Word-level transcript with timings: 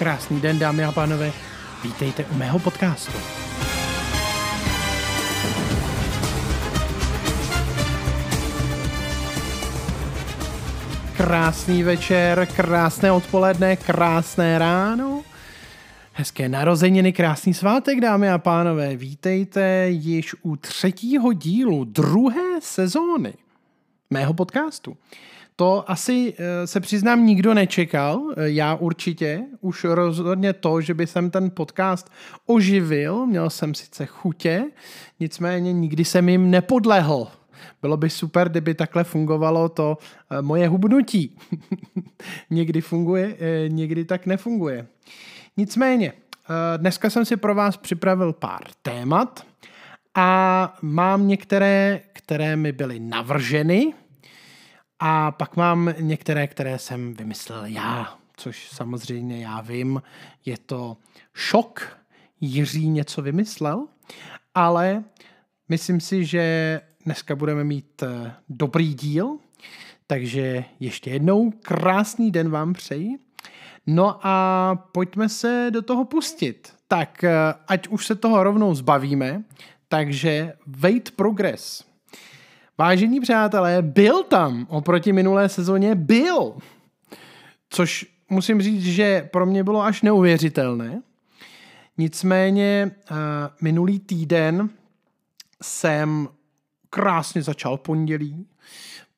Krásný 0.00 0.40
den, 0.40 0.58
dámy 0.58 0.84
a 0.84 0.92
pánové. 0.92 1.32
Vítejte 1.84 2.24
u 2.24 2.34
mého 2.34 2.58
podcastu. 2.58 3.12
Krásný 11.16 11.82
večer, 11.82 12.48
krásné 12.56 13.12
odpoledne, 13.12 13.76
krásné 13.76 14.58
ráno. 14.58 15.22
Hezké 16.12 16.48
narozeniny, 16.48 17.12
krásný 17.12 17.54
svátek, 17.54 18.00
dámy 18.00 18.30
a 18.30 18.38
pánové. 18.38 18.96
Vítejte 18.96 19.88
již 19.88 20.34
u 20.42 20.56
třetího 20.56 21.32
dílu 21.32 21.84
druhé 21.84 22.60
sezóny 22.60 23.34
mého 24.10 24.34
podcastu. 24.34 24.96
To 25.60 25.90
asi 25.90 26.34
eh, 26.38 26.66
se 26.66 26.80
přiznám 26.80 27.26
nikdo 27.26 27.54
nečekal, 27.54 28.22
eh, 28.36 28.50
já 28.50 28.74
určitě, 28.74 29.42
už 29.60 29.84
rozhodně 29.84 30.52
to, 30.52 30.80
že 30.80 30.94
by 30.94 31.06
jsem 31.06 31.30
ten 31.30 31.50
podcast 31.50 32.10
oživil, 32.46 33.26
měl 33.26 33.50
jsem 33.50 33.74
sice 33.74 34.06
chutě, 34.06 34.64
nicméně 35.20 35.72
nikdy 35.72 36.04
jsem 36.04 36.28
jim 36.28 36.50
nepodlehl. 36.50 37.28
Bylo 37.82 37.96
by 37.96 38.10
super, 38.10 38.48
kdyby 38.48 38.74
takhle 38.74 39.04
fungovalo 39.04 39.68
to 39.68 39.98
eh, 40.30 40.42
moje 40.42 40.68
hubnutí. 40.68 41.36
někdy 42.50 42.80
funguje, 42.80 43.36
někdy 43.68 44.04
tak 44.04 44.26
nefunguje. 44.26 44.86
Nicméně, 45.56 46.12
dneska 46.76 47.10
jsem 47.10 47.24
si 47.24 47.36
pro 47.36 47.54
vás 47.54 47.76
připravil 47.76 48.32
pár 48.32 48.62
témat 48.82 49.46
a 50.14 50.78
mám 50.82 51.28
některé, 51.28 52.00
které 52.12 52.56
mi 52.56 52.72
byly 52.72 53.00
navrženy, 53.00 53.92
a 55.00 55.30
pak 55.30 55.56
mám 55.56 55.94
některé, 56.00 56.46
které 56.46 56.78
jsem 56.78 57.14
vymyslel 57.14 57.64
já, 57.64 58.14
což 58.36 58.68
samozřejmě 58.68 59.44
já 59.44 59.60
vím, 59.60 60.02
je 60.44 60.58
to 60.58 60.96
šok. 61.34 62.00
Jiří 62.40 62.88
něco 62.88 63.22
vymyslel, 63.22 63.86
ale 64.54 65.04
myslím 65.68 66.00
si, 66.00 66.24
že 66.24 66.80
dneska 67.04 67.36
budeme 67.36 67.64
mít 67.64 68.02
eh, 68.02 68.32
dobrý 68.48 68.94
díl, 68.94 69.38
takže 70.06 70.64
ještě 70.80 71.10
jednou 71.10 71.50
krásný 71.50 72.30
den 72.30 72.50
vám 72.50 72.72
přeji. 72.72 73.18
No 73.86 74.26
a 74.26 74.74
pojďme 74.92 75.28
se 75.28 75.66
do 75.70 75.82
toho 75.82 76.04
pustit. 76.04 76.74
Tak, 76.88 77.24
eh, 77.24 77.54
ať 77.68 77.88
už 77.88 78.06
se 78.06 78.14
toho 78.14 78.42
rovnou 78.42 78.74
zbavíme, 78.74 79.42
takže 79.88 80.52
Weight 80.66 81.10
Progress– 81.10 81.84
Vážení 82.80 83.20
přátelé, 83.20 83.82
byl 83.82 84.22
tam 84.22 84.66
oproti 84.70 85.12
minulé 85.12 85.48
sezóně, 85.48 85.94
byl. 85.94 86.54
Což 87.70 88.06
musím 88.30 88.62
říct, 88.62 88.84
že 88.84 89.28
pro 89.32 89.46
mě 89.46 89.64
bylo 89.64 89.82
až 89.82 90.02
neuvěřitelné. 90.02 91.02
Nicméně 91.98 92.90
uh, 93.10 93.16
minulý 93.60 93.98
týden 93.98 94.70
jsem 95.62 96.28
krásně 96.90 97.42
začal 97.42 97.76
pondělí, 97.76 98.46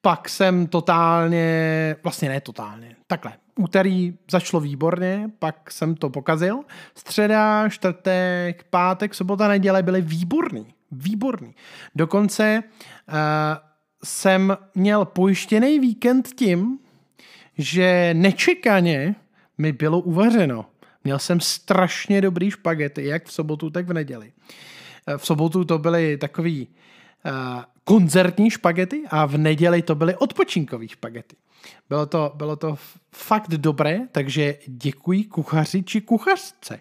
pak 0.01 0.29
jsem 0.29 0.67
totálně, 0.67 1.97
vlastně 2.03 2.29
ne 2.29 2.41
totálně, 2.41 2.97
takhle, 3.07 3.33
úterý 3.57 4.19
začalo 4.31 4.61
výborně, 4.61 5.31
pak 5.39 5.71
jsem 5.71 5.95
to 5.95 6.11
pokazil, 6.11 6.61
středa, 6.95 7.69
čtvrtek, 7.69 8.67
pátek, 8.71 9.15
sobota, 9.15 9.49
neděle 9.49 9.83
byly 9.83 10.01
výborný 10.01 10.75
výborný. 10.93 11.55
Dokonce 11.95 12.62
uh, 12.62 13.15
jsem 14.05 14.57
měl 14.75 15.05
pojištěný 15.05 15.79
víkend 15.79 16.29
tím, 16.34 16.79
že 17.59 18.11
nečekaně 18.15 19.15
mi 19.59 19.73
bylo 19.73 20.01
uvařeno. 20.01 20.67
Měl 21.05 21.19
jsem 21.19 21.41
strašně 21.41 22.21
dobrý 22.21 22.51
špagety, 22.51 23.05
jak 23.05 23.27
v 23.27 23.33
sobotu, 23.33 23.71
tak 23.71 23.87
v 23.89 23.93
neděli. 23.93 24.33
Eh, 25.07 25.19
v 25.19 25.27
sobotu 25.27 25.65
to 25.65 25.78
byly 25.78 26.19
takový 26.19 26.69
uh, 27.25 27.62
koncertní 27.84 28.50
špagety 28.50 29.03
a 29.11 29.27
v 29.27 29.39
neděli 29.39 29.83
to 29.83 29.95
byly 29.95 30.16
odpočinkový 30.16 30.89
špagety. 30.89 31.37
Bylo 31.89 32.06
to, 32.06 32.33
bylo 32.34 32.56
to 32.56 32.77
fakt 33.12 33.49
dobré, 33.50 34.00
takže 34.12 34.59
děkuji 34.66 35.25
kuchaři 35.25 35.83
či 35.83 36.00
kuchařce. 36.00 36.81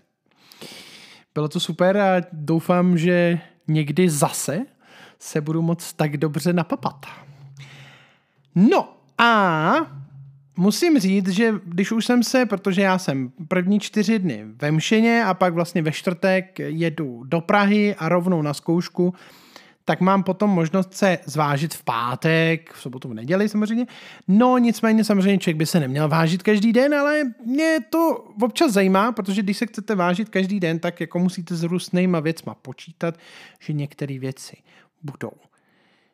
Bylo 1.34 1.50
to 1.50 1.60
super 1.60 1.98
a 1.98 2.22
doufám, 2.32 2.98
že 2.98 3.40
někdy 3.74 4.10
zase 4.10 4.60
se 5.20 5.42
budu 5.42 5.62
moc 5.62 5.94
tak 5.94 6.18
dobře 6.18 6.54
napapat. 6.54 7.06
No 8.56 8.98
a 9.18 9.74
musím 10.58 11.00
říct, 11.00 11.30
že 11.30 11.54
když 11.66 11.92
už 11.92 12.06
jsem 12.06 12.24
se, 12.24 12.46
protože 12.46 12.82
já 12.82 12.98
jsem 12.98 13.32
první 13.48 13.80
čtyři 13.80 14.20
dny 14.20 14.46
ve 14.62 14.72
Mšeně 14.72 15.24
a 15.26 15.34
pak 15.34 15.54
vlastně 15.54 15.82
ve 15.82 15.92
čtvrtek 15.92 16.60
jedu 16.60 17.24
do 17.24 17.42
Prahy 17.42 17.96
a 17.96 18.10
rovnou 18.10 18.42
na 18.42 18.54
zkoušku, 18.54 19.14
tak 19.86 20.02
mám 20.02 20.24
potom 20.24 20.50
možnost 20.50 20.94
se 20.94 21.18
zvážit 21.26 21.74
v 21.74 21.84
pátek, 21.84 22.74
v 22.74 22.82
sobotu, 22.82 23.10
v 23.10 23.14
neděli 23.14 23.50
samozřejmě. 23.50 23.86
No 24.28 24.58
nicméně 24.58 25.04
samozřejmě 25.04 25.38
člověk 25.38 25.58
by 25.58 25.66
se 25.66 25.80
neměl 25.80 26.10
vážit 26.10 26.44
každý 26.44 26.74
den, 26.74 26.94
ale 26.94 27.22
mě 27.46 27.78
to 27.90 28.28
občas 28.42 28.72
zajímá, 28.72 29.12
protože 29.12 29.42
když 29.42 29.58
se 29.58 29.66
chcete 29.66 29.96
vážit 29.96 30.30
každý 30.30 30.60
den, 30.60 30.80
tak 30.80 31.02
jako 31.02 31.20
musíte 31.20 31.56
s 31.56 31.64
různýma 31.64 32.20
věcma 32.20 32.54
počítat, 32.54 33.16
že 33.60 33.74
některé 33.74 34.20
věci 34.20 34.58
budou 35.04 35.32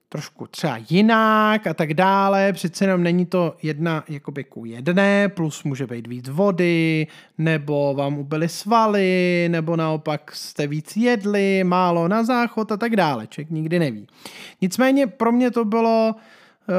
trošku 0.09 0.47
třeba 0.47 0.79
jinak 0.90 1.68
a 1.68 1.73
tak 1.73 1.94
dále. 1.94 2.53
Přece 2.53 2.85
jenom 2.85 3.03
není 3.03 3.25
to 3.25 3.56
jedna 3.63 4.03
jakoby 4.09 4.44
ku 4.44 4.66
jedné, 4.66 5.29
plus 5.29 5.63
může 5.63 5.88
být 5.88 6.07
víc 6.07 6.29
vody, 6.29 7.07
nebo 7.38 7.94
vám 7.94 8.18
ubyly 8.18 8.50
svaly, 8.50 9.47
nebo 9.51 9.75
naopak 9.75 10.35
jste 10.35 10.68
víc 10.68 10.97
jedli, 10.97 11.63
málo 11.63 12.07
na 12.07 12.23
záchod 12.23 12.72
a 12.72 12.78
tak 12.78 12.95
dále. 12.95 13.28
Člověk 13.28 13.50
nikdy 13.50 13.79
neví. 13.79 14.07
Nicméně 14.62 15.07
pro 15.07 15.31
mě 15.31 15.51
to 15.51 15.66
bylo 15.66 16.16
uh, 16.16 16.75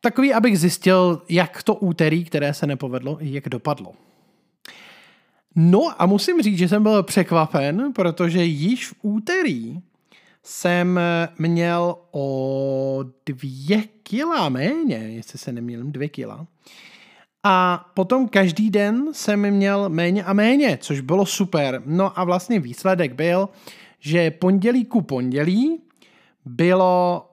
takový, 0.00 0.34
abych 0.34 0.58
zjistil, 0.58 1.22
jak 1.28 1.62
to 1.62 1.74
úterý, 1.74 2.24
které 2.24 2.54
se 2.54 2.66
nepovedlo, 2.66 3.18
jak 3.20 3.48
dopadlo. 3.48 3.92
No 5.54 6.02
a 6.02 6.06
musím 6.06 6.42
říct, 6.42 6.58
že 6.58 6.68
jsem 6.68 6.82
byl 6.82 7.02
překvapen, 7.02 7.92
protože 7.92 8.44
již 8.44 8.88
v 8.88 8.94
úterý 9.02 9.80
jsem 10.48 11.00
měl 11.38 11.96
o 12.10 13.04
dvě 13.26 13.82
kila 14.02 14.48
méně, 14.48 14.96
jestli 14.96 15.38
se 15.38 15.52
nemýlím, 15.52 15.92
dvě 15.92 16.08
kila. 16.08 16.46
A 17.42 17.86
potom 17.94 18.28
každý 18.28 18.70
den 18.70 19.08
jsem 19.12 19.50
měl 19.50 19.88
méně 19.88 20.24
a 20.24 20.32
méně, 20.32 20.78
což 20.82 21.00
bylo 21.00 21.26
super. 21.26 21.82
No 21.86 22.18
a 22.18 22.24
vlastně 22.24 22.60
výsledek 22.60 23.12
byl, 23.12 23.48
že 23.98 24.30
pondělí 24.30 24.84
ku 24.84 25.02
pondělí 25.02 25.80
bylo 26.44 27.26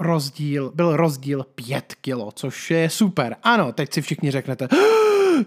rozdíl, 0.00 0.72
byl 0.74 0.96
rozdíl 0.96 1.44
5 1.54 1.94
kilo, 1.94 2.32
což 2.32 2.70
je 2.70 2.90
super. 2.90 3.36
Ano, 3.42 3.72
teď 3.72 3.92
si 3.92 4.02
všichni 4.02 4.30
řeknete, 4.30 4.68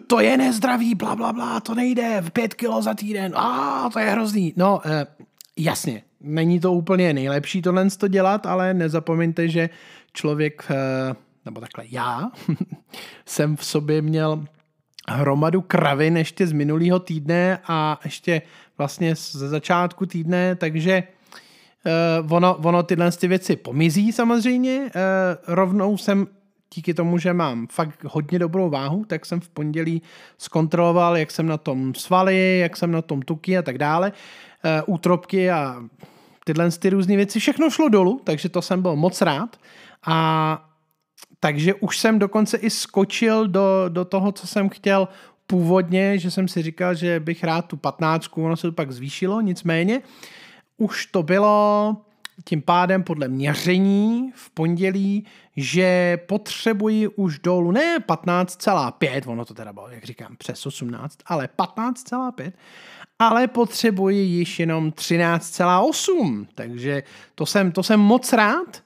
to 0.07 0.19
je 0.19 0.37
nezdravý, 0.37 0.95
bla, 0.95 1.15
bla, 1.15 1.33
bla, 1.33 1.59
to 1.59 1.75
nejde, 1.75 2.23
5 2.33 2.53
kilo 2.53 2.81
za 2.81 2.93
týden, 2.93 3.33
a 3.35 3.89
to 3.93 3.99
je 3.99 4.09
hrozný. 4.09 4.53
No, 4.57 4.81
eh, 4.85 5.05
jasně, 5.57 6.03
není 6.21 6.59
to 6.59 6.73
úplně 6.73 7.13
nejlepší 7.13 7.61
tohle 7.61 7.89
to 7.89 8.07
dělat, 8.07 8.45
ale 8.45 8.73
nezapomeňte, 8.73 9.47
že 9.47 9.69
člověk, 10.13 10.65
eh, 10.69 11.15
nebo 11.45 11.61
takhle 11.61 11.85
já, 11.89 12.31
jsem 13.25 13.55
v 13.55 13.65
sobě 13.65 14.01
měl 14.01 14.45
hromadu 15.09 15.61
kravin 15.61 16.17
ještě 16.17 16.47
z 16.47 16.51
minulého 16.51 16.99
týdne 16.99 17.59
a 17.67 17.99
ještě 18.03 18.41
vlastně 18.77 19.15
ze 19.15 19.49
začátku 19.49 20.05
týdne, 20.05 20.55
takže 20.55 21.03
uh, 22.21 22.33
ono, 22.33 22.55
ono 22.55 22.83
tyhle 22.83 23.11
ty 23.11 23.27
věci 23.27 23.55
pomizí 23.55 24.11
samozřejmě. 24.11 24.79
Uh, 24.79 24.89
rovnou 25.47 25.97
jsem 25.97 26.27
díky 26.75 26.93
tomu, 26.93 27.17
že 27.17 27.33
mám 27.33 27.67
fakt 27.67 28.03
hodně 28.03 28.39
dobrou 28.39 28.69
váhu, 28.69 29.05
tak 29.05 29.25
jsem 29.25 29.39
v 29.39 29.49
pondělí 29.49 30.01
zkontroloval, 30.37 31.17
jak 31.17 31.31
jsem 31.31 31.47
na 31.47 31.57
tom 31.57 31.95
svaly, 31.95 32.59
jak 32.59 32.77
jsem 32.77 32.91
na 32.91 33.01
tom 33.01 33.21
tuky 33.21 33.57
a 33.57 33.61
tak 33.61 33.77
dále, 33.77 34.11
útropky 34.85 35.51
a 35.51 35.83
tyhle 36.45 36.71
ty 36.71 36.89
různé 36.89 37.15
věci, 37.15 37.39
všechno 37.39 37.69
šlo 37.69 37.89
dolů, 37.89 38.21
takže 38.23 38.49
to 38.49 38.61
jsem 38.61 38.81
byl 38.81 38.95
moc 38.95 39.21
rád. 39.21 39.57
A 40.05 40.69
takže 41.39 41.73
už 41.73 41.97
jsem 41.97 42.19
dokonce 42.19 42.57
i 42.57 42.69
skočil 42.69 43.47
do, 43.47 43.85
do 43.89 44.05
toho, 44.05 44.31
co 44.31 44.47
jsem 44.47 44.69
chtěl 44.69 45.07
původně, 45.47 46.17
že 46.17 46.31
jsem 46.31 46.47
si 46.47 46.61
říkal, 46.61 46.95
že 46.95 47.19
bych 47.19 47.43
rád 47.43 47.65
tu 47.65 47.77
patnáctku, 47.77 48.45
ono 48.45 48.57
se 48.57 48.67
to 48.67 48.71
pak 48.71 48.91
zvýšilo, 48.91 49.41
nicméně 49.41 50.01
už 50.77 51.05
to 51.05 51.23
bylo 51.23 51.97
tím 52.45 52.61
pádem 52.61 53.03
podle 53.03 53.27
měření 53.27 54.31
v 54.35 54.49
pondělí, 54.49 55.25
že 55.57 56.17
potřebuji 56.27 57.07
už 57.07 57.39
dolů 57.39 57.71
ne 57.71 57.99
15,5, 57.99 59.31
ono 59.31 59.45
to 59.45 59.53
teda 59.53 59.73
bylo, 59.73 59.89
jak 59.89 60.03
říkám, 60.03 60.35
přes 60.37 60.65
18, 60.65 61.19
ale 61.25 61.49
15,5 61.57 62.51
ale 63.19 63.47
potřebuji 63.47 64.17
již 64.17 64.59
jenom 64.59 64.91
13,8, 64.91 66.47
takže 66.55 67.03
to 67.35 67.45
jsem, 67.45 67.71
to 67.71 67.83
jsem 67.83 67.99
moc 67.99 68.33
rád. 68.33 68.83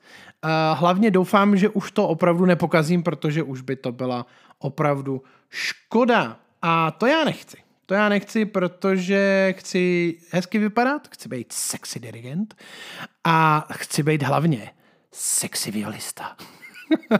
Hlavně 0.74 1.12
doufám, 1.12 1.58
že 1.58 1.70
už 1.70 1.92
to 1.92 2.08
opravdu 2.08 2.46
nepokazím, 2.46 3.04
protože 3.04 3.44
už 3.44 3.62
by 3.62 3.76
to 3.76 3.92
byla 3.92 4.26
opravdu 4.60 5.24
škoda. 5.50 6.38
A 6.62 6.92
to 6.92 7.06
já 7.06 7.24
nechci. 7.24 7.58
To 7.86 7.94
já 7.94 8.10
nechci, 8.10 8.46
protože 8.46 9.54
chci 9.58 10.16
hezky 10.32 10.60
vypadat, 10.60 11.08
chci 11.08 11.30
být 11.30 11.52
sexy 11.52 12.00
dirigent 12.00 12.56
a 13.24 13.68
chci 13.74 14.04
být 14.04 14.24
hlavně 14.24 14.72
sexy 15.12 15.72
violista. 15.72 16.36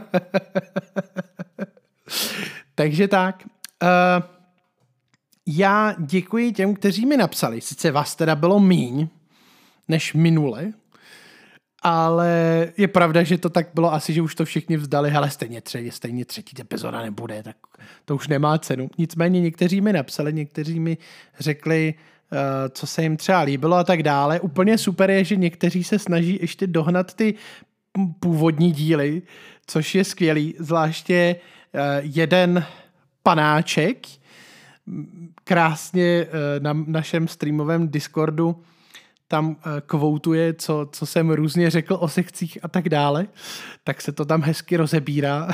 Takže 2.74 3.08
tak. 3.08 3.44
Uh, 3.82 3.88
já 5.46 5.94
děkuji 5.98 6.52
těm, 6.52 6.74
kteří 6.74 7.06
mi 7.06 7.16
napsali. 7.16 7.60
Sice 7.60 7.90
vás 7.90 8.16
teda 8.16 8.34
bylo 8.34 8.60
míň 8.60 9.08
než 9.88 10.14
minule, 10.14 10.72
ale 11.82 12.28
je 12.76 12.88
pravda, 12.88 13.22
že 13.22 13.38
to 13.38 13.50
tak 13.50 13.66
bylo 13.74 13.92
asi, 13.92 14.12
že 14.12 14.22
už 14.22 14.34
to 14.34 14.44
všichni 14.44 14.76
vzdali, 14.76 15.10
ale 15.10 15.30
stejně, 15.30 15.60
třetí, 15.60 15.90
stejně 15.90 16.24
třetí 16.24 16.60
epizoda 16.60 17.02
nebude, 17.02 17.42
tak 17.42 17.56
to 18.04 18.14
už 18.14 18.28
nemá 18.28 18.58
cenu. 18.58 18.90
Nicméně 18.98 19.40
někteří 19.40 19.80
mi 19.80 19.92
napsali, 19.92 20.32
někteří 20.32 20.80
mi 20.80 20.98
řekli, 21.38 21.94
uh, 22.32 22.38
co 22.70 22.86
se 22.86 23.02
jim 23.02 23.16
třeba 23.16 23.40
líbilo 23.40 23.76
a 23.76 23.84
tak 23.84 24.02
dále. 24.02 24.40
Úplně 24.40 24.78
super 24.78 25.10
je, 25.10 25.24
že 25.24 25.36
někteří 25.36 25.84
se 25.84 25.98
snaží 25.98 26.38
ještě 26.40 26.66
dohnat 26.66 27.14
ty 27.14 27.34
původní 28.20 28.72
díly, 28.72 29.22
což 29.66 29.94
je 29.94 30.04
skvělý, 30.04 30.54
zvláště 30.58 31.36
uh, 31.74 31.80
jeden 32.02 32.64
panáček, 33.22 34.06
krásně 35.44 36.26
uh, 36.26 36.62
na 36.62 36.72
našem 36.72 37.28
streamovém 37.28 37.88
Discordu 37.88 38.62
tam 39.28 39.48
uh, 39.48 39.54
kvoutuje, 39.86 40.54
co, 40.54 40.88
co 40.92 41.06
jsem 41.06 41.30
různě 41.30 41.70
řekl 41.70 41.96
o 42.00 42.08
sekcích 42.08 42.58
a 42.62 42.68
tak 42.68 42.88
dále, 42.88 43.26
tak 43.84 44.00
se 44.00 44.12
to 44.12 44.24
tam 44.24 44.42
hezky 44.42 44.76
rozebírá. 44.76 45.48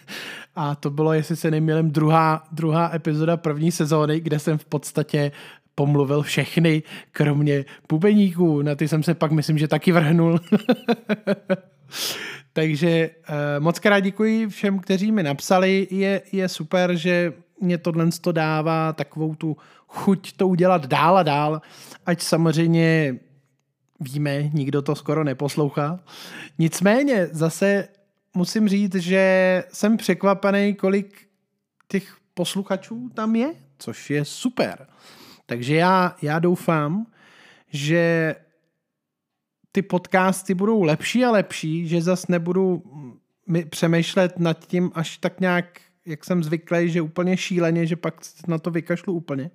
a 0.56 0.74
to 0.74 0.90
bylo, 0.90 1.12
jestli 1.12 1.36
se 1.36 1.50
nemýlím, 1.50 1.90
druhá, 1.90 2.44
druhá 2.52 2.94
epizoda 2.94 3.36
první 3.36 3.72
sezóny, 3.72 4.20
kde 4.20 4.38
jsem 4.38 4.58
v 4.58 4.64
podstatě 4.64 5.32
pomluvil 5.74 6.22
všechny, 6.22 6.82
kromě 7.12 7.64
bubeníků. 7.88 8.62
Na 8.62 8.74
ty 8.74 8.88
jsem 8.88 9.02
se 9.02 9.14
pak, 9.14 9.32
myslím, 9.32 9.58
že 9.58 9.68
taky 9.68 9.92
vrhnul. 9.92 10.40
Takže 12.52 13.10
uh, 13.28 13.62
moc 13.62 13.78
krát 13.78 14.00
děkuji 14.00 14.48
všem, 14.48 14.78
kteří 14.78 15.12
mi 15.12 15.22
napsali. 15.22 15.88
Je, 15.90 16.22
je 16.32 16.48
super, 16.48 16.96
že 16.96 17.32
mě 17.60 17.78
tohle 17.78 18.08
to 18.20 18.32
dává 18.32 18.92
takovou 18.92 19.34
tu 19.34 19.56
chuť 19.86 20.32
to 20.32 20.48
udělat 20.48 20.86
dál 20.86 21.18
a 21.18 21.22
dál, 21.22 21.62
ať 22.06 22.22
samozřejmě 22.22 23.18
víme, 24.00 24.42
nikdo 24.42 24.82
to 24.82 24.94
skoro 24.94 25.24
neposlouchá. 25.24 26.00
Nicméně 26.58 27.26
zase 27.32 27.88
musím 28.34 28.68
říct, 28.68 28.94
že 28.94 29.64
jsem 29.72 29.96
překvapený, 29.96 30.74
kolik 30.74 31.28
těch 31.88 32.16
posluchačů 32.34 33.10
tam 33.14 33.36
je, 33.36 33.54
což 33.78 34.10
je 34.10 34.24
super. 34.24 34.86
Takže 35.46 35.74
já, 35.74 36.16
já 36.22 36.38
doufám, 36.38 37.06
že 37.70 38.34
ty 39.72 39.82
podcasty 39.82 40.54
budou 40.54 40.82
lepší 40.82 41.24
a 41.24 41.30
lepší, 41.30 41.88
že 41.88 42.02
zas 42.02 42.28
nebudu 42.28 42.82
přemýšlet 43.70 44.38
nad 44.38 44.66
tím 44.66 44.90
až 44.94 45.18
tak 45.18 45.40
nějak, 45.40 45.80
jak 46.06 46.24
jsem 46.24 46.44
zvyklý, 46.44 46.90
že 46.90 47.00
úplně 47.00 47.36
šíleně, 47.36 47.86
že 47.86 47.96
pak 47.96 48.14
na 48.48 48.58
to 48.58 48.70
vykašlu 48.70 49.12
úplně. 49.12 49.50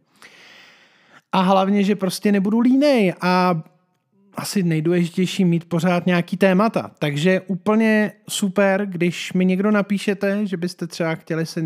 A 1.32 1.42
hlavně, 1.42 1.84
že 1.84 1.96
prostě 1.96 2.32
nebudu 2.32 2.60
línej 2.60 3.14
a 3.22 3.64
asi 4.34 4.64
nejdůležitější 4.64 5.46
mít 5.46 5.70
pořád 5.70 6.06
nějaký 6.06 6.38
témata. 6.38 6.92
Takže 7.00 7.42
úplně 7.42 8.12
super, 8.30 8.86
když 8.86 9.34
mi 9.34 9.46
někdo 9.46 9.72
napíšete, 9.72 10.48
že 10.48 10.58
byste 10.58 10.88
třeba 10.88 11.16
chtěli 11.16 11.46
se 11.46 11.62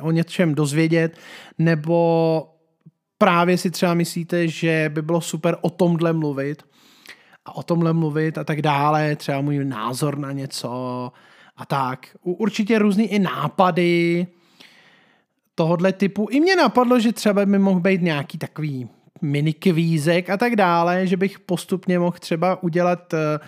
o 0.00 0.10
něčem 0.10 0.54
dozvědět, 0.54 1.18
nebo 1.58 2.50
právě 3.18 3.58
si 3.58 3.70
třeba 3.70 3.94
myslíte, 3.94 4.48
že 4.48 4.90
by 4.94 5.02
bylo 5.02 5.20
super 5.20 5.56
o 5.60 5.70
tomhle 5.70 6.12
mluvit 6.12 6.62
a 7.44 7.56
o 7.56 7.62
tomhle 7.62 7.92
mluvit 7.92 8.38
a 8.38 8.44
tak 8.44 8.62
dále, 8.62 9.16
třeba 9.16 9.40
můj 9.40 9.64
názor 9.64 10.18
na 10.18 10.32
něco 10.32 11.12
a 11.56 11.66
tak. 11.66 12.16
Určitě 12.22 12.78
různý 12.78 13.06
i 13.06 13.18
nápady 13.18 14.26
tohodle 15.54 15.92
typu. 15.92 16.28
I 16.30 16.40
mě 16.40 16.56
napadlo, 16.56 17.00
že 17.00 17.12
třeba 17.12 17.46
by 17.46 17.58
mohl 17.58 17.80
být 17.80 18.02
nějaký 18.02 18.38
takový 18.38 18.88
mini 19.22 19.52
kvízek 19.52 20.30
a 20.30 20.36
tak 20.36 20.56
dále, 20.56 21.06
že 21.06 21.16
bych 21.16 21.38
postupně 21.38 21.98
mohl 21.98 22.16
třeba 22.20 22.62
udělat 22.62 23.14
eh, 23.14 23.38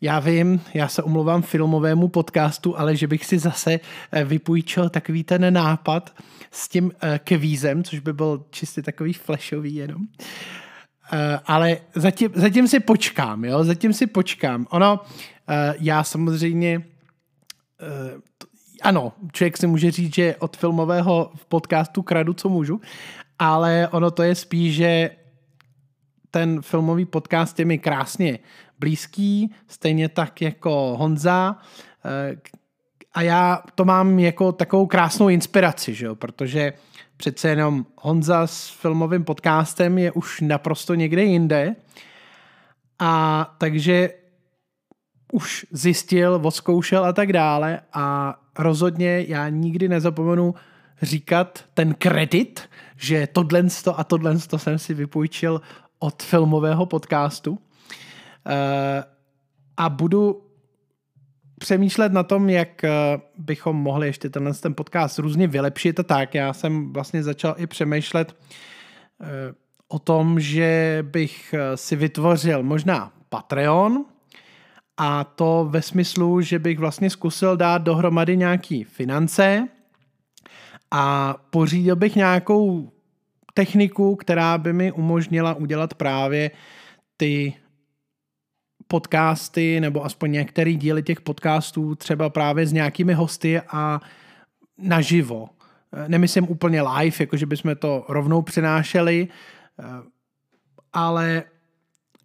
já 0.00 0.20
vím, 0.20 0.60
já 0.74 0.88
se 0.88 1.02
omlouvám 1.02 1.42
filmovému 1.42 2.08
podcastu, 2.08 2.78
ale 2.78 2.96
že 2.96 3.06
bych 3.06 3.24
si 3.24 3.38
zase 3.38 3.80
eh, 4.12 4.24
vypůjčil 4.24 4.88
takový 4.88 5.24
ten 5.24 5.54
nápad 5.54 6.14
s 6.50 6.68
tím 6.68 6.92
eh, 7.02 7.20
kvízem, 7.24 7.84
což 7.84 7.98
by 7.98 8.12
byl 8.12 8.44
čistě 8.50 8.82
takový 8.82 9.12
flashový 9.12 9.74
jenom. 9.74 10.02
Ale 11.46 11.76
zatím, 11.94 12.30
zatím 12.34 12.68
si 12.68 12.80
počkám, 12.80 13.44
jo, 13.44 13.64
zatím 13.64 13.92
si 13.92 14.06
počkám. 14.06 14.66
Ono, 14.70 15.00
já 15.78 16.04
samozřejmě 16.04 16.82
ano, 18.82 19.12
člověk 19.32 19.56
si 19.56 19.66
může 19.66 19.90
říct, 19.90 20.14
že 20.14 20.36
od 20.36 20.56
filmového 20.56 21.32
podcastu 21.48 22.02
kradu, 22.02 22.32
co 22.32 22.48
můžu, 22.48 22.80
ale 23.38 23.88
ono 23.92 24.10
to 24.10 24.22
je 24.22 24.34
spíš, 24.34 24.74
že 24.74 25.10
ten 26.30 26.62
filmový 26.62 27.04
podcast 27.04 27.58
je 27.58 27.64
mi 27.64 27.78
krásně 27.78 28.38
blízký, 28.78 29.54
stejně 29.68 30.08
tak 30.08 30.42
jako 30.42 30.96
Honza 30.98 31.56
eh, 32.04 32.36
a 33.14 33.22
já 33.22 33.62
to 33.74 33.84
mám 33.84 34.18
jako 34.18 34.52
takovou 34.52 34.86
krásnou 34.86 35.28
inspiraci, 35.28 35.94
že 35.94 36.06
jo? 36.06 36.14
protože 36.14 36.72
přece 37.16 37.48
jenom 37.48 37.86
Honza 37.98 38.46
s 38.46 38.68
filmovým 38.68 39.24
podcastem 39.24 39.98
je 39.98 40.12
už 40.12 40.40
naprosto 40.40 40.94
někde 40.94 41.24
jinde 41.24 41.76
a 42.98 43.54
takže 43.58 44.10
už 45.34 45.66
zjistil, 45.70 46.40
odzkoušel 46.42 47.04
a 47.04 47.12
tak 47.12 47.32
dále 47.32 47.80
a 47.92 48.38
rozhodně 48.58 49.24
já 49.28 49.48
nikdy 49.48 49.88
nezapomenu 49.88 50.54
říkat 51.02 51.64
ten 51.74 51.94
kredit, 51.94 52.60
že 52.96 53.26
tohle 53.26 53.64
a 53.94 54.04
tohle 54.04 54.38
jsem 54.56 54.78
si 54.78 54.94
vypůjčil 54.94 55.60
od 55.98 56.22
filmového 56.22 56.86
podcastu. 56.86 57.58
Eh, 58.46 59.04
a 59.76 59.88
budu 59.88 60.42
přemýšlet 61.58 62.12
na 62.12 62.22
tom, 62.22 62.50
jak 62.50 62.84
eh, 62.84 62.90
bychom 63.38 63.76
mohli 63.76 64.06
ještě 64.06 64.30
tenhle 64.30 64.54
ten 64.54 64.74
podcast 64.74 65.18
různě 65.18 65.46
vylepšit 65.46 66.00
a 66.00 66.02
tak. 66.02 66.34
Já 66.34 66.52
jsem 66.52 66.92
vlastně 66.92 67.22
začal 67.22 67.54
i 67.58 67.66
přemýšlet 67.66 68.36
eh, 69.20 69.26
o 69.88 69.98
tom, 69.98 70.40
že 70.40 70.98
bych 71.02 71.54
si 71.74 71.96
vytvořil 71.96 72.62
možná 72.62 73.12
Patreon 73.28 74.04
a 74.96 75.24
to 75.24 75.66
ve 75.70 75.82
smyslu, 75.82 76.40
že 76.40 76.58
bych 76.58 76.78
vlastně 76.78 77.10
zkusil 77.10 77.56
dát 77.56 77.82
dohromady 77.82 78.36
nějaký 78.36 78.84
finance 78.84 79.68
a 80.90 81.34
pořídil 81.50 81.96
bych 81.96 82.16
nějakou 82.16 82.92
techniku, 83.54 84.16
která 84.16 84.58
by 84.58 84.72
mi 84.72 84.92
umožnila 84.92 85.54
udělat 85.54 85.94
právě 85.94 86.50
ty 87.16 87.54
podcasty, 88.88 89.80
nebo 89.80 90.04
aspoň 90.04 90.32
některé 90.32 90.72
díly 90.72 91.02
těch 91.02 91.20
podcastů, 91.20 91.94
třeba 91.94 92.30
právě 92.30 92.66
s 92.66 92.72
nějakými 92.72 93.14
hosty 93.14 93.60
a 93.60 94.00
naživo. 94.78 95.48
Nemyslím 96.08 96.48
úplně 96.48 96.82
live, 96.82 97.16
jakože 97.20 97.46
bychom 97.46 97.76
to 97.76 98.04
rovnou 98.08 98.42
přenášeli, 98.42 99.28
ale 100.92 101.42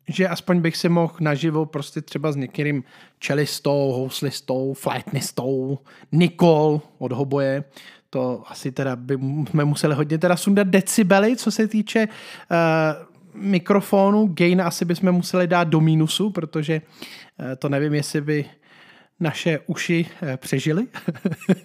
že 0.09 0.27
aspoň 0.27 0.61
bych 0.61 0.77
si 0.77 0.89
mohl 0.89 1.13
naživo 1.19 1.65
prostě 1.65 2.01
třeba 2.01 2.31
s 2.31 2.35
některým 2.35 2.83
čelistou, 3.19 3.91
houslistou, 3.91 4.73
flétnistou, 4.73 5.79
Nikol 6.11 6.81
od 6.97 7.11
hoboje, 7.11 7.63
to 8.09 8.43
asi 8.47 8.71
teda 8.71 8.95
by 8.95 9.17
jsme 9.49 9.65
museli 9.65 9.95
hodně 9.95 10.17
teda 10.17 10.37
sundat 10.37 10.67
decibely, 10.67 11.35
co 11.35 11.51
se 11.51 11.67
týče 11.67 12.07
uh, 12.07 13.41
mikrofonu. 13.43 14.27
Gain 14.33 14.61
asi 14.61 14.85
bychom 14.85 15.11
museli 15.11 15.47
dát 15.47 15.67
do 15.67 15.81
mínusu, 15.81 16.29
protože 16.29 16.81
uh, 16.81 17.45
to 17.57 17.69
nevím, 17.69 17.93
jestli 17.93 18.21
by 18.21 18.45
naše 19.19 19.59
uši 19.67 20.05
uh, 20.21 20.29
přežily. 20.37 20.87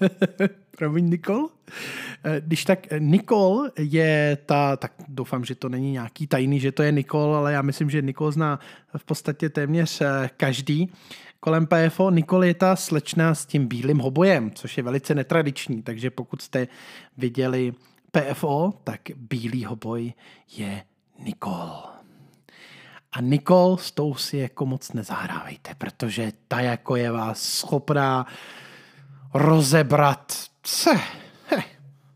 Promiň, 0.78 1.10
Nikol. 1.10 1.48
Když 2.40 2.64
tak 2.64 2.86
Nikol 2.98 3.68
je 3.78 4.38
ta, 4.46 4.76
tak 4.76 4.92
doufám, 5.08 5.44
že 5.44 5.54
to 5.54 5.68
není 5.68 5.92
nějaký 5.92 6.26
tajný, 6.26 6.60
že 6.60 6.72
to 6.72 6.82
je 6.82 6.92
Nikol, 6.92 7.34
ale 7.34 7.52
já 7.52 7.62
myslím, 7.62 7.90
že 7.90 8.02
Nikol 8.02 8.32
zná 8.32 8.58
v 8.96 9.04
podstatě 9.04 9.48
téměř 9.48 10.02
každý 10.36 10.92
kolem 11.40 11.66
PFO. 11.66 12.10
Nikol 12.10 12.44
je 12.44 12.54
ta 12.54 12.76
slečna 12.76 13.34
s 13.34 13.46
tím 13.46 13.66
bílým 13.66 13.98
hobojem, 13.98 14.50
což 14.50 14.76
je 14.76 14.82
velice 14.82 15.14
netradiční, 15.14 15.82
takže 15.82 16.10
pokud 16.10 16.42
jste 16.42 16.68
viděli 17.16 17.72
PFO, 18.10 18.72
tak 18.84 19.00
bílý 19.16 19.64
hoboj 19.64 20.12
je 20.56 20.82
Nikol. 21.18 21.93
A 23.14 23.20
Nikol 23.20 23.76
s 23.76 23.90
tou 23.90 24.14
si 24.14 24.36
jako 24.36 24.66
moc 24.66 24.92
nezahrávejte, 24.92 25.74
protože 25.78 26.32
ta 26.48 26.60
jako 26.60 26.96
je 26.96 27.10
vás 27.10 27.42
schopná 27.42 28.26
rozebrat, 29.34 30.32
co, 30.62 30.90
he, 31.46 31.62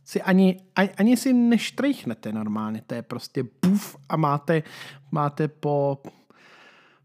si 0.04 0.22
ani, 0.22 0.60
ani, 0.76 0.88
ani 0.88 1.16
si 1.16 1.32
neštrejchnete 1.32 2.32
normálně, 2.32 2.82
to 2.86 2.94
je 2.94 3.02
prostě 3.02 3.44
buf 3.62 3.96
a 4.08 4.16
máte, 4.16 4.62
máte 5.10 5.48
po, 5.48 5.98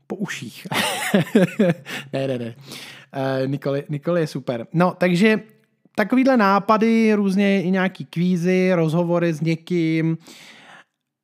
po 0.08 0.16
uších. 0.16 0.68
ne, 2.14 2.28
ne, 2.28 2.38
ne. 2.40 2.56
Uh, 2.56 3.48
Nikoli, 3.48 3.84
Nikoli 3.90 4.22
je 4.22 4.28
super. 4.28 4.68
No, 4.74 4.96
takže 4.98 5.40
takovýhle 5.96 6.38
nápady, 6.38 7.14
různě 7.14 7.64
i 7.64 7.72
nějaký 7.72 8.06
kvízy, 8.06 8.74
rozhovory 8.74 9.34
s 9.34 9.42
někým 9.42 10.18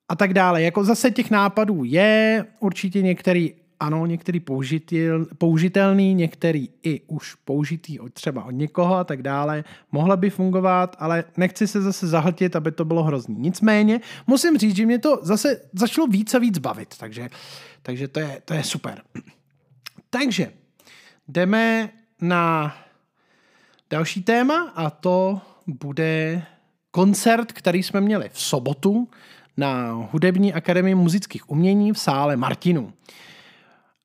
a 0.09 0.15
tak 0.15 0.33
dále. 0.33 0.61
Jako 0.61 0.83
zase 0.83 1.11
těch 1.11 1.31
nápadů 1.31 1.83
je, 1.83 2.45
určitě 2.59 3.01
některý 3.01 3.53
ano, 3.79 4.05
některý 4.05 4.39
použitel, 4.39 5.25
použitelný, 5.37 6.13
některý 6.13 6.69
i 6.83 7.01
už 7.07 7.35
použitý 7.35 7.99
od 7.99 8.13
třeba 8.13 8.43
od 8.43 8.51
někoho 8.51 8.95
a 8.95 9.03
tak 9.03 9.21
dále, 9.21 9.63
mohla 9.91 10.17
by 10.17 10.29
fungovat, 10.29 10.95
ale 10.99 11.23
nechci 11.37 11.67
se 11.67 11.81
zase 11.81 12.07
zahltit, 12.07 12.55
aby 12.55 12.71
to 12.71 12.85
bylo 12.85 13.03
hrozný. 13.03 13.35
Nicméně 13.39 13.99
musím 14.27 14.57
říct, 14.57 14.75
že 14.75 14.85
mě 14.85 14.99
to 14.99 15.19
zase 15.21 15.61
začalo 15.73 16.07
víc 16.07 16.33
a 16.33 16.39
víc 16.39 16.57
bavit, 16.57 16.97
takže, 16.97 17.29
takže 17.81 18.07
to, 18.07 18.19
je, 18.19 18.41
to 18.45 18.53
je 18.53 18.63
super. 18.63 19.01
Takže 20.09 20.51
jdeme 21.27 21.89
na 22.21 22.75
další 23.89 24.23
téma 24.23 24.73
a 24.75 24.89
to 24.89 25.41
bude 25.67 26.43
koncert, 26.91 27.51
který 27.51 27.83
jsme 27.83 28.01
měli 28.01 28.29
v 28.33 28.41
sobotu 28.41 29.09
na 29.59 29.91
Hudební 30.11 30.53
akademii 30.53 30.95
muzických 30.95 31.49
umění 31.49 31.93
v 31.93 31.99
sále 31.99 32.35
Martinu. 32.35 32.93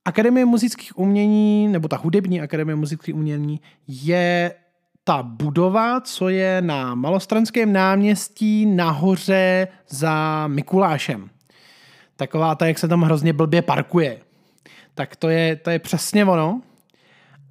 Akademie 0.04 0.44
muzických 0.44 0.98
umění, 0.98 1.68
nebo 1.68 1.88
ta 1.88 1.96
hudební 1.96 2.40
akademie 2.40 2.76
muzických 2.76 3.14
umění 3.14 3.60
je 3.88 4.54
ta 5.04 5.22
budova, 5.22 6.00
co 6.00 6.28
je 6.28 6.62
na 6.62 6.94
Malostranském 6.94 7.72
náměstí 7.72 8.66
nahoře 8.66 9.68
za 9.88 10.46
Mikulášem. 10.46 11.30
Taková 12.16 12.54
ta, 12.54 12.66
jak 12.66 12.78
se 12.78 12.88
tam 12.88 13.02
hrozně 13.02 13.32
blbě 13.32 13.62
parkuje. 13.62 14.20
Tak 14.94 15.16
to 15.16 15.28
je, 15.28 15.56
to 15.56 15.70
je 15.70 15.78
přesně 15.78 16.24
ono. 16.24 16.62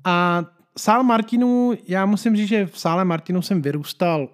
A 0.05 0.45
sál 0.77 1.03
Martinů, 1.03 1.73
já 1.87 2.05
musím 2.05 2.35
říct, 2.35 2.47
že 2.47 2.65
v 2.65 2.79
sále 2.79 3.05
Martinů 3.05 3.41
jsem 3.41 3.61
vyrůstal 3.61 4.29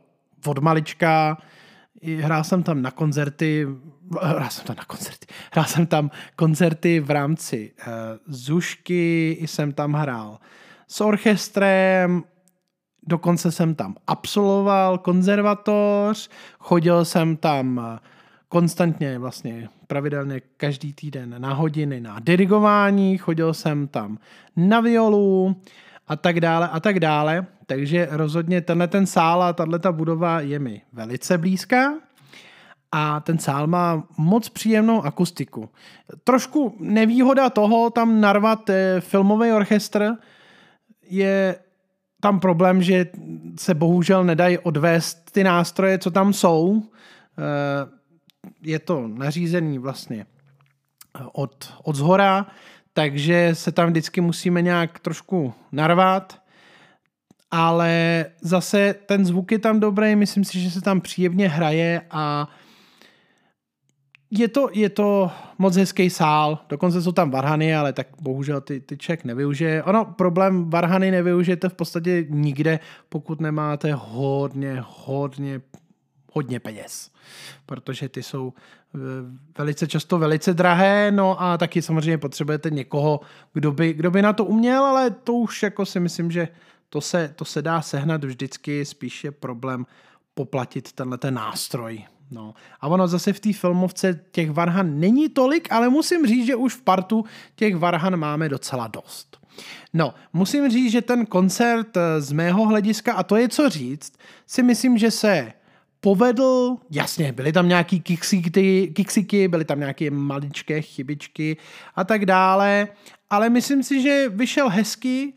od 0.46 0.58
malička, 0.58 1.38
hrál 2.02 2.44
jsem 2.44 2.64
tam 2.64 2.82
na 2.82 2.92
koncerty, 2.92 3.68
hrál 4.22 4.50
jsem 4.50 4.66
tam 4.66 4.76
na 4.76 4.86
koncerty, 4.86 5.26
hrál 5.52 5.66
jsem 5.66 5.86
tam 5.86 6.12
koncerty 6.36 7.00
v 7.00 7.10
rámci 7.10 7.72
uh, 7.88 7.94
Zušky, 8.28 9.38
jsem 9.42 9.72
tam 9.72 9.94
hrál 9.94 10.40
s 10.88 11.02
orchestrem, 11.02 12.24
dokonce 13.10 13.52
jsem 13.52 13.76
tam 13.76 13.96
absolvoval 14.08 14.98
konzervatoř, 14.98 16.30
chodil 16.60 17.06
jsem 17.06 17.38
tam 17.38 17.82
eh, 17.84 18.00
konstantně 18.50 19.20
vlastně 19.20 19.70
pravidelně 19.88 20.42
každý 20.58 20.94
týden 20.94 21.36
na 21.38 21.54
hodiny 21.54 22.02
na 22.02 22.20
dirigování, 22.20 23.18
chodil 23.18 23.54
jsem 23.54 23.88
tam 23.88 24.18
na 24.56 24.80
violu 24.80 25.56
a 26.10 26.16
tak 26.16 26.40
dále 26.40 26.68
a 26.68 26.80
tak 26.80 27.00
dále. 27.00 27.46
Takže 27.66 28.08
rozhodně 28.12 28.62
tenhle 28.62 28.88
ten 28.88 29.06
sál 29.06 29.44
a 29.44 29.54
tato 29.54 29.94
budova 29.94 30.42
je 30.42 30.60
mi 30.60 30.82
velice 30.94 31.38
blízká 31.38 31.94
a 32.92 33.20
ten 33.20 33.40
sál 33.40 33.68
má 33.68 34.04
moc 34.18 34.50
příjemnou 34.50 35.06
akustiku. 35.06 35.70
Trošku 36.24 36.76
nevýhoda 36.80 37.50
toho 37.50 37.90
tam 37.90 38.22
narvat 38.22 38.70
eh, 38.70 39.02
filmový 39.02 39.52
orchestr 39.52 40.16
je 41.10 41.56
tam 42.22 42.40
problém, 42.40 42.84
že 42.84 43.06
se 43.60 43.74
bohužel 43.74 44.24
nedají 44.24 44.58
odvést 44.58 45.32
ty 45.32 45.44
nástroje, 45.44 45.98
co 45.98 46.12
tam 46.12 46.34
jsou. 46.34 46.84
Eh, 47.38 48.00
je 48.62 48.80
to 48.80 49.08
nařízený 49.08 49.80
vlastně 49.80 50.26
od, 51.34 51.74
od 51.84 51.96
zhora, 51.96 52.48
takže 53.00 53.50
se 53.54 53.72
tam 53.72 53.90
vždycky 53.90 54.22
musíme 54.22 54.62
nějak 54.62 55.00
trošku 55.00 55.54
narvat, 55.72 56.42
ale 57.52 58.26
zase 58.42 58.96
ten 59.06 59.26
zvuk 59.26 59.52
je 59.52 59.60
tam 59.60 59.80
dobrý, 59.80 60.16
myslím 60.16 60.44
si, 60.44 60.60
že 60.60 60.72
se 60.72 60.82
tam 60.82 61.02
příjemně 61.02 61.50
hraje 61.50 62.02
a 62.12 62.48
je 64.32 64.48
to, 64.48 64.70
je 64.74 64.90
to 64.90 65.32
moc 65.58 65.76
hezký 65.76 66.10
sál, 66.10 66.60
dokonce 66.70 67.02
jsou 67.02 67.12
tam 67.12 67.32
varhany, 67.32 67.76
ale 67.76 67.94
tak 67.94 68.08
bohužel 68.22 68.62
ty, 68.62 68.80
ty 68.80 68.98
člověk 68.98 69.24
nevyužije. 69.24 69.84
Ono, 69.84 70.06
problém 70.06 70.70
varhany 70.70 71.12
nevyužijete 71.12 71.70
v 71.70 71.74
podstatě 71.74 72.26
nikde, 72.30 72.80
pokud 73.10 73.42
nemáte 73.42 73.94
hodně, 73.94 74.84
hodně, 75.06 75.62
hodně 76.32 76.60
peněz. 76.60 77.12
Protože 77.66 78.10
ty 78.10 78.24
jsou 78.24 78.54
eh, 78.96 79.00
velice 79.58 79.88
často 79.88 80.18
velice 80.18 80.54
drahé, 80.54 81.12
no 81.12 81.42
a 81.42 81.58
taky 81.58 81.82
samozřejmě 81.82 82.18
potřebujete 82.18 82.70
někoho, 82.70 83.20
kdo 83.54 83.72
by, 83.72 83.94
kdo 83.94 84.12
by 84.12 84.22
na 84.22 84.34
to 84.34 84.46
uměl, 84.46 84.86
ale 84.86 85.10
to 85.10 85.34
už 85.34 85.64
jako 85.64 85.86
si 85.86 86.00
myslím, 86.00 86.32
že 86.32 86.48
to 86.90 87.02
se, 87.02 87.34
to 87.36 87.46
se 87.46 87.62
dá 87.62 87.82
sehnat 87.82 88.24
vždycky, 88.24 88.86
spíš 88.86 89.24
je 89.24 89.32
problém 89.32 89.86
poplatit 90.34 90.92
tenhle 90.92 91.18
ten 91.18 91.34
nástroj. 91.34 92.06
No. 92.32 92.54
A 92.82 92.88
ono 92.88 93.08
zase 93.08 93.34
v 93.34 93.40
té 93.40 93.54
filmovce 93.54 94.20
těch 94.32 94.52
varhan 94.52 95.00
není 95.00 95.30
tolik, 95.30 95.72
ale 95.72 95.90
musím 95.90 96.28
říct, 96.28 96.46
že 96.46 96.56
už 96.56 96.74
v 96.74 96.82
partu 96.82 97.26
těch 97.56 97.76
varhan 97.76 98.18
máme 98.18 98.50
docela 98.50 98.88
dost. 98.88 99.40
No, 99.94 100.14
musím 100.34 100.70
říct, 100.70 100.92
že 100.92 101.02
ten 101.02 101.26
koncert 101.26 101.98
eh, 101.98 102.22
z 102.22 102.32
mého 102.32 102.66
hlediska, 102.66 103.14
a 103.14 103.24
to 103.24 103.36
je 103.36 103.50
co 103.50 103.70
říct, 103.70 104.14
si 104.48 104.64
myslím, 104.64 104.98
že 104.98 105.12
se 105.12 105.54
povedl, 106.02 106.78
jasně, 106.92 107.32
byly 107.32 107.52
tam 107.52 107.68
nějaký 107.68 108.00
kiksiky, 108.00 108.88
kiksiky, 108.96 109.48
byly 109.48 109.66
tam 109.66 109.80
nějaké 109.80 110.12
maličké 110.12 110.82
chybičky 110.82 111.58
a 111.96 112.04
tak 112.04 112.26
dále, 112.26 112.88
ale 113.30 113.50
myslím 113.50 113.84
si, 113.84 114.02
že 114.02 114.30
vyšel 114.30 114.70
hezky, 114.70 115.34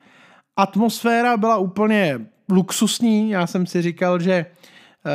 atmosféra 0.56 1.36
byla 1.36 1.56
úplně 1.56 2.20
luxusní, 2.48 3.30
já 3.30 3.46
jsem 3.46 3.66
si 3.66 3.82
říkal, 3.82 4.20
že 4.20 4.46
uh, 4.46 5.12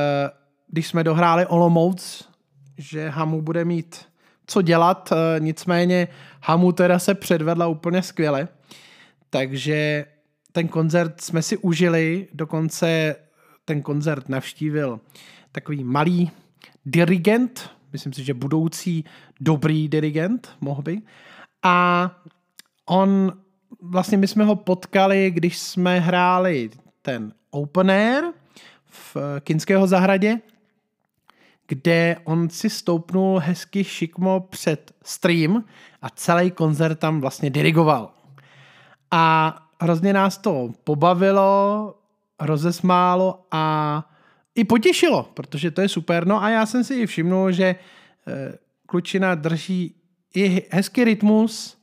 když 0.68 0.88
jsme 0.88 1.04
dohráli 1.04 1.46
Olomouc, 1.46 2.30
že 2.78 3.10
Hamu 3.10 3.42
bude 3.42 3.66
mít 3.66 4.08
co 4.48 4.62
dělat, 4.62 5.10
eh, 5.12 5.40
nicméně 5.40 6.08
Hamu 6.42 6.72
teda 6.72 7.00
se 7.00 7.16
předvedla 7.16 7.68
úplně 7.68 8.02
skvěle, 8.02 8.48
takže 9.30 10.06
ten 10.52 10.68
koncert 10.68 11.22
jsme 11.22 11.42
si 11.42 11.58
užili, 11.58 12.28
dokonce 12.34 13.16
ten 13.66 13.82
koncert 13.82 14.30
navštívil 14.30 15.00
takový 15.58 15.84
malý 15.84 16.32
dirigent, 16.86 17.70
myslím 17.94 18.14
si, 18.14 18.24
že 18.24 18.34
budoucí 18.34 19.06
dobrý 19.42 19.88
dirigent, 19.88 20.50
mohl 20.62 20.82
by. 20.82 21.02
A 21.64 21.76
on, 22.86 23.34
vlastně 23.82 24.18
my 24.18 24.28
jsme 24.28 24.44
ho 24.44 24.56
potkali, 24.56 25.32
když 25.32 25.58
jsme 25.58 26.00
hráli 26.00 26.70
ten 27.02 27.34
open 27.50 27.92
air 27.92 28.24
v 28.86 29.18
Kinského 29.40 29.88
zahradě 29.88 30.40
kde 31.68 32.18
on 32.24 32.50
si 32.50 32.70
stoupnul 32.70 33.40
hezky 33.40 33.84
šikmo 33.84 34.40
před 34.40 34.92
stream 35.04 35.64
a 36.02 36.10
celý 36.10 36.52
koncert 36.52 37.00
tam 37.00 37.22
vlastně 37.22 37.50
dirigoval. 37.50 38.12
A 39.12 39.56
hrozně 39.82 40.14
nás 40.14 40.38
to 40.38 40.70
pobavilo, 40.84 41.96
rozesmálo 42.40 43.46
a 43.52 44.04
i 44.58 44.64
potěšilo, 44.64 45.32
protože 45.34 45.72
to 45.72 45.82
je 45.82 45.90
super. 45.90 46.28
No 46.28 46.44
a 46.44 46.50
já 46.50 46.66
jsem 46.66 46.84
si 46.84 46.94
i 46.94 47.06
všimnul, 47.06 47.52
že 47.52 47.76
eh, 48.28 48.58
klučina 48.86 49.36
drží 49.36 49.96
i 50.36 50.64
hezký 50.72 51.04
rytmus, 51.04 51.78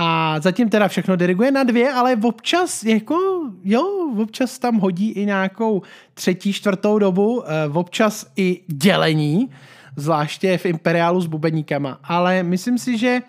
a 0.00 0.40
zatím 0.40 0.68
teda 0.68 0.88
všechno 0.88 1.16
diriguje 1.16 1.52
na 1.52 1.62
dvě, 1.62 1.92
ale 1.92 2.16
občas 2.22 2.84
jako, 2.84 3.16
jo, 3.64 4.12
občas 4.22 4.58
tam 4.58 4.76
hodí 4.76 5.10
i 5.10 5.26
nějakou 5.26 5.82
třetí, 6.14 6.52
čtvrtou 6.52 6.98
dobu, 6.98 7.44
eh, 7.46 7.68
občas 7.72 8.32
i 8.36 8.64
dělení, 8.66 9.50
zvláště 9.96 10.58
v 10.58 10.66
Imperiálu 10.66 11.20
s 11.20 11.26
bubeníkama. 11.26 12.00
Ale 12.04 12.42
myslím 12.42 12.78
si, 12.78 12.98
že 12.98 13.20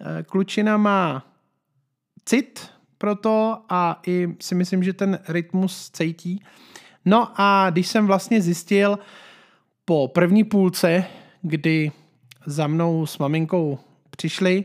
eh, 0.00 0.22
klučina 0.22 0.76
má 0.76 1.26
cit 2.24 2.68
pro 2.98 3.14
to 3.14 3.58
a 3.68 4.00
i 4.06 4.28
si 4.40 4.54
myslím, 4.54 4.82
že 4.82 4.92
ten 4.92 5.18
rytmus 5.28 5.90
cítí. 5.90 6.42
No 7.04 7.40
a 7.40 7.70
když 7.70 7.86
jsem 7.86 8.06
vlastně 8.06 8.42
zjistil 8.42 8.98
po 9.84 10.08
první 10.08 10.44
půlce, 10.44 11.04
kdy 11.42 11.92
za 12.46 12.66
mnou 12.66 13.06
s 13.06 13.18
maminkou 13.18 13.78
přišli, 14.10 14.64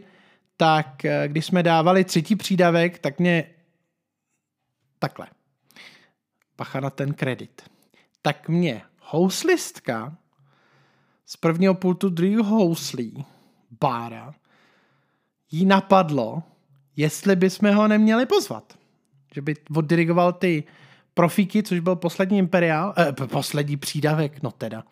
tak 0.57 1.05
eh, 1.05 1.27
když 1.27 1.45
jsme 1.45 1.63
dávali 1.63 2.03
třetí 2.03 2.35
přídavek, 2.35 2.99
tak 2.99 3.19
mě 3.19 3.49
takhle. 4.99 5.27
Pacha 6.55 6.79
na 6.79 6.89
ten 6.89 7.13
kredit. 7.13 7.61
Tak 8.21 8.49
mě 8.49 8.81
houslistka 9.01 10.17
z 11.25 11.37
prvního 11.37 11.73
pultu 11.73 12.09
druhého 12.09 12.43
houslí, 12.43 13.25
Bára, 13.81 14.33
jí 15.51 15.65
napadlo, 15.65 16.43
jestli 16.95 17.35
bychom 17.35 17.75
ho 17.75 17.87
neměli 17.87 18.25
pozvat. 18.25 18.77
Že 19.33 19.41
by 19.41 19.55
oddirigoval 19.75 20.33
ty 20.33 20.63
profíky, 21.13 21.63
což 21.63 21.79
byl 21.79 21.95
poslední 21.95 22.37
imperiál, 22.37 22.93
eh, 22.97 23.11
poslední 23.27 23.77
přídavek, 23.77 24.43
no 24.43 24.51
teda. 24.51 24.83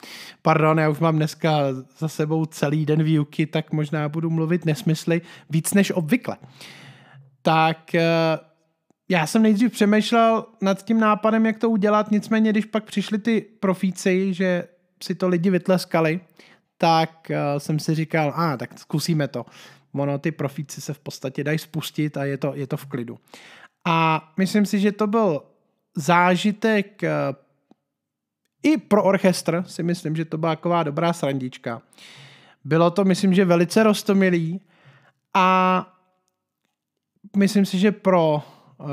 Pardon, 0.41 0.79
já 0.79 0.89
už 0.89 0.99
mám 0.99 1.15
dneska 1.15 1.59
za 1.97 2.07
sebou 2.07 2.45
celý 2.45 2.85
den 2.85 3.03
výuky, 3.03 3.45
tak 3.45 3.71
možná 3.71 4.09
budu 4.09 4.29
mluvit 4.29 4.65
nesmysly 4.65 5.21
víc 5.49 5.73
než 5.73 5.91
obvykle. 5.91 6.37
Tak 7.41 7.95
eh, 7.95 8.03
já 9.09 9.27
jsem 9.27 9.41
nejdřív 9.41 9.71
přemýšlel 9.71 10.45
nad 10.61 10.85
tím 10.85 10.99
nápadem, 10.99 11.45
jak 11.45 11.57
to 11.57 11.69
udělat, 11.69 12.11
nicméně 12.11 12.51
když 12.51 12.65
pak 12.65 12.83
přišli 12.83 13.17
ty 13.17 13.41
profíci, 13.59 14.33
že 14.33 14.67
si 15.03 15.15
to 15.15 15.27
lidi 15.27 15.49
vytleskali, 15.49 16.19
tak 16.77 17.31
uh, 17.31 17.59
jsem 17.59 17.79
si 17.79 17.95
říkal, 17.95 18.33
a 18.35 18.53
ah, 18.53 18.57
tak 18.57 18.79
zkusíme 18.79 19.27
to. 19.27 19.45
Ono, 19.93 20.19
ty 20.19 20.31
profíci 20.31 20.81
se 20.81 20.93
v 20.93 20.99
podstatě 20.99 21.43
dají 21.43 21.59
spustit 21.59 22.17
a 22.17 22.25
je 22.25 22.37
to, 22.37 22.51
je 22.55 22.67
to 22.67 22.77
v 22.77 22.85
klidu. 22.85 23.17
A 23.85 24.27
myslím 24.37 24.65
si, 24.65 24.79
že 24.79 24.91
to 24.91 25.07
byl 25.07 25.41
zážitek 25.97 27.01
uh, 27.03 27.35
i 28.63 28.77
pro 28.77 29.03
orchestr, 29.03 29.63
si 29.67 29.83
myslím, 29.83 30.15
že 30.15 30.25
to 30.25 30.37
byla 30.37 30.55
taková 30.55 30.83
dobrá 30.83 31.13
srandička. 31.13 31.81
Bylo 32.63 32.91
to, 32.91 33.05
myslím, 33.05 33.33
že 33.33 33.45
velice 33.45 33.83
rostomilý 33.83 34.61
a 35.33 35.87
myslím 37.37 37.65
si, 37.65 37.79
že 37.79 37.91
pro 37.91 38.33
uh, 38.33 38.87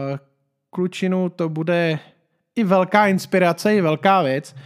klučinu 0.70 1.28
to 1.28 1.48
bude 1.48 1.98
i 2.56 2.64
velká 2.64 3.06
inspirace, 3.06 3.74
i 3.76 3.80
velká 3.80 4.22
věc, 4.22 4.56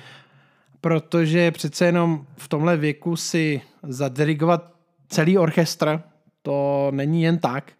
protože 0.80 1.50
přece 1.50 1.86
jenom 1.86 2.26
v 2.36 2.48
tomhle 2.48 2.76
věku 2.76 3.16
si 3.16 3.60
zadirigovat 3.82 4.72
celý 5.08 5.38
orchestr, 5.38 6.02
to 6.42 6.88
není 6.90 7.22
jen 7.22 7.38
tak, 7.38 7.72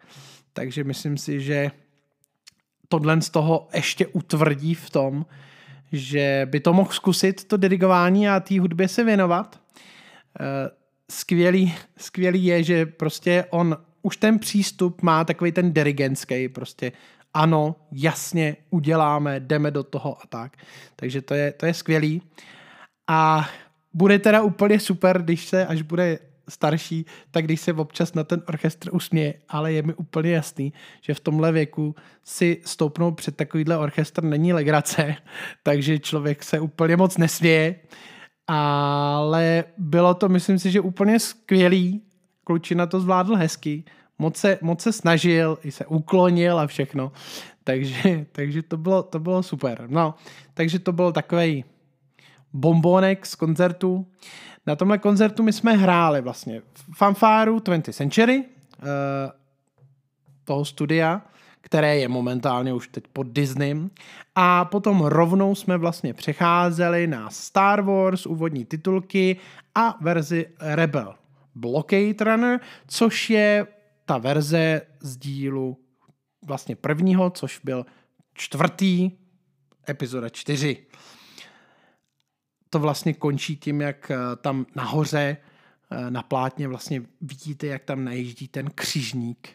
takže 0.53 0.83
myslím 0.83 1.17
si, 1.17 1.41
že 1.41 1.71
tohle 2.89 3.21
z 3.21 3.29
toho 3.29 3.67
ještě 3.73 4.07
utvrdí 4.07 4.75
v 4.75 4.89
tom, 4.89 5.25
že 5.91 6.47
by 6.51 6.59
to 6.59 6.73
mohl 6.73 6.91
zkusit 6.91 7.43
to 7.43 7.57
dirigování 7.57 8.29
a 8.29 8.39
té 8.39 8.59
hudbě 8.59 8.87
se 8.87 9.03
věnovat. 9.03 9.59
Eh, 10.39 10.69
skvělý, 11.11 11.73
skvělý 11.97 12.45
je, 12.45 12.63
že 12.63 12.85
prostě 12.85 13.45
on 13.49 13.77
už 14.01 14.17
ten 14.17 14.39
přístup 14.39 15.01
má 15.01 15.23
takový 15.23 15.51
ten 15.51 15.73
dirigentský, 15.73 16.49
prostě 16.49 16.91
ano, 17.33 17.75
jasně, 17.91 18.55
uděláme, 18.69 19.39
jdeme 19.39 19.71
do 19.71 19.83
toho 19.83 20.17
a 20.21 20.27
tak. 20.29 20.57
Takže 20.95 21.21
to 21.21 21.33
je, 21.33 21.51
to 21.51 21.65
je 21.65 21.73
skvělý. 21.73 22.21
A 23.07 23.49
bude 23.93 24.19
teda 24.19 24.41
úplně 24.41 24.79
super, 24.79 25.21
když 25.21 25.45
se, 25.45 25.65
až 25.65 25.81
bude 25.81 26.19
starší, 26.49 27.05
tak 27.31 27.45
když 27.45 27.61
se 27.61 27.73
občas 27.73 28.13
na 28.13 28.23
ten 28.23 28.41
orchestr 28.47 28.95
usměje, 28.95 29.33
ale 29.49 29.73
je 29.73 29.81
mi 29.81 29.93
úplně 29.93 30.31
jasný, 30.31 30.73
že 31.01 31.13
v 31.13 31.19
tomhle 31.19 31.51
věku 31.51 31.95
si 32.23 32.61
stoupnout 32.65 33.11
před 33.11 33.35
takovýhle 33.35 33.77
orchestr 33.77 34.23
není 34.23 34.53
legrace, 34.53 35.15
takže 35.63 35.99
člověk 35.99 36.43
se 36.43 36.59
úplně 36.59 36.97
moc 36.97 37.17
nesměje, 37.17 37.75
ale 38.47 39.63
bylo 39.77 40.13
to, 40.13 40.29
myslím 40.29 40.59
si, 40.59 40.71
že 40.71 40.81
úplně 40.81 41.19
skvělý, 41.19 42.01
klučina 42.43 42.85
to 42.85 42.99
zvládl 42.99 43.35
hezky, 43.35 43.83
moc 44.19 44.37
se, 44.37 44.59
moc 44.61 44.81
se 44.81 44.93
snažil, 44.93 45.57
i 45.63 45.71
se 45.71 45.85
uklonil 45.85 46.59
a 46.59 46.67
všechno, 46.67 47.11
takže, 47.63 48.25
takže 48.31 48.61
to, 48.63 48.77
bylo, 48.77 49.03
to 49.03 49.19
bylo 49.19 49.43
super. 49.43 49.85
No, 49.87 50.15
takže 50.53 50.79
to 50.79 50.91
byl 50.91 51.11
takový 51.11 51.65
bombonek 52.53 53.25
z 53.25 53.35
koncertu. 53.35 54.07
Na 54.65 54.75
tomhle 54.75 54.97
koncertu 54.97 55.43
my 55.43 55.53
jsme 55.53 55.73
hráli 55.73 56.21
vlastně 56.21 56.61
fanfáru 56.95 57.57
20th 57.57 57.93
Century, 57.93 58.37
uh, 58.37 58.85
toho 60.43 60.65
studia, 60.65 61.21
které 61.61 61.97
je 61.97 62.07
momentálně 62.07 62.73
už 62.73 62.87
teď 62.87 63.03
pod 63.13 63.27
Disneym. 63.27 63.91
A 64.35 64.65
potom 64.65 65.01
rovnou 65.01 65.55
jsme 65.55 65.77
vlastně 65.77 66.13
přecházeli 66.13 67.07
na 67.07 67.29
Star 67.29 67.81
Wars, 67.81 68.25
úvodní 68.25 68.65
titulky 68.65 69.37
a 69.75 69.97
verzi 70.01 70.45
Rebel 70.59 71.15
Blockade 71.55 72.23
Runner, 72.23 72.59
což 72.87 73.29
je 73.29 73.67
ta 74.05 74.17
verze 74.17 74.81
z 74.99 75.17
dílu 75.17 75.77
vlastně 76.45 76.75
prvního, 76.75 77.29
což 77.29 77.59
byl 77.63 77.85
čtvrtý, 78.33 79.11
epizoda 79.89 80.29
čtyři 80.29 80.77
to 82.69 82.79
vlastně 82.79 83.13
končí 83.13 83.57
tím, 83.57 83.81
jak 83.81 84.11
eh, 84.11 84.17
tam 84.35 84.65
nahoře 84.75 85.37
eh, 85.91 86.11
na 86.11 86.23
plátně 86.23 86.67
vlastně 86.67 87.01
vidíte, 87.21 87.67
jak 87.67 87.83
tam 87.83 88.03
najíždí 88.03 88.47
ten 88.47 88.69
křižník. 88.75 89.49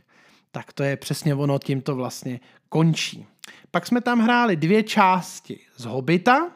Tak 0.51 0.73
to 0.73 0.83
je 0.83 0.97
přesně 0.97 1.35
ono, 1.35 1.59
tím 1.59 1.83
to 1.83 1.97
vlastně 1.97 2.41
končí. 2.69 3.27
Pak 3.71 3.87
jsme 3.87 4.01
tam 4.01 4.21
hráli 4.21 4.57
dvě 4.57 4.83
části 4.83 5.61
z 5.77 5.85
Hobita, 5.85 6.51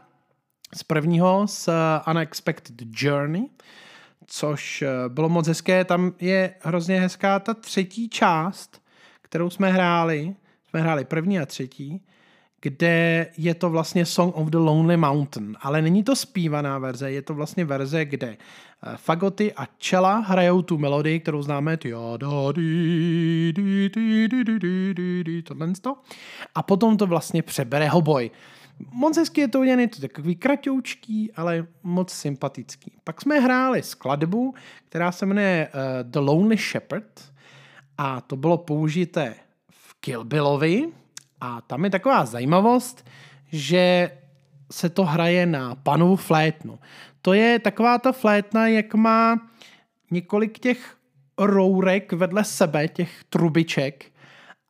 z 0.74 0.82
prvního 0.82 1.46
z 1.48 1.68
eh, 1.68 1.72
Unexpected 2.10 2.76
Journey, 3.02 3.48
což 4.26 4.84
bylo 5.08 5.28
moc 5.28 5.48
hezké. 5.48 5.84
Tam 5.84 6.12
je 6.20 6.54
hrozně 6.60 7.00
hezká 7.00 7.38
ta 7.38 7.54
třetí 7.54 8.08
část, 8.08 8.82
kterou 9.22 9.50
jsme 9.50 9.72
hráli. 9.72 10.34
Jsme 10.68 10.80
hráli 10.80 11.04
první 11.04 11.38
a 11.38 11.46
třetí 11.46 12.02
kde 12.60 13.26
je 13.36 13.54
to 13.54 13.70
vlastně 13.70 14.06
Song 14.06 14.36
of 14.36 14.48
the 14.48 14.56
Lonely 14.56 14.96
Mountain, 14.96 15.56
ale 15.60 15.82
není 15.82 16.04
to 16.04 16.16
zpívaná 16.16 16.78
verze, 16.78 17.10
je 17.10 17.22
to 17.22 17.34
vlastně 17.34 17.64
verze, 17.64 18.04
kde 18.04 18.26
eh, 18.28 18.96
fagoty 18.96 19.52
a 19.52 19.66
čela 19.78 20.18
hrajou 20.18 20.62
tu 20.62 20.78
melodii, 20.78 21.20
kterou 21.20 21.42
známe, 21.42 21.76
tohle 21.76 22.54
a 26.54 26.62
potom 26.62 26.96
to 26.96 27.06
vlastně 27.06 27.42
přebere 27.42 27.88
hoboj. 27.88 28.30
Moc 28.92 29.16
hezky 29.16 29.40
je 29.40 29.48
to 29.48 29.60
udělané, 29.60 29.88
to 29.88 30.00
takový 30.00 30.36
kratoučký, 30.36 31.32
ale 31.32 31.66
moc 31.82 32.12
sympatický. 32.12 32.92
Pak 33.04 33.22
jsme 33.22 33.40
hráli 33.40 33.82
skladbu, 33.82 34.54
která 34.88 35.12
se 35.12 35.26
jmenuje 35.26 35.68
uh, 35.68 36.10
The 36.10 36.18
Lonely 36.18 36.56
Shepherd 36.56 37.32
a 37.98 38.20
to 38.20 38.36
bylo 38.36 38.58
použité 38.58 39.34
v 39.70 39.94
Kill 40.00 40.24
Billovi, 40.24 40.88
a 41.40 41.60
tam 41.60 41.84
je 41.84 41.90
taková 41.90 42.26
zajímavost, 42.26 43.06
že 43.52 44.10
se 44.72 44.88
to 44.88 45.04
hraje 45.04 45.46
na 45.46 45.74
panovu 45.74 46.16
flétnu. 46.16 46.78
To 47.22 47.32
je 47.32 47.58
taková 47.58 47.98
ta 47.98 48.12
flétna, 48.12 48.68
jak 48.68 48.94
má 48.94 49.48
několik 50.10 50.58
těch 50.58 50.96
rourek 51.38 52.12
vedle 52.12 52.44
sebe, 52.44 52.88
těch 52.88 53.24
trubiček 53.28 54.12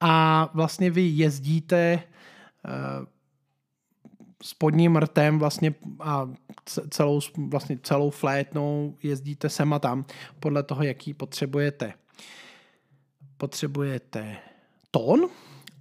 a 0.01 0.49
vlastně 0.55 0.91
vy 0.91 1.03
jezdíte 1.03 2.03
uh, 2.65 3.07
spodním 4.43 4.97
rtem 4.97 5.39
vlastně 5.39 5.75
a 6.01 6.29
celou, 6.91 7.21
vlastně 7.37 7.79
celou 7.83 8.11
flétnou 8.11 8.97
jezdíte 9.03 9.49
sem 9.49 9.73
a 9.73 9.79
tam 9.79 10.05
podle 10.41 10.63
toho, 10.63 10.83
jaký 10.83 11.15
potřebujete. 11.15 11.93
Potřebujete 13.37 14.37
tón, 14.91 15.29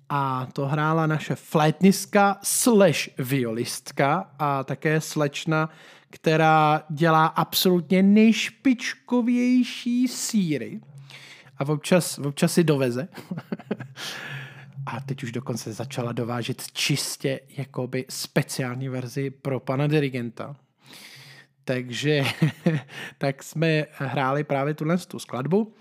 a 0.10 0.48
to 0.54 0.66
hrála 0.66 1.08
naše 1.08 1.36
flétnistka 1.36 2.40
slash 2.44 3.10
violistka 3.18 4.32
a 4.40 4.64
také 4.64 5.02
slečna, 5.02 5.70
která 6.10 6.84
dělá 6.90 7.26
absolutně 7.26 8.04
nejšpičkovější 8.04 10.08
síry 10.08 10.80
a 11.58 11.68
občas, 11.68 12.20
občas 12.20 12.54
si 12.54 12.64
doveze. 12.64 13.08
a 14.86 15.00
teď 15.00 15.24
už 15.24 15.32
dokonce 15.32 15.74
začala 15.74 16.12
dovážet 16.12 16.72
čistě 16.72 17.40
jakoby 17.58 18.06
speciální 18.10 18.90
verzi 18.90 19.30
pro 19.30 19.60
pana 19.60 19.88
dirigenta. 19.88 20.56
Takže 21.64 22.24
tak 23.18 23.44
jsme 23.44 23.86
hráli 23.92 24.44
právě 24.44 24.74
tuhle 24.74 24.98
tu 24.98 25.20
skladbu 25.20 25.74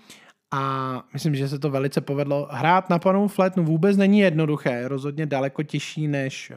a 0.51 1.03
myslím, 1.13 1.35
že 1.35 1.49
se 1.49 1.59
to 1.59 1.69
velice 1.69 2.01
povedlo. 2.01 2.47
Hrát 2.51 2.89
na 2.89 2.99
panovou 2.99 3.27
flétnu 3.27 3.63
vůbec 3.65 3.97
není 3.97 4.19
jednoduché, 4.19 4.87
rozhodně 4.87 5.25
daleko 5.25 5.63
těžší 5.63 6.07
než 6.07 6.51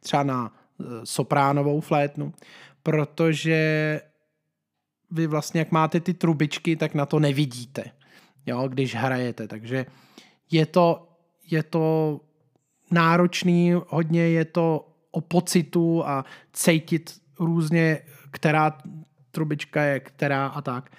třeba 0.00 0.22
na 0.22 0.52
e, 0.52 0.84
sopránovou 1.04 1.80
flétnu, 1.80 2.32
protože 2.82 4.00
vy 5.10 5.26
vlastně, 5.26 5.58
jak 5.58 5.72
máte 5.72 6.00
ty 6.00 6.14
trubičky, 6.14 6.76
tak 6.76 6.94
na 6.94 7.06
to 7.06 7.18
nevidíte, 7.18 7.84
jo, 8.46 8.68
když 8.68 8.94
hrajete. 8.94 9.48
Takže 9.48 9.86
je 10.50 10.66
to, 10.66 11.08
je 11.50 11.62
to 11.62 12.20
náročný, 12.90 13.72
hodně 13.88 14.28
je 14.28 14.44
to 14.44 14.88
o 15.10 15.20
pocitu 15.20 16.06
a 16.06 16.24
cítit 16.52 17.20
různě, 17.40 17.98
která 18.30 18.78
trubička 19.30 19.82
je 19.82 20.00
která 20.00 20.46
a 20.46 20.62
tak. 20.62 20.90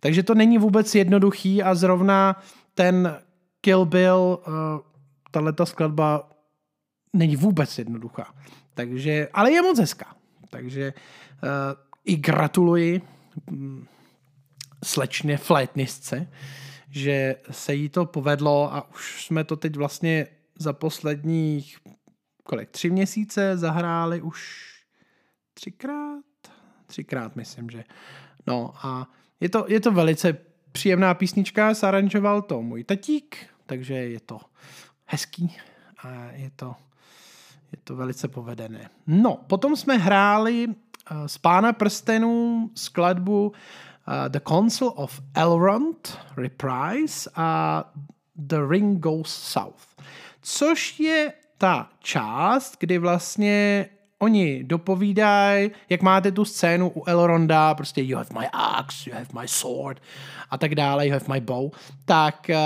Takže 0.00 0.22
to 0.22 0.34
není 0.34 0.58
vůbec 0.58 0.94
jednoduchý 0.94 1.62
a 1.62 1.74
zrovna 1.74 2.42
ten 2.74 3.20
Kill 3.60 3.84
Bill, 3.84 4.38
uh, 4.46 4.54
tato 5.30 5.66
skladba 5.66 6.30
není 7.12 7.36
vůbec 7.36 7.78
jednoduchá. 7.78 8.34
Takže, 8.74 9.28
ale 9.32 9.52
je 9.52 9.62
moc 9.62 9.78
hezká. 9.78 10.16
Takže 10.50 10.92
uh, 10.94 11.50
i 12.04 12.16
gratuluji 12.16 13.02
um, 13.50 13.86
slečně 14.84 15.36
flétnistce, 15.36 16.28
že 16.90 17.36
se 17.50 17.74
jí 17.74 17.88
to 17.88 18.06
povedlo 18.06 18.74
a 18.74 18.90
už 18.90 19.24
jsme 19.24 19.44
to 19.44 19.56
teď 19.56 19.76
vlastně 19.76 20.26
za 20.58 20.72
posledních 20.72 21.78
kolik, 22.46 22.70
tři 22.70 22.90
měsíce 22.90 23.56
zahráli 23.56 24.22
už 24.22 24.66
třikrát? 25.54 26.24
Třikrát, 26.86 27.36
myslím, 27.36 27.70
že. 27.70 27.84
No 28.46 28.74
a 28.82 29.10
je 29.40 29.48
to, 29.48 29.64
je 29.68 29.80
to 29.80 29.92
velice 29.92 30.38
příjemná 30.72 31.14
písnička, 31.14 31.74
zaranžoval 31.74 32.42
to 32.42 32.62
můj 32.62 32.84
tatík, 32.84 33.36
takže 33.66 33.94
je 33.94 34.20
to 34.20 34.40
hezký 35.04 35.56
a 36.02 36.30
je 36.32 36.50
to, 36.56 36.74
je 37.72 37.78
to 37.84 37.96
velice 37.96 38.28
povedené. 38.28 38.90
No, 39.06 39.40
potom 39.46 39.76
jsme 39.76 39.96
hráli 39.96 40.66
uh, 40.66 41.26
z 41.26 41.38
Pána 41.38 41.72
prstenů 41.72 42.70
skladbu 42.74 43.46
uh, 43.48 43.54
The 44.28 44.40
Council 44.40 44.92
of 44.96 45.20
Elrond, 45.34 46.18
Reprise 46.36 47.30
a 47.34 47.84
The 48.36 48.56
Ring 48.68 48.98
Goes 49.00 49.34
South, 49.34 49.96
což 50.42 51.00
je 51.00 51.32
ta 51.58 51.90
část, 51.98 52.76
kdy 52.80 52.98
vlastně 52.98 53.88
oni 54.18 54.64
dopovídají, 54.64 55.70
jak 55.88 56.02
máte 56.02 56.32
tu 56.32 56.44
scénu 56.44 56.92
u 56.94 57.04
Elronda, 57.04 57.74
prostě 57.74 58.02
you 58.02 58.16
have 58.16 58.30
my 58.40 58.46
axe, 58.52 59.10
you 59.10 59.16
have 59.16 59.40
my 59.40 59.48
sword 59.48 60.02
a 60.50 60.58
tak 60.58 60.74
dále, 60.74 61.06
you 61.06 61.12
have 61.12 61.24
my 61.32 61.40
bow, 61.40 61.70
tak 62.04 62.50
uh, 62.50 62.56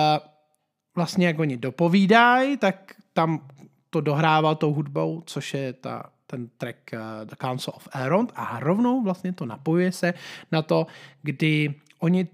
vlastně 0.96 1.26
jak 1.26 1.38
oni 1.38 1.56
dopovídají, 1.56 2.56
tak 2.56 2.94
tam 3.12 3.48
to 3.90 4.00
dohrává 4.00 4.54
tou 4.54 4.72
hudbou, 4.72 5.22
což 5.26 5.54
je 5.54 5.72
ta, 5.72 6.10
ten 6.26 6.48
track 6.58 6.76
uh, 6.92 7.00
The 7.24 7.36
Council 7.36 7.72
of 7.76 7.88
Elrond. 7.92 8.32
A 8.34 8.60
rovnou 8.60 9.02
vlastně 9.02 9.32
to 9.32 9.46
napojuje 9.46 9.92
se 9.92 10.14
na 10.52 10.62
to, 10.62 10.86
kdy 11.22 11.74
oni 11.98 12.28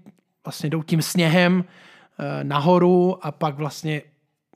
vlastně 0.45 0.69
jdou 0.69 0.83
tím 0.83 1.01
sněhem 1.01 1.57
uh, 1.57 1.63
nahoru 2.43 3.25
a 3.25 3.31
pak 3.31 3.55
vlastně 3.55 4.01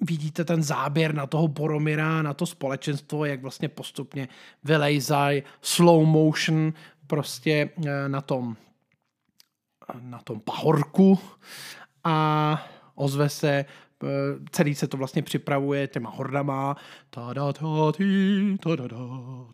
vidíte 0.01 0.45
ten 0.45 0.63
záběr 0.63 1.15
na 1.15 1.27
toho 1.27 1.47
Boromira, 1.47 2.21
na 2.21 2.33
to 2.33 2.45
společenstvo, 2.45 3.25
jak 3.25 3.41
vlastně 3.41 3.69
postupně 3.69 4.27
vylejzají 4.63 5.43
slow 5.61 6.05
motion 6.05 6.73
prostě 7.07 7.69
eh, 7.85 8.09
na 8.09 8.21
tom 8.21 8.55
na 10.01 10.19
tom 10.19 10.39
pahorku 10.39 11.19
a 12.03 12.67
ozve 12.95 13.29
se 13.29 13.65
Eh, 14.03 14.39
celý 14.51 14.75
se 14.75 14.87
to 14.87 14.97
vlastně 14.97 15.21
připravuje 15.21 15.87
těma 15.87 16.09
hordama. 16.09 16.75
Ta 17.09 17.33
da 17.33 17.53
ta 17.53 17.91
ti, 17.97 18.57
ta 18.57 18.75
da 18.75 18.87
da, 18.87 18.97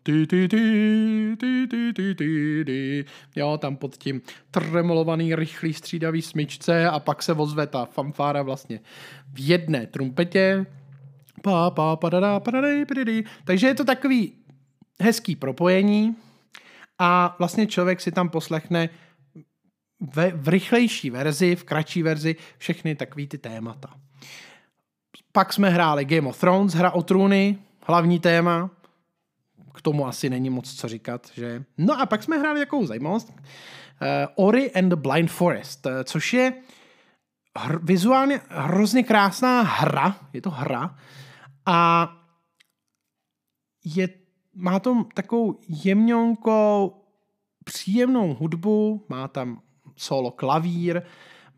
ti 0.08 0.26
ti 0.26 0.48
ti, 0.48 1.36
ti 1.36 1.66
ti 1.68 1.92
ti 1.92 2.14
ti 2.14 2.64
ti. 2.64 3.04
Jo, 3.36 3.58
tam 3.58 3.76
pod 3.76 3.96
tím 3.96 4.22
tremolovaný, 4.50 5.34
rychlý, 5.34 5.74
střídavý 5.74 6.22
smyčce 6.22 6.88
a 6.88 6.98
pak 6.98 7.22
se 7.22 7.32
ozve 7.32 7.66
ta 7.66 7.84
fanfára 7.84 8.42
vlastně 8.42 8.80
v 9.32 9.48
jedné 9.48 9.86
trumpetě. 9.86 10.66
Pa, 11.42 11.70
pa, 11.70 11.96
pa, 11.96 12.08
da, 12.08 12.20
da, 12.20 12.40
pa, 12.40 12.50
da, 12.50 12.60
da, 12.60 12.68
da, 12.68 13.04
da. 13.04 13.12
Takže 13.44 13.66
je 13.66 13.74
to 13.74 13.84
takový 13.84 14.32
hezký 15.00 15.36
propojení 15.36 16.16
a 16.98 17.36
vlastně 17.38 17.66
člověk 17.66 18.00
si 18.00 18.12
tam 18.12 18.28
poslechne 18.28 18.88
ve, 20.00 20.30
v 20.30 20.48
rychlejší 20.48 21.10
verzi, 21.10 21.56
v 21.56 21.64
kratší 21.64 22.02
verzi 22.02 22.36
všechny 22.58 22.94
takové 22.94 23.26
ty 23.26 23.38
témata. 23.38 23.94
Pak 25.32 25.52
jsme 25.52 25.70
hráli 25.70 26.04
Game 26.04 26.28
of 26.28 26.40
Thrones, 26.40 26.74
hra 26.74 26.90
o 26.90 27.02
trůny, 27.02 27.58
hlavní 27.86 28.20
téma. 28.20 28.70
K 29.78 29.82
tomu 29.82 30.06
asi 30.06 30.30
není 30.30 30.50
moc 30.50 30.74
co 30.74 30.88
říkat, 30.88 31.26
že? 31.34 31.64
No 31.78 32.00
a 32.00 32.06
pak 32.06 32.22
jsme 32.22 32.38
hráli 32.38 32.60
jakou 32.60 32.86
zajímavost. 32.86 33.30
Uh, 33.30 34.46
Ori 34.46 34.72
and 34.72 34.88
the 34.88 34.96
Blind 34.96 35.30
Forest, 35.30 35.86
uh, 35.86 35.92
což 36.04 36.32
je 36.32 36.52
hr- 37.58 37.80
vizuálně 37.82 38.40
hrozně 38.48 39.02
krásná 39.02 39.62
hra. 39.62 40.16
Je 40.32 40.42
to 40.42 40.50
hra. 40.50 40.96
A 41.66 42.08
je, 43.84 44.08
má 44.54 44.78
to 44.78 45.04
takovou 45.14 45.60
jemňonkou, 45.68 47.04
příjemnou 47.64 48.34
hudbu, 48.34 49.06
má 49.08 49.28
tam 49.28 49.62
solo 49.96 50.30
klavír, 50.30 51.02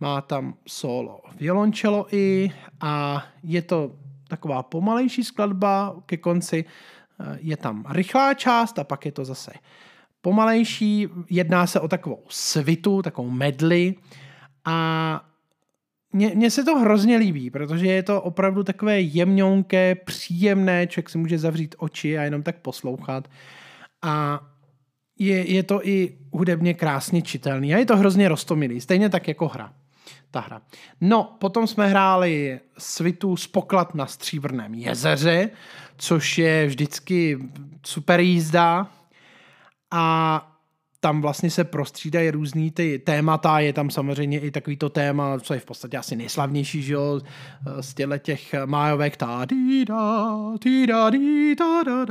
má 0.01 0.21
tam 0.21 0.55
solo 0.67 1.21
violončelo 1.37 2.15
i 2.15 2.53
a 2.81 3.25
je 3.43 3.63
to 3.63 3.97
taková 4.29 4.63
pomalejší 4.63 5.25
skladba 5.25 5.97
ke 6.07 6.17
konci. 6.17 6.65
Eh, 7.21 7.39
je 7.41 7.57
tam 7.57 7.85
rychlá 7.89 8.35
část 8.35 8.79
a 8.79 8.85
pak 8.85 9.07
je 9.07 9.13
to 9.13 9.25
zase 9.25 9.53
pomalejší. 10.21 11.09
Jedná 11.31 11.67
se 11.67 11.81
o 11.81 11.89
takovou 11.89 12.23
svitu, 12.29 13.03
takovou 13.03 13.31
medli 13.31 13.95
a 14.65 15.27
mně 16.13 16.51
se 16.51 16.65
to 16.65 16.79
hrozně 16.79 17.17
líbí, 17.17 17.51
protože 17.51 17.87
je 17.87 18.03
to 18.03 18.23
opravdu 18.23 18.63
takové 18.63 19.01
jemňonké, 19.01 19.95
příjemné, 19.95 20.87
člověk 20.87 21.11
si 21.11 21.19
může 21.19 21.39
zavřít 21.39 21.75
oči 21.79 22.19
a 22.19 22.23
jenom 22.23 22.43
tak 22.43 22.59
poslouchat. 22.59 23.29
A 24.03 24.41
je, 25.19 25.53
je 25.53 25.63
to 25.63 25.89
i 25.89 26.19
hudebně 26.33 26.75
krásně 26.75 27.23
čitelný 27.23 27.75
a 27.75 27.79
je 27.79 27.87
to 27.87 27.97
hrozně 27.97 28.29
rostomilý, 28.29 28.81
stejně 28.81 29.09
tak 29.09 29.29
jako 29.29 29.49
hra 29.49 29.73
ta 30.31 30.41
hra. 30.41 30.63
No, 31.01 31.37
potom 31.39 31.67
jsme 31.67 31.87
hráli 31.87 32.61
svitu 32.79 33.37
z 33.37 33.47
poklad 33.47 33.95
na 33.95 34.07
Stříbrném 34.07 34.75
jezeře, 34.75 35.51
což 36.01 36.39
je 36.39 36.67
vždycky 36.67 37.39
super 37.87 38.21
jízda 38.21 38.87
a 39.91 40.47
tam 41.01 41.21
vlastně 41.21 41.51
se 41.51 41.65
prostřídají 41.65 42.31
různý 42.31 42.71
ty 42.71 42.99
témata, 42.99 43.59
je 43.59 43.73
tam 43.73 43.91
samozřejmě 43.91 44.41
i 44.41 44.51
takový 44.51 44.77
to 44.77 44.89
téma, 44.89 45.41
co 45.41 45.55
je 45.55 45.61
v 45.61 45.65
podstatě 45.65 45.99
asi 45.99 46.17
nejslavnější, 46.17 46.83
že 46.83 46.93
jo, 46.93 47.21
z 47.81 47.95
těchto 47.95 48.19
těch 48.19 48.55
májovek, 48.67 49.17
ta 49.17 49.45
da, 49.45 49.45
di 49.45 49.85
da, 51.57 51.83
da 51.83 52.05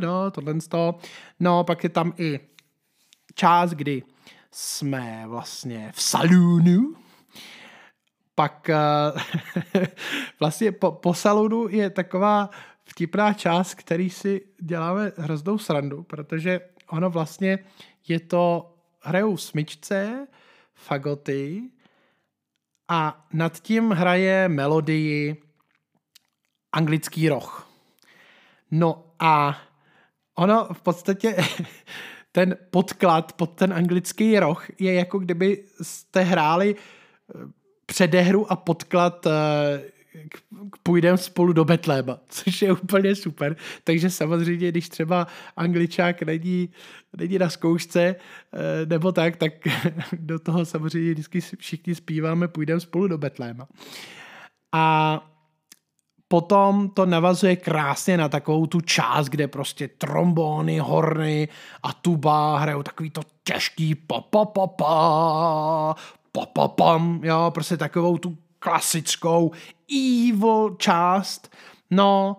da 0.00 0.30
tohle 0.30 0.54
to. 0.68 0.98
No, 1.40 1.64
pak 1.64 1.84
je 1.84 1.90
tam 1.90 2.12
i 2.18 2.40
část, 3.34 3.70
kdy 3.70 4.02
jsme 4.52 5.24
vlastně 5.26 5.90
v 5.94 6.02
salonu, 6.02 6.94
pak 8.42 8.70
uh, 8.70 9.82
vlastně 10.40 10.72
po, 10.72 10.92
po 10.92 11.14
salonu 11.14 11.68
je 11.68 11.90
taková 11.90 12.50
vtipná 12.84 13.32
část, 13.32 13.74
který 13.74 14.10
si 14.10 14.40
děláme 14.60 15.12
hroznou 15.16 15.58
srandu, 15.58 16.02
protože 16.02 16.60
ono 16.90 17.10
vlastně 17.10 17.58
je 18.08 18.20
to, 18.20 18.74
hrajou 19.00 19.36
smyčce, 19.36 20.26
fagoty 20.74 21.62
a 22.88 23.26
nad 23.32 23.58
tím 23.60 23.90
hraje 23.90 24.48
melodii 24.48 25.42
anglický 26.72 27.28
roh. 27.28 27.70
No 28.70 29.04
a 29.18 29.58
ono 30.34 30.68
v 30.72 30.82
podstatě 30.82 31.36
ten 32.32 32.56
podklad 32.70 33.32
pod 33.32 33.54
ten 33.54 33.72
anglický 33.72 34.38
roh 34.38 34.80
je 34.80 34.94
jako 34.94 35.18
kdyby 35.18 35.64
jste 35.82 36.20
hráli 36.20 36.74
eh, 36.76 37.61
předehru 37.92 38.52
a 38.52 38.56
podklad 38.56 39.26
uh, 39.26 39.32
půjdeme 40.82 41.18
spolu 41.18 41.52
do 41.52 41.64
Betléma, 41.64 42.18
což 42.28 42.62
je 42.62 42.72
úplně 42.72 43.14
super. 43.14 43.56
Takže 43.84 44.10
samozřejmě, 44.10 44.68
když 44.68 44.88
třeba 44.88 45.26
angličák 45.56 46.22
není, 46.22 46.68
není 47.16 47.38
na 47.38 47.50
zkoušce 47.50 48.00
eh, 48.02 48.86
nebo 48.86 49.12
tak, 49.12 49.36
tak 49.36 49.52
do 50.12 50.38
toho 50.38 50.64
samozřejmě 50.64 51.12
vždycky 51.12 51.40
všichni 51.40 51.94
zpíváme 51.94 52.48
půjdeme 52.48 52.80
spolu 52.80 53.08
do 53.08 53.18
Betléma. 53.18 53.68
A 54.72 55.28
potom 56.28 56.88
to 56.88 57.06
navazuje 57.06 57.56
krásně 57.56 58.16
na 58.16 58.28
takovou 58.28 58.66
tu 58.66 58.80
část, 58.80 59.28
kde 59.28 59.48
prostě 59.48 59.88
trombony, 59.88 60.78
horny 60.78 61.48
a 61.82 61.92
tuba 61.92 62.58
hrajou 62.58 62.82
takový 62.82 63.10
to 63.10 63.20
těžký 63.44 63.94
pa 63.94 64.20
pa 64.20 64.44
pa 64.44 64.66
pa 64.66 65.94
pa 66.32 66.46
pa 66.46 66.68
pam, 66.68 67.20
jo, 67.24 67.50
prostě 67.54 67.76
takovou 67.76 68.18
tu 68.18 68.38
klasickou 68.58 69.50
evil 70.28 70.76
část. 70.78 71.56
No 71.90 72.36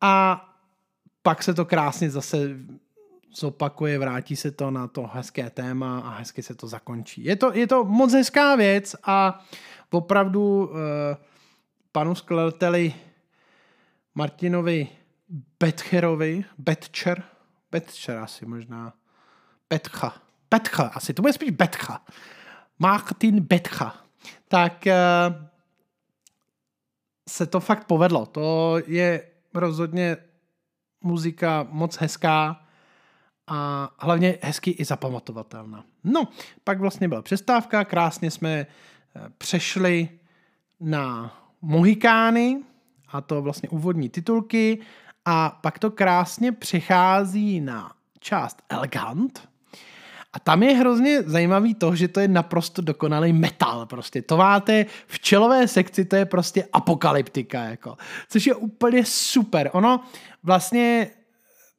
a 0.00 0.46
pak 1.22 1.42
se 1.42 1.54
to 1.54 1.64
krásně 1.64 2.10
zase 2.10 2.56
zopakuje, 3.34 3.98
vrátí 3.98 4.36
se 4.36 4.50
to 4.50 4.70
na 4.70 4.86
to 4.86 5.10
hezké 5.12 5.50
téma 5.50 6.00
a 6.00 6.10
hezky 6.10 6.42
se 6.42 6.54
to 6.54 6.66
zakončí. 6.66 7.24
Je 7.24 7.36
to, 7.36 7.52
je 7.54 7.66
to 7.66 7.84
moc 7.84 8.12
hezká 8.12 8.56
věc 8.56 8.96
a 9.04 9.44
opravdu 9.90 10.40
uh, 10.40 10.76
panu 11.92 12.14
skladateli 12.14 12.94
Martinovi 14.14 14.88
Betcherovi, 15.60 16.44
Betcher, 16.58 17.22
Betcher 17.70 18.16
asi 18.16 18.46
možná, 18.46 18.92
Betcha, 19.70 20.14
Betcha 20.50 20.82
asi, 20.82 21.14
to 21.14 21.22
bude 21.22 21.32
spíš 21.32 21.50
Betcha, 21.50 22.04
Martin 22.80 23.40
Betcha, 23.40 23.94
tak 24.48 24.86
uh, 24.86 25.46
se 27.28 27.46
to 27.46 27.60
fakt 27.60 27.86
povedlo. 27.86 28.26
To 28.26 28.76
je 28.86 29.22
rozhodně 29.54 30.16
muzika 31.00 31.66
moc 31.70 31.96
hezká 31.96 32.64
a 33.46 33.90
hlavně 33.98 34.38
hezky 34.42 34.70
i 34.70 34.84
zapamatovatelná. 34.84 35.84
No, 36.04 36.28
pak 36.64 36.80
vlastně 36.80 37.08
byla 37.08 37.22
přestávka, 37.22 37.84
krásně 37.84 38.30
jsme 38.30 38.50
eh, 38.50 38.66
přešli 39.38 40.08
na 40.80 41.36
Mohikány, 41.62 42.62
a 43.08 43.20
to 43.20 43.42
vlastně 43.42 43.68
úvodní 43.68 44.08
titulky 44.08 44.78
a 45.24 45.58
pak 45.62 45.78
to 45.78 45.90
krásně 45.90 46.52
přechází 46.52 47.60
na 47.60 47.92
část 48.18 48.62
elegant, 48.68 49.48
a 50.32 50.38
tam 50.38 50.62
je 50.62 50.76
hrozně 50.76 51.22
zajímavý 51.22 51.74
to, 51.74 51.96
že 51.96 52.08
to 52.08 52.20
je 52.20 52.28
naprosto 52.28 52.82
dokonalý 52.82 53.32
metal. 53.32 53.86
Prostě 53.86 54.22
to 54.22 54.36
máte 54.36 54.86
v 55.06 55.20
čelové 55.20 55.68
sekci, 55.68 56.04
to 56.04 56.16
je 56.16 56.24
prostě 56.24 56.64
apokalyptika. 56.72 57.62
Jako, 57.62 57.96
což 58.28 58.46
je 58.46 58.54
úplně 58.54 59.04
super. 59.04 59.70
Ono 59.72 60.00
vlastně 60.42 61.10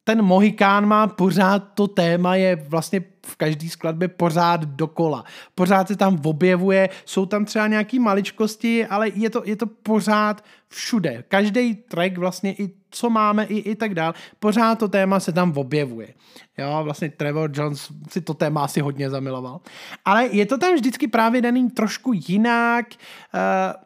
ten 0.04 0.22
Mohikán 0.22 0.86
má 0.86 1.06
pořád 1.06 1.58
to 1.74 1.88
téma, 1.88 2.34
je 2.34 2.56
vlastně 2.68 3.00
v 3.26 3.36
každé 3.36 3.68
skladbě 3.68 4.08
pořád 4.08 4.64
dokola. 4.64 5.24
Pořád 5.54 5.88
se 5.88 5.96
tam 5.96 6.20
objevuje, 6.24 6.88
jsou 7.04 7.26
tam 7.26 7.44
třeba 7.44 7.66
nějaké 7.66 8.00
maličkosti, 8.00 8.86
ale 8.86 9.08
je 9.14 9.30
to, 9.30 9.42
je 9.44 9.56
to 9.56 9.66
pořád 9.66 10.44
všude. 10.68 11.24
Každý 11.28 11.74
track 11.74 12.18
vlastně 12.18 12.52
i 12.52 12.70
co 12.90 13.10
máme 13.10 13.44
i, 13.44 13.58
i 13.58 13.74
tak 13.74 13.94
dál, 13.94 14.14
pořád 14.38 14.78
to 14.78 14.88
téma 14.88 15.20
se 15.20 15.32
tam 15.32 15.52
objevuje. 15.56 16.14
Jo, 16.58 16.80
vlastně 16.84 17.10
Trevor 17.10 17.50
Jones 17.54 17.88
si 18.10 18.20
to 18.20 18.34
téma 18.34 18.64
asi 18.64 18.80
hodně 18.80 19.10
zamiloval. 19.10 19.60
Ale 20.04 20.26
je 20.26 20.46
to 20.46 20.58
tam 20.58 20.74
vždycky 20.74 21.08
právě 21.08 21.42
daný 21.42 21.70
trošku 21.70 22.12
jinak, 22.12 22.86
uh, 23.34 23.82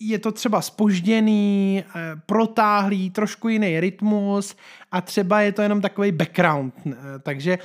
je 0.00 0.18
to 0.18 0.32
třeba 0.32 0.62
spožděný, 0.62 1.84
eh, 1.84 2.00
protáhlý, 2.26 3.10
trošku 3.10 3.48
jiný 3.48 3.80
rytmus 3.80 4.56
a 4.92 5.00
třeba 5.00 5.40
je 5.40 5.52
to 5.52 5.62
jenom 5.62 5.80
takový 5.80 6.12
background. 6.12 6.74
Eh, 6.86 6.92
takže 7.22 7.58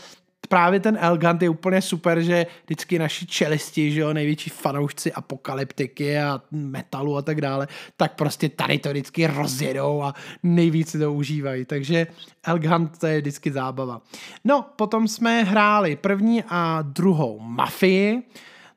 právě 0.50 0.80
ten 0.80 0.98
Elgant 1.02 1.42
je 1.42 1.50
úplně 1.50 1.82
super, 1.82 2.22
že 2.22 2.46
vždycky 2.66 3.00
naši 3.00 3.26
čelisti, 3.26 3.92
že 3.92 4.00
jo, 4.00 4.14
největší 4.14 4.50
fanoušci 4.50 5.14
apokalyptiky 5.14 6.20
a 6.20 6.42
metalu 6.52 7.18
a 7.18 7.22
tak 7.22 7.42
dále, 7.42 7.68
tak 7.98 8.16
prostě 8.16 8.50
tady 8.50 8.80
to 8.80 8.90
vždycky 8.90 9.28
rozjedou 9.28 10.02
a 10.02 10.14
nejvíc 10.44 10.92
to 10.92 11.14
užívají. 11.14 11.66
Takže 11.66 12.08
Elgant 12.44 12.98
to 13.00 13.08
je 13.08 13.22
vždycky 13.22 13.52
zábava. 13.52 14.02
No, 14.44 14.66
potom 14.76 15.08
jsme 15.08 15.44
hráli 15.44 15.96
první 15.96 16.44
a 16.50 16.82
druhou 16.82 17.40
Mafii, 17.40 18.24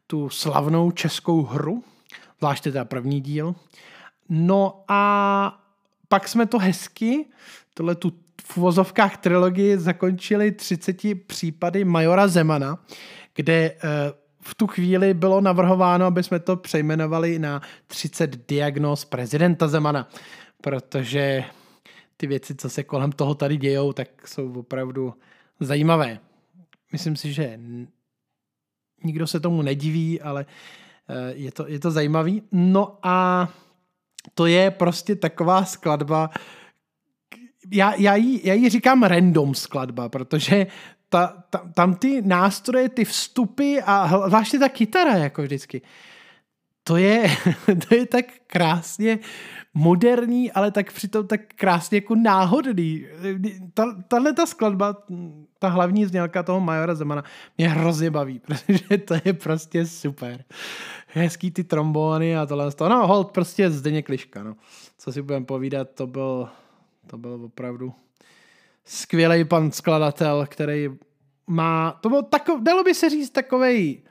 tu 0.07 0.29
slavnou 0.29 0.91
českou 0.91 1.43
hru, 1.43 1.85
zvláště 2.41 2.73
teda 2.73 2.85
první 2.85 3.21
díl. 3.21 3.55
No 4.29 4.85
a 4.89 5.65
pak 6.09 6.29
jsme 6.29 6.47
to 6.47 6.59
hezky, 6.59 7.27
tohle 7.75 7.95
tu 7.95 8.13
v 8.43 8.57
uvozovkách 8.57 9.17
trilogii 9.17 9.79
zakončili 9.79 10.53
30 10.53 10.97
případy 11.27 11.85
Majora 11.85 12.29
Zemana, 12.29 12.79
kde 13.35 13.53
eh, 13.55 13.77
v 14.41 14.55
tu 14.55 14.67
chvíli 14.67 15.15
bylo 15.15 15.41
navrhováno, 15.41 16.07
aby 16.07 16.23
jsme 16.23 16.39
to 16.39 16.57
přejmenovali 16.57 17.39
na 17.39 17.63
30 17.87 18.49
diagnóz 18.49 19.05
prezidenta 19.05 19.69
Zemana, 19.69 20.09
protože 20.61 21.45
ty 22.17 22.27
věci, 22.27 22.55
co 22.55 22.71
se 22.71 22.83
kolem 22.83 23.13
toho 23.13 23.35
tady 23.35 23.57
dějou, 23.57 23.93
tak 23.93 24.29
jsou 24.29 24.53
opravdu 24.53 25.15
zajímavé. 25.61 26.19
Myslím 26.93 27.17
si, 27.17 27.33
že 27.33 27.61
nikdo 29.05 29.27
se 29.27 29.41
tomu 29.41 29.63
nediví, 29.63 30.21
ale 30.21 30.47
je 31.35 31.53
to, 31.53 31.69
je 31.69 31.79
to 31.79 31.91
zajímavý. 31.91 32.43
No 32.53 32.99
a 33.03 33.49
to 34.35 34.47
je 34.47 34.71
prostě 34.71 35.17
taková 35.17 35.65
skladba, 35.65 36.31
já, 37.73 37.95
já, 37.95 38.17
jí, 38.17 38.41
já 38.45 38.55
jí 38.55 38.69
říkám 38.69 39.03
random 39.03 39.55
skladba, 39.55 40.09
protože 40.09 40.67
ta, 41.09 41.45
ta, 41.51 41.71
tam 41.75 41.95
ty 41.95 42.23
nástroje, 42.23 42.89
ty 42.89 43.05
vstupy 43.05 43.79
a 43.87 44.23
zvláště 44.27 44.59
ta 44.59 44.69
kytara, 44.69 45.15
jako 45.17 45.43
vždycky, 45.43 45.83
to 46.85 46.97
je, 46.97 47.31
to 47.89 47.95
je 47.95 48.07
tak 48.07 48.25
krásně 48.47 49.19
moderní, 49.75 50.53
ale 50.53 50.71
tak 50.71 50.93
přitom 50.93 51.27
tak 51.27 51.41
krásně 51.55 51.97
jako 51.97 52.15
náhodný. 52.15 53.07
Ta, 53.75 54.03
tahle 54.09 54.33
ta 54.33 54.47
skladba, 54.47 54.97
ta 55.59 55.69
hlavní 55.69 56.07
znělka 56.07 56.43
toho 56.43 56.61
Majora 56.61 56.95
Zemana 56.95 57.25
mě 57.59 57.69
hrozně 57.69 58.11
baví, 58.11 58.39
protože 58.47 58.99
to 58.99 59.15
je 59.25 59.33
prostě 59.33 59.87
super. 59.87 60.45
Hezký 61.07 61.51
ty 61.51 61.65
trombóny 61.65 62.37
a 62.37 62.47
tohle. 62.47 62.71
No 62.81 63.07
hold, 63.07 63.33
prostě 63.33 63.71
Zdeněk 63.71 64.09
Liška, 64.09 64.43
no. 64.43 64.57
Co 64.99 65.13
si 65.13 65.23
budeme 65.23 65.47
povídat, 65.47 65.91
to 65.95 66.07
byl, 66.07 66.49
to 67.07 67.19
byl 67.19 67.33
opravdu 67.45 67.95
skvělý 68.85 69.45
pan 69.45 69.71
skladatel, 69.71 70.47
který 70.47 70.89
má, 71.47 71.99
to 72.01 72.09
bylo 72.09 72.23
takov, 72.23 72.61
dalo 72.63 72.85
by 72.85 72.95
se 72.95 73.11
říct 73.11 73.31
takovej, 73.31 74.03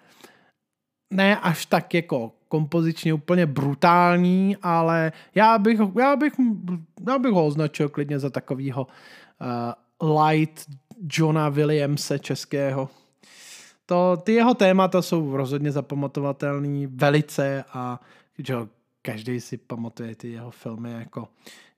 ne 1.14 1.40
až 1.40 1.66
tak 1.66 1.94
jako 1.94 2.39
kompozičně 2.50 3.14
úplně 3.14 3.46
brutální, 3.46 4.58
ale 4.62 5.12
já 5.36 5.58
bych, 5.58 5.80
já 6.00 6.16
bych, 6.16 6.34
já 7.08 7.20
bych 7.20 7.32
ho 7.32 7.46
označil 7.46 7.90
klidně 7.90 8.20
za 8.20 8.30
takového 8.30 8.88
uh, 10.02 10.20
light 10.20 10.66
Johna 11.12 11.50
Williamse 11.50 12.20
českého. 12.20 12.90
To, 13.86 14.18
ty 14.24 14.34
jeho 14.34 14.54
témata 14.54 15.02
jsou 15.02 15.38
rozhodně 15.38 15.72
zapamatovatelný 15.72 16.88
velice 16.88 17.64
a 17.74 18.00
že 18.38 18.56
každý 19.02 19.42
si 19.42 19.58
pamatuje 19.58 20.16
ty 20.16 20.32
jeho 20.32 20.52
filmy 20.52 20.92
jako 20.92 21.28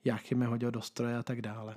Jachime 0.06 0.46
hodil 0.46 0.72
do 0.72 0.82
stroje 0.82 1.18
a 1.18 1.24
tak 1.24 1.42
dále. 1.42 1.76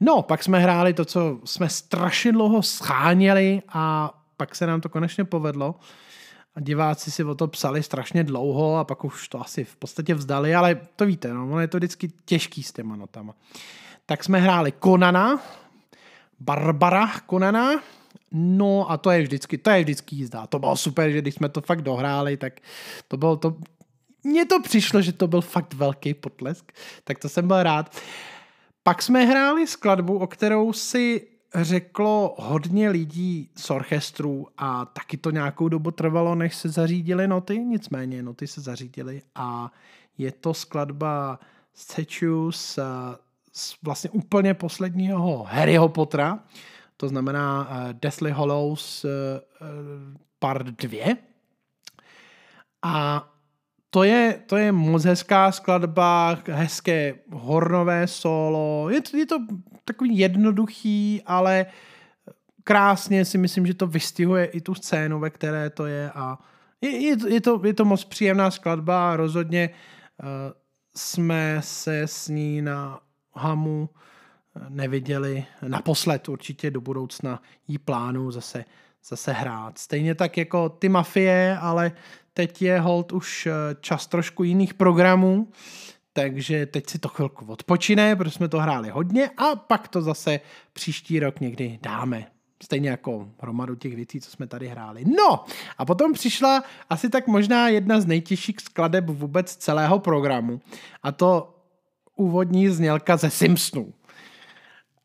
No, 0.00 0.22
pak 0.22 0.42
jsme 0.42 0.58
hráli 0.58 0.94
to, 0.94 1.04
co 1.04 1.40
jsme 1.44 1.68
strašně 1.68 2.32
dlouho 2.32 2.62
scháněli 2.62 3.62
a 3.68 4.14
pak 4.36 4.54
se 4.54 4.66
nám 4.66 4.80
to 4.80 4.88
konečně 4.88 5.24
povedlo. 5.24 5.74
A 6.56 6.60
diváci 6.60 7.10
si 7.10 7.24
o 7.24 7.34
to 7.34 7.46
psali 7.46 7.82
strašně 7.82 8.24
dlouho 8.24 8.76
a 8.76 8.84
pak 8.84 9.04
už 9.04 9.28
to 9.28 9.40
asi 9.40 9.64
v 9.64 9.76
podstatě 9.76 10.14
vzdali, 10.14 10.54
ale 10.54 10.80
to 10.96 11.06
víte, 11.06 11.34
no, 11.34 11.44
ono 11.44 11.60
je 11.60 11.68
to 11.68 11.76
vždycky 11.76 12.12
těžký 12.24 12.62
s 12.62 12.72
těma 12.72 12.96
notama. 12.96 13.34
Tak 14.06 14.24
jsme 14.24 14.40
hráli 14.40 14.72
Konana, 14.72 15.42
Barbara 16.40 17.20
Konana, 17.26 17.82
no 18.32 18.90
a 18.90 18.96
to 18.96 19.10
je 19.10 19.22
vždycky, 19.22 19.58
to 19.58 19.70
je 19.70 19.82
vždycky 19.82 20.16
jízda. 20.16 20.46
To 20.46 20.58
bylo 20.58 20.76
super, 20.76 21.10
že 21.10 21.18
když 21.18 21.34
jsme 21.34 21.48
to 21.48 21.60
fakt 21.60 21.82
dohráli, 21.82 22.36
tak 22.36 22.60
to 23.08 23.16
bylo 23.16 23.36
to, 23.36 23.56
mně 24.24 24.44
to 24.44 24.62
přišlo, 24.62 25.02
že 25.02 25.12
to 25.12 25.26
byl 25.26 25.40
fakt 25.40 25.74
velký 25.74 26.14
potlesk, 26.14 26.72
tak 27.04 27.18
to 27.18 27.28
jsem 27.28 27.46
byl 27.46 27.62
rád. 27.62 27.96
Pak 28.82 29.02
jsme 29.02 29.24
hráli 29.24 29.66
skladbu, 29.66 30.18
o 30.18 30.26
kterou 30.26 30.72
si 30.72 31.26
řeklo 31.54 32.34
hodně 32.38 32.90
lidí 32.90 33.50
z 33.56 33.70
orchestru 33.70 34.48
a 34.58 34.84
taky 34.84 35.16
to 35.16 35.30
nějakou 35.30 35.68
dobu 35.68 35.90
trvalo, 35.90 36.34
než 36.34 36.54
se 36.54 36.68
zařídili 36.68 37.28
noty, 37.28 37.58
nicméně 37.58 38.22
noty 38.22 38.46
se 38.46 38.60
zařídily 38.60 39.22
a 39.34 39.72
je 40.18 40.32
to 40.32 40.54
skladba 40.54 41.38
Statue 41.74 42.52
z, 42.52 42.78
z 43.52 43.76
vlastně 43.82 44.10
úplně 44.10 44.54
posledního 44.54 45.42
Harryho 45.42 45.88
Pottera, 45.88 46.38
to 46.96 47.08
znamená 47.08 47.68
uh, 47.68 47.92
Deathly 47.92 48.30
Hollows 48.30 49.04
uh, 49.04 49.10
part 50.38 50.66
2. 50.66 51.16
A 52.82 53.28
to 53.94 54.02
je, 54.02 54.42
to 54.46 54.56
je 54.56 54.72
moc 54.72 55.04
hezká 55.04 55.52
skladba, 55.52 56.38
hezké 56.50 57.14
hornové 57.30 58.06
solo. 58.06 58.90
Je 58.90 59.00
to, 59.00 59.16
je 59.16 59.26
to 59.26 59.36
takový 59.84 60.18
jednoduchý, 60.18 61.22
ale 61.26 61.66
krásně 62.64 63.24
si 63.24 63.38
myslím, 63.38 63.66
že 63.66 63.74
to 63.74 63.86
vystihuje 63.86 64.44
i 64.44 64.60
tu 64.60 64.74
scénu, 64.74 65.20
ve 65.20 65.30
které 65.30 65.70
to 65.70 65.86
je 65.86 66.10
a 66.10 66.38
je, 66.80 66.90
je, 66.90 67.16
je, 67.28 67.40
to, 67.40 67.60
je 67.64 67.74
to 67.74 67.84
moc 67.84 68.04
příjemná 68.04 68.50
skladba 68.50 69.12
a 69.12 69.16
rozhodně 69.16 69.70
uh, 69.70 70.28
jsme 70.96 71.56
se 71.60 72.00
s 72.02 72.28
ní 72.28 72.62
na 72.62 73.00
Hamu 73.34 73.88
eh, 73.90 74.60
neviděli 74.68 75.44
naposled 75.68 76.28
určitě 76.28 76.70
do 76.70 76.80
budoucna 76.80 77.42
jí 77.68 77.78
plánu 77.78 78.30
zase, 78.30 78.64
zase 79.04 79.32
hrát. 79.32 79.78
Stejně 79.78 80.14
tak 80.14 80.36
jako 80.36 80.68
ty 80.68 80.88
mafie, 80.88 81.58
ale 81.60 81.92
teď 82.34 82.62
je 82.62 82.80
hold 82.80 83.12
už 83.12 83.46
eh, 83.46 83.52
čas 83.80 84.06
trošku 84.06 84.44
jiných 84.44 84.74
programů, 84.74 85.48
takže 86.12 86.66
teď 86.66 86.90
si 86.90 86.98
to 86.98 87.08
chvilku 87.08 87.44
odpočine, 87.44 88.16
protože 88.16 88.30
jsme 88.30 88.48
to 88.48 88.60
hráli 88.60 88.90
hodně 88.90 89.30
a 89.36 89.56
pak 89.56 89.88
to 89.88 90.02
zase 90.02 90.40
příští 90.72 91.20
rok 91.20 91.40
někdy 91.40 91.78
dáme. 91.82 92.26
Stejně 92.62 92.90
jako 92.90 93.28
hromadu 93.40 93.74
těch 93.74 93.96
věcí, 93.96 94.20
co 94.20 94.30
jsme 94.30 94.46
tady 94.46 94.68
hráli. 94.68 95.04
No 95.04 95.44
a 95.78 95.84
potom 95.84 96.12
přišla 96.12 96.64
asi 96.90 97.08
tak 97.10 97.26
možná 97.26 97.68
jedna 97.68 98.00
z 98.00 98.06
nejtěžších 98.06 98.56
skladeb 98.60 99.04
vůbec 99.08 99.56
celého 99.56 99.98
programu. 99.98 100.60
A 101.02 101.12
to 101.12 101.54
úvodní 102.16 102.68
znělka 102.68 103.16
ze 103.16 103.30
Simpsonů. 103.30 103.92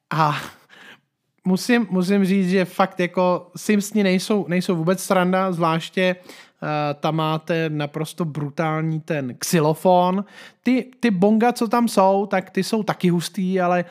A 0.10 0.42
musím, 1.46 1.88
musím 1.89 2.26
říct, 2.26 2.50
že 2.50 2.65
fakt 2.65 3.00
jako 3.00 3.52
Simpsoni 3.56 4.04
nejsou, 4.04 4.48
nejsou 4.48 4.76
vůbec 4.76 5.04
sranda, 5.04 5.52
zvláště 5.52 6.15
tam 7.00 7.15
máte 7.15 7.69
naprosto 7.69 8.26
brutální 8.26 9.00
ten 9.00 9.36
xylofon. 9.36 10.26
Ty, 10.63 10.91
ty 11.00 11.12
bonga, 11.12 11.52
co 11.52 11.67
tam 11.67 11.88
jsou, 11.88 12.26
tak 12.26 12.50
ty 12.50 12.63
jsou 12.63 12.84
taky 12.84 13.10
hustý, 13.10 13.62
ale 13.62 13.86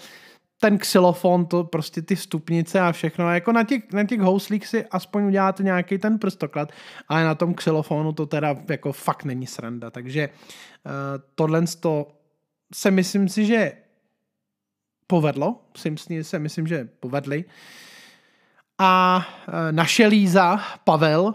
ten 0.60 0.78
xylofon, 0.78 1.46
to 1.46 1.64
prostě 1.64 2.02
ty 2.02 2.16
stupnice 2.16 2.80
a 2.80 2.92
všechno. 2.92 3.34
Jako 3.34 3.52
na 3.52 3.64
těch, 3.64 3.92
na 3.92 4.04
těch 4.04 4.20
houslích 4.20 4.66
si 4.66 4.84
aspoň 4.84 5.24
uděláte 5.24 5.62
nějaký 5.62 5.98
ten 5.98 6.18
prstoklad, 6.18 6.72
ale 7.08 7.24
na 7.24 7.34
tom 7.34 7.54
xylofonu 7.54 8.12
to 8.12 8.26
teda 8.26 8.56
jako 8.68 8.92
fakt 8.92 9.24
není 9.24 9.46
sranda. 9.46 9.90
Takže 9.90 10.28
uh, 10.28 10.92
tohle 11.34 11.62
to 11.80 12.08
se 12.74 12.90
myslím 12.90 13.28
si, 13.28 13.46
že 13.46 13.72
povedlo. 15.08 15.60
Simpsoni 15.76 16.24
se 16.24 16.38
myslím, 16.38 16.66
že 16.66 16.88
povedli. 17.00 17.44
A 18.78 19.26
e, 19.48 19.72
naše 19.72 20.06
Líza, 20.06 20.60
Pavel, 20.84 21.34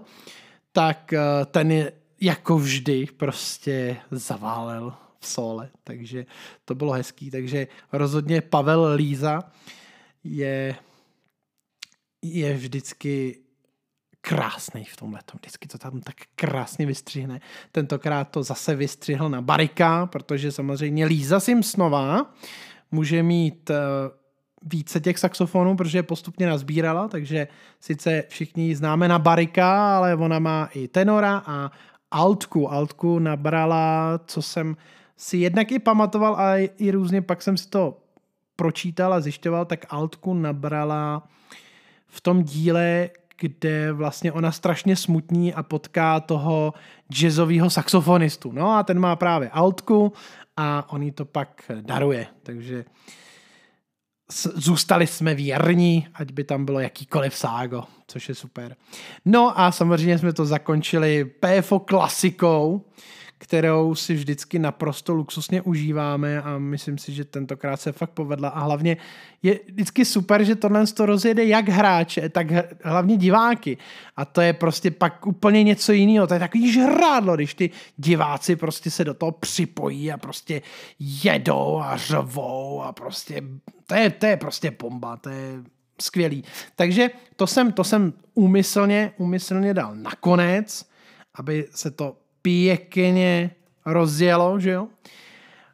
tak 0.73 1.13
e, 1.13 1.19
ten 1.45 1.71
je 1.71 1.91
jako 2.21 2.57
vždy 2.57 3.07
prostě 3.17 3.97
zaválel 4.11 4.93
v 5.19 5.27
sole, 5.27 5.69
takže 5.83 6.25
to 6.65 6.75
bylo 6.75 6.91
hezký. 6.91 7.31
Takže 7.31 7.67
rozhodně 7.91 8.41
Pavel 8.41 8.93
Líza 8.95 9.41
je, 10.23 10.75
je 12.21 12.53
vždycky 12.53 13.39
krásný 14.21 14.85
v 14.85 14.95
tomhle. 14.97 15.19
Vždycky 15.33 15.67
to 15.67 15.77
tam 15.77 16.01
tak 16.01 16.15
krásně 16.35 16.85
vystřihne. 16.85 17.41
Tentokrát 17.71 18.23
to 18.23 18.43
zase 18.43 18.75
vystřihl 18.75 19.29
na 19.29 19.41
Barika, 19.41 20.05
protože 20.05 20.51
samozřejmě 20.51 21.05
Líza 21.05 21.39
Simpsonová 21.39 22.33
může 22.91 23.23
mít 23.23 23.69
uh, 23.69 23.75
více 24.65 24.99
těch 24.99 25.19
saxofonů, 25.19 25.75
protože 25.75 25.97
je 25.97 26.03
postupně 26.03 26.47
nazbírala, 26.47 27.07
takže 27.07 27.47
sice 27.79 28.23
všichni 28.27 28.75
známe 28.75 29.07
na 29.07 29.19
Barika, 29.19 29.97
ale 29.97 30.15
ona 30.15 30.39
má 30.39 30.69
i 30.73 30.87
tenora 30.87 31.43
a 31.45 31.71
altku. 32.11 32.71
Altku 32.71 33.19
nabrala, 33.19 34.19
co 34.25 34.41
jsem 34.41 34.77
si 35.17 35.37
jednak 35.37 35.71
i 35.71 35.79
pamatoval, 35.79 36.35
ale 36.35 36.63
i 36.63 36.91
různě 36.91 37.21
pak 37.21 37.41
jsem 37.41 37.57
si 37.57 37.69
to 37.69 37.97
pročítal 38.55 39.13
a 39.13 39.19
zjišťoval, 39.19 39.65
tak 39.65 39.85
altku 39.89 40.33
nabrala 40.33 41.27
v 42.07 42.21
tom 42.21 42.43
díle, 42.43 43.09
kde 43.39 43.91
vlastně 43.91 44.31
ona 44.31 44.51
strašně 44.51 44.95
smutní 44.95 45.53
a 45.53 45.63
potká 45.63 46.19
toho 46.19 46.73
jazzového 47.09 47.69
saxofonistu. 47.69 48.51
No 48.51 48.71
a 48.71 48.83
ten 48.83 48.99
má 48.99 49.15
právě 49.15 49.49
altku 49.49 50.13
a 50.57 50.91
on 50.93 51.03
jí 51.03 51.11
to 51.11 51.25
pak 51.25 51.71
daruje. 51.81 52.27
Takže 52.43 52.85
zůstali 54.55 55.07
jsme 55.07 55.35
věrní, 55.35 56.07
ať 56.13 56.31
by 56.31 56.43
tam 56.43 56.65
bylo 56.65 56.79
jakýkoliv 56.79 57.35
ságo, 57.35 57.83
což 58.07 58.29
je 58.29 58.35
super. 58.35 58.75
No 59.25 59.59
a 59.59 59.71
samozřejmě 59.71 60.17
jsme 60.17 60.33
to 60.33 60.45
zakončili 60.45 61.25
PFO 61.25 61.79
klasikou, 61.79 62.85
kterou 63.43 63.95
si 63.95 64.13
vždycky 64.13 64.59
naprosto 64.59 65.13
luxusně 65.13 65.61
užíváme 65.61 66.41
a 66.41 66.57
myslím 66.57 66.97
si, 66.97 67.13
že 67.13 67.25
tentokrát 67.25 67.77
se 67.77 67.91
fakt 67.91 68.09
povedla. 68.09 68.49
A 68.49 68.59
hlavně 68.59 68.97
je 69.43 69.59
vždycky 69.67 70.05
super, 70.05 70.43
že 70.43 70.55
tohle 70.55 70.87
to 70.87 71.05
rozjede 71.05 71.45
jak 71.45 71.69
hráče, 71.69 72.29
tak 72.29 72.47
hlavně 72.83 73.17
diváky. 73.17 73.77
A 74.15 74.25
to 74.25 74.41
je 74.41 74.53
prostě 74.53 74.91
pak 74.91 75.27
úplně 75.27 75.63
něco 75.63 75.91
jiného, 75.91 76.27
to 76.27 76.33
je 76.33 76.39
takový 76.39 76.71
žrádlo, 76.71 77.35
když 77.35 77.53
ty 77.53 77.69
diváci 77.97 78.55
prostě 78.55 78.91
se 78.91 79.03
do 79.03 79.13
toho 79.13 79.31
připojí 79.31 80.11
a 80.11 80.17
prostě 80.17 80.61
jedou 80.99 81.79
a 81.79 81.97
řvou 81.97 82.81
a 82.81 82.91
prostě 82.91 83.41
to 83.87 83.95
je, 83.95 84.09
to 84.09 84.25
je 84.25 84.37
prostě 84.37 84.71
bomba, 84.71 85.17
to 85.17 85.29
je 85.29 85.63
skvělý. 86.01 86.43
Takže 86.75 87.09
to 87.35 87.47
jsem, 87.47 87.71
to 87.71 87.83
jsem 87.83 88.13
úmyslně, 88.33 89.13
úmyslně 89.17 89.73
dal 89.73 89.95
nakonec, 89.95 90.85
aby 91.35 91.67
se 91.71 91.91
to 91.91 92.22
pěkně 92.43 93.51
rozjelo, 93.85 94.59
že 94.59 94.71
jo? 94.71 94.87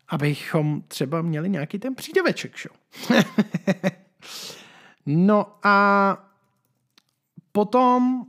Abychom 0.08 0.82
třeba 0.88 1.22
měli 1.22 1.50
nějaký 1.50 1.80
ten 1.80 1.96
přídaveček, 1.96 2.58
že 2.58 2.70
jo? 2.70 3.22
no 5.06 5.58
a 5.64 6.18
potom 7.52 8.26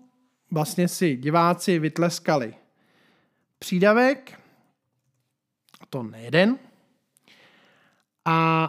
vlastně 0.51 0.89
si 0.89 1.17
diváci 1.17 1.79
vytleskali 1.79 2.55
přídavek, 3.59 4.41
to 5.91 6.03
nejeden. 6.03 6.59
A 8.25 8.69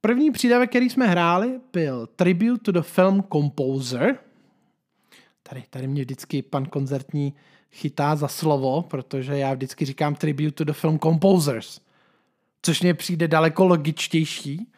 první 0.00 0.30
přídavek, 0.30 0.70
který 0.70 0.90
jsme 0.90 1.06
hráli, 1.06 1.60
byl 1.72 2.06
Tribute 2.06 2.62
to 2.62 2.72
the 2.72 2.80
Film 2.80 3.22
Composer. 3.32 4.18
Tady, 5.42 5.64
tady 5.70 5.86
mě 5.86 6.02
vždycky 6.02 6.42
pan 6.42 6.66
koncertní 6.66 7.34
chytá 7.72 8.16
za 8.16 8.28
slovo, 8.28 8.82
protože 8.82 9.38
já 9.38 9.54
vždycky 9.54 9.84
říkám 9.84 10.14
tribute 10.14 10.50
to 10.50 10.64
the 10.64 10.72
film 10.72 10.98
composers, 10.98 11.80
což 12.62 12.80
mě 12.82 12.94
přijde 12.94 13.28
daleko 13.28 13.64
logičtější, 13.64 14.72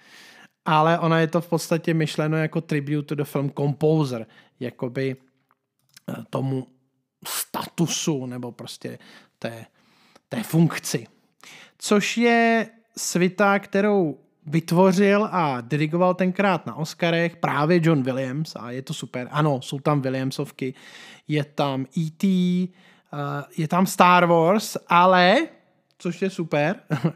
ale 0.64 0.98
ona 0.98 1.20
je 1.20 1.26
to 1.26 1.40
v 1.40 1.48
podstatě 1.48 1.94
myšleno 1.94 2.37
jako 2.37 2.61
tribute 2.61 3.02
to 3.02 3.14
the 3.14 3.24
film 3.24 3.50
composer, 3.50 4.26
jakoby 4.61 5.16
eh, 6.09 6.14
tomu 6.30 6.66
statusu 7.26 8.26
nebo 8.26 8.52
prostě 8.52 8.98
té, 9.38 9.66
té 10.28 10.42
funkci. 10.42 11.07
Což 11.78 12.16
je 12.16 12.68
svita, 12.96 13.59
kterou 13.59 14.24
vytvořil 14.46 15.28
a 15.33 15.61
dirigoval 15.61 16.14
tenkrát 16.14 16.66
na 16.66 16.74
Oscarech 16.74 17.37
právě 17.37 17.80
John 17.83 18.02
Williams 18.02 18.57
a 18.57 18.70
je 18.70 18.83
to 18.83 18.94
super. 18.94 19.28
Ano, 19.30 19.62
jsou 19.62 19.78
tam 19.78 20.00
Williamsovky, 20.00 20.74
je 21.28 21.44
tam 21.44 21.87
E.T., 21.98 22.26
uh, 23.12 23.18
je 23.57 23.68
tam 23.68 23.87
Star 23.87 24.26
Wars, 24.26 24.76
ale, 24.88 25.37
což 25.98 26.22
je 26.22 26.30
super, 26.30 26.80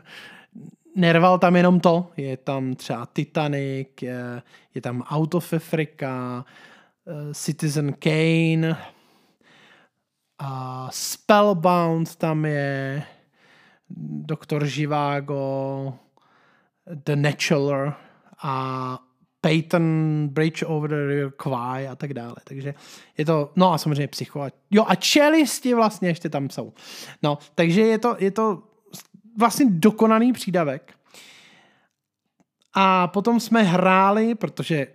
nerval 0.96 1.38
tam 1.38 1.56
jenom 1.56 1.80
to, 1.80 2.10
je 2.16 2.36
tam 2.36 2.74
třeba 2.74 3.06
Titanic, 3.06 3.88
je, 4.00 4.42
je 4.74 4.80
tam 4.80 5.04
Out 5.10 5.34
of 5.34 5.52
Africa, 5.52 6.44
uh, 7.04 7.32
Citizen 7.32 7.92
Kane, 7.92 8.76
a 10.38 10.88
Spellbound 10.92 12.16
tam 12.16 12.44
je, 12.44 13.02
Doktor 14.20 14.66
Živágo, 14.66 15.94
The 16.94 17.16
Natural 17.16 17.94
a 18.42 18.98
Peyton 19.40 20.28
Bridge 20.28 20.62
over 20.66 20.90
the 20.90 21.06
River 21.06 21.30
Kwai 21.30 21.86
a 21.86 21.96
tak 21.96 22.14
dále. 22.14 22.34
Takže 22.44 22.74
je 23.18 23.24
to, 23.24 23.52
no 23.56 23.72
a 23.72 23.78
samozřejmě 23.78 24.08
psycho. 24.08 24.40
A, 24.40 24.50
jo 24.70 24.84
a 24.88 24.94
čelisti 24.94 25.74
vlastně 25.74 26.08
ještě 26.08 26.28
tam 26.28 26.50
jsou. 26.50 26.72
No, 27.22 27.38
takže 27.54 27.80
je 27.80 27.98
to, 27.98 28.16
je 28.18 28.30
to 28.30 28.62
vlastně 29.38 29.66
dokonaný 29.70 30.32
přídavek. 30.32 30.94
A 32.74 33.06
potom 33.06 33.40
jsme 33.40 33.62
hráli, 33.62 34.34
protože 34.34 34.86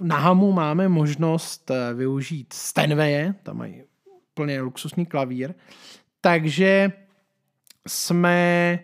na 0.00 0.18
Hamu 0.18 0.52
máme 0.52 0.88
možnost 0.88 1.70
eh, 1.70 1.94
využít 1.94 2.52
Stenwaye, 2.52 3.34
tam 3.42 3.56
mají 3.56 3.82
úplně 4.30 4.60
luxusní 4.60 5.06
klavír, 5.06 5.54
takže 6.20 6.92
jsme 7.86 8.78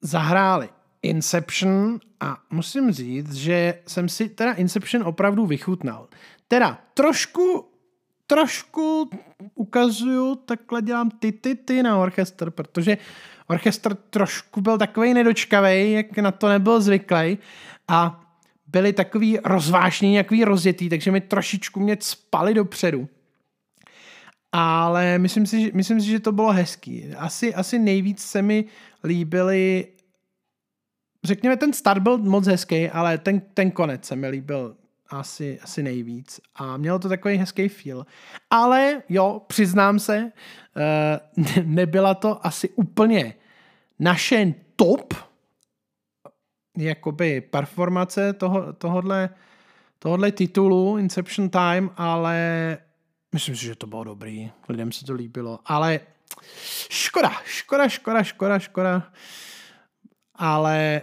zahráli 0.00 0.68
Inception 1.06 1.98
a 2.20 2.36
musím 2.50 2.92
říct, 2.92 3.34
že 3.34 3.74
jsem 3.86 4.08
si 4.08 4.28
teda 4.28 4.52
Inception 4.52 5.02
opravdu 5.02 5.46
vychutnal. 5.46 6.08
Teda 6.48 6.78
trošku, 6.94 7.68
trošku 8.26 9.10
ukazuju, 9.54 10.34
takhle 10.34 10.82
dělám 10.82 11.10
ty, 11.10 11.32
ty, 11.32 11.54
ty 11.54 11.82
na 11.82 11.98
orchestr, 11.98 12.50
protože 12.50 12.98
orchestr 13.46 13.94
trošku 13.94 14.60
byl 14.60 14.78
takový 14.78 15.14
nedočkavý, 15.14 15.92
jak 15.92 16.18
na 16.18 16.30
to 16.30 16.48
nebyl 16.48 16.80
zvyklý 16.80 17.38
a 17.88 18.22
byli 18.66 18.92
takový 18.92 19.38
rozvášní, 19.44 20.16
takový 20.16 20.44
rozjetý, 20.44 20.88
takže 20.88 21.10
mi 21.10 21.20
trošičku 21.20 21.80
mě 21.80 21.96
spali 22.00 22.54
dopředu. 22.54 23.08
Ale 24.52 25.18
myslím 25.18 25.46
si, 25.46 25.70
myslím 25.74 26.00
si, 26.00 26.06
že 26.06 26.20
to 26.20 26.32
bylo 26.32 26.52
hezký. 26.52 27.14
Asi, 27.16 27.54
asi 27.54 27.78
nejvíc 27.78 28.22
se 28.22 28.42
mi 28.42 28.64
líbily 29.04 29.86
řekněme, 31.26 31.56
ten 31.56 31.72
start 31.72 32.02
byl 32.02 32.18
moc 32.18 32.46
hezký, 32.46 32.88
ale 32.88 33.18
ten, 33.18 33.40
ten 33.40 33.70
konec 33.70 34.04
se 34.04 34.16
mi 34.16 34.28
líbil 34.28 34.76
asi, 35.10 35.60
asi 35.60 35.82
nejvíc 35.82 36.40
a 36.54 36.76
mělo 36.76 36.98
to 36.98 37.08
takový 37.08 37.36
hezký 37.36 37.68
feel. 37.68 38.06
Ale 38.50 39.02
jo, 39.08 39.42
přiznám 39.46 39.98
se, 39.98 40.32
uh, 41.36 41.44
nebyla 41.64 42.14
to 42.14 42.46
asi 42.46 42.68
úplně 42.68 43.34
naše 43.98 44.54
top 44.76 45.14
jakoby 46.76 47.40
performace 47.40 48.32
toho, 48.32 48.72
tohodle, 48.72 49.28
tohodle 49.98 50.32
titulu 50.32 50.98
Inception 50.98 51.48
Time, 51.48 51.90
ale 51.96 52.78
myslím 53.32 53.56
si, 53.56 53.64
že 53.64 53.74
to 53.74 53.86
bylo 53.86 54.04
dobrý. 54.04 54.52
Lidem 54.68 54.92
se 54.92 55.04
to 55.04 55.12
líbilo, 55.12 55.58
ale 55.64 56.00
škoda, 56.90 57.32
škoda, 57.44 57.88
škoda, 57.88 58.22
škoda, 58.22 58.58
škoda. 58.58 59.12
Ale 60.34 61.02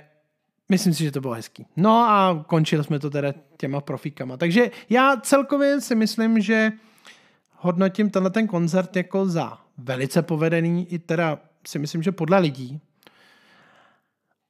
Myslím 0.73 0.93
si, 0.93 1.03
že 1.03 1.11
to 1.11 1.21
bylo 1.21 1.33
hezký. 1.33 1.65
No 1.77 1.97
a 1.97 2.43
končili 2.47 2.83
jsme 2.83 2.99
to 2.99 3.09
teda 3.09 3.33
těma 3.57 3.81
profíkama. 3.81 4.37
Takže 4.37 4.71
já 4.89 5.15
celkově 5.15 5.81
si 5.81 5.95
myslím, 5.95 6.41
že 6.41 6.71
hodnotím 7.57 8.09
tenhle 8.09 8.31
ten 8.31 8.47
koncert 8.47 8.95
jako 8.95 9.25
za 9.25 9.57
velice 9.77 10.21
povedený, 10.21 10.87
i 10.93 10.99
teda 10.99 11.39
si 11.67 11.79
myslím, 11.79 12.03
že 12.03 12.11
podle 12.11 12.39
lidí. 12.39 12.79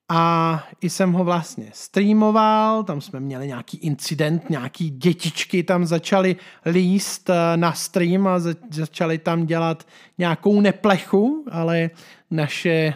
A 0.09 0.63
i 0.82 0.89
jsem 0.89 1.11
ho 1.11 1.24
vlastně 1.24 1.69
streamoval, 1.74 2.84
tam 2.84 3.01
jsme 3.01 3.19
měli 3.19 3.47
nějaký 3.47 3.78
incident, 3.78 4.49
nějaký 4.49 4.89
dětičky 4.89 5.63
tam 5.63 5.86
začaly 5.86 6.36
líst 6.65 7.30
eh, 7.30 7.57
na 7.57 7.74
stream 7.74 8.28
a 8.28 8.39
začaly 8.71 9.17
tam 9.17 9.45
dělat 9.45 9.88
nějakou 10.17 10.61
neplechu, 10.61 11.45
ale 11.51 11.89
naše 12.32 12.93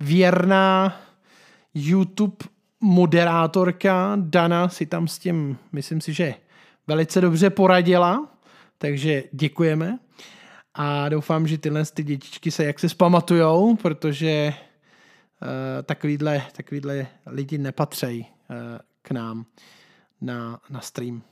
věrná 0.00 0.96
YouTube 1.74 2.55
moderátorka 2.80 4.16
Dana 4.20 4.68
si 4.68 4.86
tam 4.86 5.08
s 5.08 5.18
tím, 5.18 5.58
myslím 5.72 6.00
si, 6.00 6.12
že 6.12 6.34
velice 6.86 7.20
dobře 7.20 7.50
poradila, 7.50 8.28
takže 8.78 9.24
děkujeme. 9.32 9.98
A 10.74 11.08
doufám, 11.08 11.46
že 11.46 11.58
tyhle 11.58 11.84
ty 11.84 12.04
dětičky 12.04 12.50
se 12.50 12.64
jak 12.64 12.78
se 12.78 12.88
spamatujou, 12.88 13.76
protože 13.76 14.54
uh, 14.54 15.48
takovýhle, 15.82 16.42
takovýhle 16.56 17.06
lidi 17.26 17.58
nepatří 17.58 18.20
uh, 18.20 18.56
k 19.02 19.10
nám 19.10 19.46
na, 20.20 20.60
na 20.70 20.80
stream. 20.80 21.22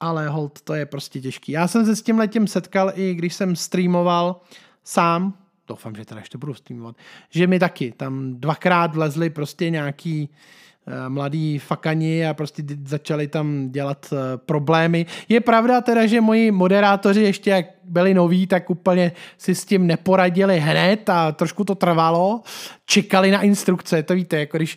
Ale 0.00 0.28
hold, 0.28 0.60
to 0.60 0.74
je 0.74 0.86
prostě 0.86 1.20
těžký. 1.20 1.52
Já 1.52 1.68
jsem 1.68 1.86
se 1.86 1.96
s 1.96 2.02
tím 2.02 2.18
letím 2.18 2.46
setkal 2.46 2.92
i 2.94 3.14
když 3.14 3.34
jsem 3.34 3.56
streamoval 3.56 4.40
sám, 4.84 5.41
doufám, 5.72 5.94
že 5.94 6.04
teda 6.04 6.20
ještě 6.20 6.38
budu 6.38 6.54
streamovat, 6.54 6.96
že 7.30 7.46
mi 7.46 7.58
taky 7.58 7.92
tam 7.96 8.34
dvakrát 8.34 8.94
vlezli 8.94 9.30
prostě 9.30 9.70
nějaký 9.70 10.28
uh, 10.28 10.94
mladý 11.08 11.58
fakani 11.58 12.26
a 12.26 12.34
prostě 12.34 12.62
začali 12.84 13.28
tam 13.28 13.70
dělat 13.70 14.06
uh, 14.12 14.18
problémy. 14.36 15.06
Je 15.28 15.40
pravda 15.40 15.80
teda, 15.80 16.06
že 16.06 16.20
moji 16.20 16.50
moderátoři 16.50 17.22
ještě 17.22 17.50
jak 17.50 17.66
byli 17.84 18.14
noví, 18.14 18.46
tak 18.46 18.70
úplně 18.70 19.12
si 19.38 19.54
s 19.54 19.64
tím 19.64 19.86
neporadili 19.86 20.60
hned 20.60 21.08
a 21.08 21.32
trošku 21.32 21.64
to 21.64 21.74
trvalo. 21.74 22.40
Čekali 22.86 23.30
na 23.30 23.40
instrukce, 23.40 24.02
to 24.02 24.14
víte, 24.14 24.38
jako 24.38 24.56
když 24.56 24.76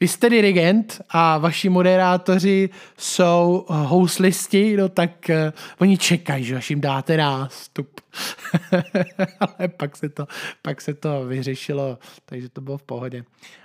vy 0.00 0.08
jste 0.08 0.30
dirigent 0.30 1.00
a 1.08 1.38
vaši 1.38 1.68
moderátoři 1.68 2.70
jsou 2.98 3.66
houslisti, 3.68 4.76
no 4.76 4.88
tak 4.88 5.10
uh, 5.30 5.36
oni 5.78 5.98
čekají, 5.98 6.44
že 6.44 6.56
až 6.56 6.70
jim 6.70 6.80
dáte 6.80 7.16
nástup. 7.16 8.00
Ale 9.40 9.68
pak 9.68 9.96
se, 9.96 10.08
to, 10.08 10.26
pak 10.62 10.80
se 10.80 10.94
to 10.94 11.24
vyřešilo, 11.24 11.98
takže 12.24 12.48
to 12.48 12.60
bylo 12.60 12.78
v 12.78 12.82
pohodě. 12.82 13.24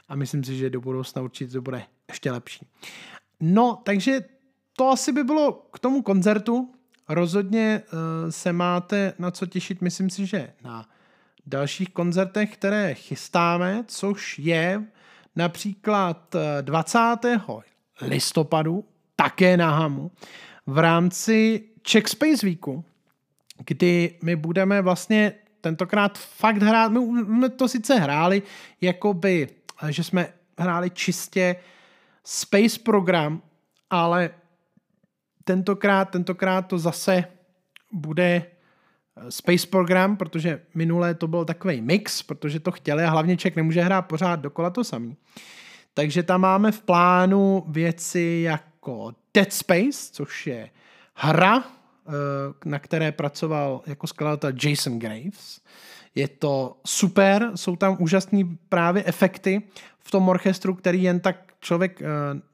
A 0.09 0.15
myslím 0.15 0.43
si, 0.43 0.57
že 0.57 0.69
do 0.69 0.81
budoucna 0.81 1.21
určitě 1.21 1.51
to 1.51 1.61
bude 1.61 1.83
ještě 2.09 2.31
lepší. 2.31 2.67
No, 3.39 3.81
takže 3.83 4.19
to 4.77 4.89
asi 4.89 5.11
by 5.11 5.23
bylo 5.23 5.51
k 5.51 5.79
tomu 5.79 6.01
koncertu. 6.01 6.73
Rozhodně 7.09 7.81
uh, 7.93 7.99
se 8.29 8.53
máte 8.53 9.13
na 9.19 9.31
co 9.31 9.45
těšit, 9.45 9.81
myslím 9.81 10.09
si, 10.09 10.25
že 10.25 10.53
na 10.63 10.85
dalších 11.45 11.89
koncertech, 11.89 12.53
které 12.53 12.93
chystáme, 12.93 13.83
což 13.87 14.39
je 14.39 14.83
například 15.35 16.35
20. 16.61 16.99
Eh, 17.25 18.05
listopadu, 18.05 18.85
také 19.15 19.57
na 19.57 19.71
Hamu, 19.71 20.11
v 20.65 20.77
rámci 20.77 21.63
Czech 21.81 22.07
Space 22.07 22.45
Weeku, 22.45 22.85
kdy 23.65 24.15
my 24.23 24.35
budeme 24.35 24.81
vlastně 24.81 25.33
tentokrát 25.61 26.17
fakt 26.17 26.61
hrát, 26.61 26.91
my 26.91 26.99
jsme 27.23 27.49
to 27.49 27.67
sice 27.67 27.95
hráli, 27.95 28.41
jakoby, 28.81 29.49
že 29.89 30.03
jsme 30.03 30.33
hráli 30.57 30.89
čistě 30.89 31.55
space 32.23 32.79
program, 32.79 33.41
ale 33.89 34.29
tentokrát, 35.43 36.05
tentokrát 36.05 36.61
to 36.61 36.77
zase 36.77 37.23
bude 37.91 38.45
Space 39.29 39.67
Program, 39.67 40.17
protože 40.17 40.61
minulé 40.75 41.13
to 41.13 41.27
byl 41.27 41.45
takový 41.45 41.81
mix, 41.81 42.23
protože 42.23 42.59
to 42.59 42.71
chtěli 42.71 43.03
a 43.03 43.09
hlavně 43.09 43.37
Ček 43.37 43.55
nemůže 43.55 43.81
hrát 43.81 44.01
pořád 44.01 44.35
dokola 44.35 44.69
to 44.69 44.83
samý. 44.83 45.17
Takže 45.93 46.23
tam 46.23 46.41
máme 46.41 46.71
v 46.71 46.81
plánu 46.81 47.63
věci 47.67 48.41
jako 48.45 49.11
Dead 49.33 49.53
Space, 49.53 50.09
což 50.11 50.47
je 50.47 50.69
hra, 51.13 51.63
eh, 51.63 52.11
na 52.65 52.79
které 52.79 53.11
pracoval 53.11 53.81
jako 53.87 54.07
skladatel 54.07 54.51
Jason 54.63 54.99
Graves. 54.99 55.61
Je 56.15 56.27
to 56.27 56.77
super, 56.85 57.51
jsou 57.55 57.75
tam 57.75 57.97
úžasné 57.99 58.39
právě 58.69 59.03
efekty 59.05 59.61
v 59.99 60.11
tom 60.11 60.29
orchestru, 60.29 60.73
který 60.73 61.03
jen 61.03 61.19
tak 61.19 61.53
člověk 61.59 62.01
eh, 62.01 62.05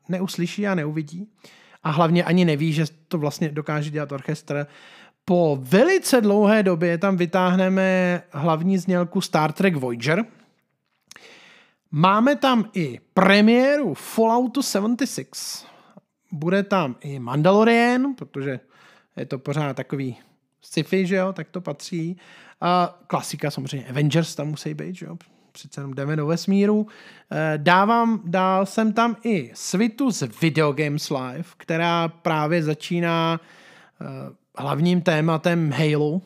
neuslyší 0.10 0.68
a 0.68 0.76
neuvidí. 0.76 1.28
A 1.84 1.92
hlavně 1.92 2.24
ani 2.24 2.46
neví, 2.46 2.74
že 2.74 2.86
to 3.08 3.18
vlastně 3.18 3.50
dokáže 3.50 3.90
dělat 3.90 4.12
orchestr 4.12 4.68
po 5.26 5.58
velice 5.62 6.22
dlouhé 6.22 6.64
době 6.64 6.98
tam 6.98 7.18
vytáhneme 7.18 8.22
hlavní 8.32 8.78
znělku 8.78 9.22
Star 9.22 9.52
Trek 9.52 9.76
Voyager. 9.76 10.26
Máme 11.92 12.36
tam 12.36 12.70
i 12.74 13.00
premiéru 13.14 13.94
Falloutu 13.94 14.62
76. 14.62 15.68
Bude 16.32 16.64
tam 16.64 16.96
i 17.02 17.20
Mandalorian, 17.20 18.14
protože 18.14 18.60
je 19.18 19.26
to 19.26 19.40
pořád 19.40 19.76
takový 19.76 20.18
sci-fi, 20.62 21.08
že 21.08 21.16
jo, 21.16 21.34
tak 21.34 21.50
to 21.50 21.62
patří. 21.62 22.18
A 22.62 23.00
klasika 23.08 23.52
samozřejmě, 23.52 23.88
Avengers 23.88 24.36
tam 24.36 24.48
musí 24.48 24.74
být, 24.74 24.96
že 24.96 25.06
jo, 25.06 25.18
přece 25.52 25.82
jenom 25.82 25.94
jdeme 25.94 26.16
do 26.16 26.28
vesmíru. 26.28 26.88
Eh, 27.32 27.54
dávám, 27.58 28.22
dál 28.26 28.66
jsem 28.66 28.94
tam 28.94 29.16
i 29.24 29.52
svitu 29.54 30.12
z 30.12 30.24
Video 30.42 30.74
Games 30.74 31.10
Live, 31.10 31.50
která 31.58 32.08
právě 32.08 32.64
začíná 32.64 33.42
eh, 34.02 34.06
hlavním 34.60 35.02
tématem 35.02 35.72
Halo, 35.72 36.22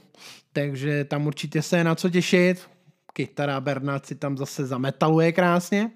takže 0.53 1.03
tam 1.03 1.27
určitě 1.27 1.61
se 1.61 1.77
je 1.77 1.83
na 1.83 1.95
co 1.95 2.09
těšit. 2.09 2.69
Kytara 3.13 3.61
Bernard 3.61 4.05
si 4.05 4.15
tam 4.15 4.37
zase 4.37 4.65
zametaluje 4.65 5.31
krásně. 5.31 5.91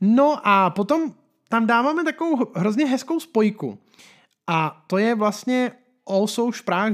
No 0.00 0.40
a 0.42 0.70
potom 0.70 1.14
tam 1.48 1.66
dáváme 1.66 2.04
takovou 2.04 2.52
hrozně 2.54 2.86
hezkou 2.86 3.20
spojku. 3.20 3.78
A 4.46 4.84
to 4.86 4.98
je 4.98 5.14
vlastně 5.14 5.72
Also 6.06 6.52
Sprach 6.52 6.92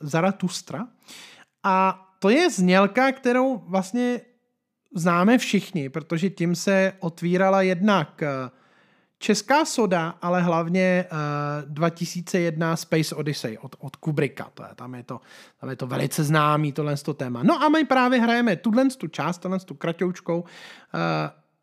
Zaratustra. 0.00 0.86
A 1.64 2.06
to 2.18 2.30
je 2.30 2.50
znělka, 2.50 3.12
kterou 3.12 3.58
vlastně 3.58 4.20
známe 4.94 5.38
všichni, 5.38 5.88
protože 5.88 6.30
tím 6.30 6.54
se 6.54 6.92
otvírala 7.00 7.62
jednak 7.62 8.22
Česká 9.22 9.64
soda, 9.64 10.14
ale 10.22 10.42
hlavně 10.42 11.04
uh, 11.12 11.74
2001 11.74 12.76
Space 12.76 13.14
Odyssey 13.14 13.58
od, 13.58 13.76
od 13.78 13.96
Kubricka. 13.96 14.50
To 14.54 14.62
je, 14.62 14.68
tam, 14.74 14.94
je 14.94 15.02
to, 15.02 15.20
tam 15.60 15.70
je 15.70 15.76
to 15.76 15.86
velice 15.86 16.24
známý, 16.24 16.72
tohle 16.72 16.96
to 16.96 17.14
téma. 17.14 17.42
No 17.42 17.62
a 17.62 17.68
my 17.68 17.84
právě 17.84 18.20
hrajeme 18.20 18.56
tuhle 18.56 18.84
tu 18.90 19.06
část, 19.06 19.38
tuhle 19.38 19.60
tu 19.60 19.74
kratoučkou, 19.74 20.40
uh, 20.40 20.48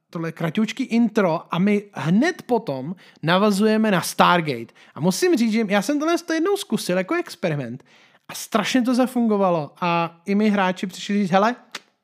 tohle 0.10 0.32
kratoučky 0.32 0.84
intro 0.84 1.54
a 1.54 1.60
my 1.60 1.84
hned 1.94 2.42
potom 2.42 2.96
navazujeme 3.24 3.92
na 3.92 4.02
Stargate. 4.02 4.74
A 4.96 5.00
musím 5.00 5.38
říct, 5.38 5.52
že 5.52 5.66
já 5.68 5.82
jsem 5.82 6.00
tohle 6.00 6.18
to 6.18 6.34
jednou 6.34 6.58
zkusil 6.58 6.98
jako 6.98 7.16
experiment 7.16 7.84
a 8.28 8.34
strašně 8.34 8.82
to 8.82 8.96
zafungovalo 8.96 9.74
a 9.82 10.22
i 10.26 10.36
my 10.36 10.50
hráči 10.50 10.88
přišli 10.88 11.22
říct, 11.22 11.32
hele, 11.32 11.56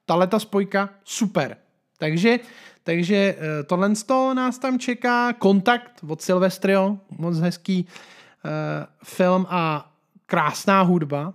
tahle 0.06 0.28
ta 0.28 0.40
spojka, 0.40 0.90
super. 1.04 1.58
Takže 1.98 2.40
takže 2.84 3.16
eh, 3.16 3.64
tohle 3.64 3.92
nás 4.34 4.58
tam 4.58 4.80
čeká. 4.80 5.34
Kontakt 5.34 6.02
od 6.08 6.22
Silvestrio, 6.22 7.00
moc 7.18 7.40
hezký 7.40 7.86
uh, 7.86 8.52
film 9.04 9.46
a 9.50 9.92
krásná 10.26 10.82
hudba. 10.82 11.34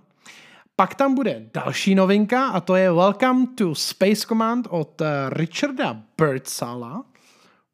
Pak 0.75 0.95
tam 0.95 1.15
bude 1.15 1.49
další 1.53 1.95
novinka 1.95 2.47
a 2.47 2.59
to 2.59 2.75
je 2.75 2.91
Welcome 2.91 3.47
to 3.55 3.75
Space 3.75 4.27
Command 4.27 4.67
od 4.69 5.01
uh, 5.01 5.07
Richarda 5.29 6.01
Birdsala. 6.17 7.05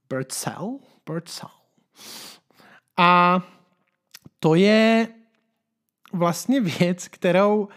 Birdsell? 0.10 0.80
Birdsell. 1.10 1.52
A 2.98 3.42
to 4.40 4.56
je 4.56 5.08
vlastně 6.14 6.62
věc, 6.62 7.08
kterou 7.08 7.68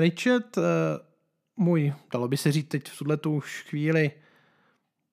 Richard, 0.00 0.58
můj, 1.56 1.92
dalo 2.12 2.28
by 2.28 2.36
se 2.36 2.52
říct 2.52 2.68
teď 2.68 2.88
v 2.88 2.98
tuhle 2.98 3.16
tu 3.16 3.40
chvíli, 3.40 4.10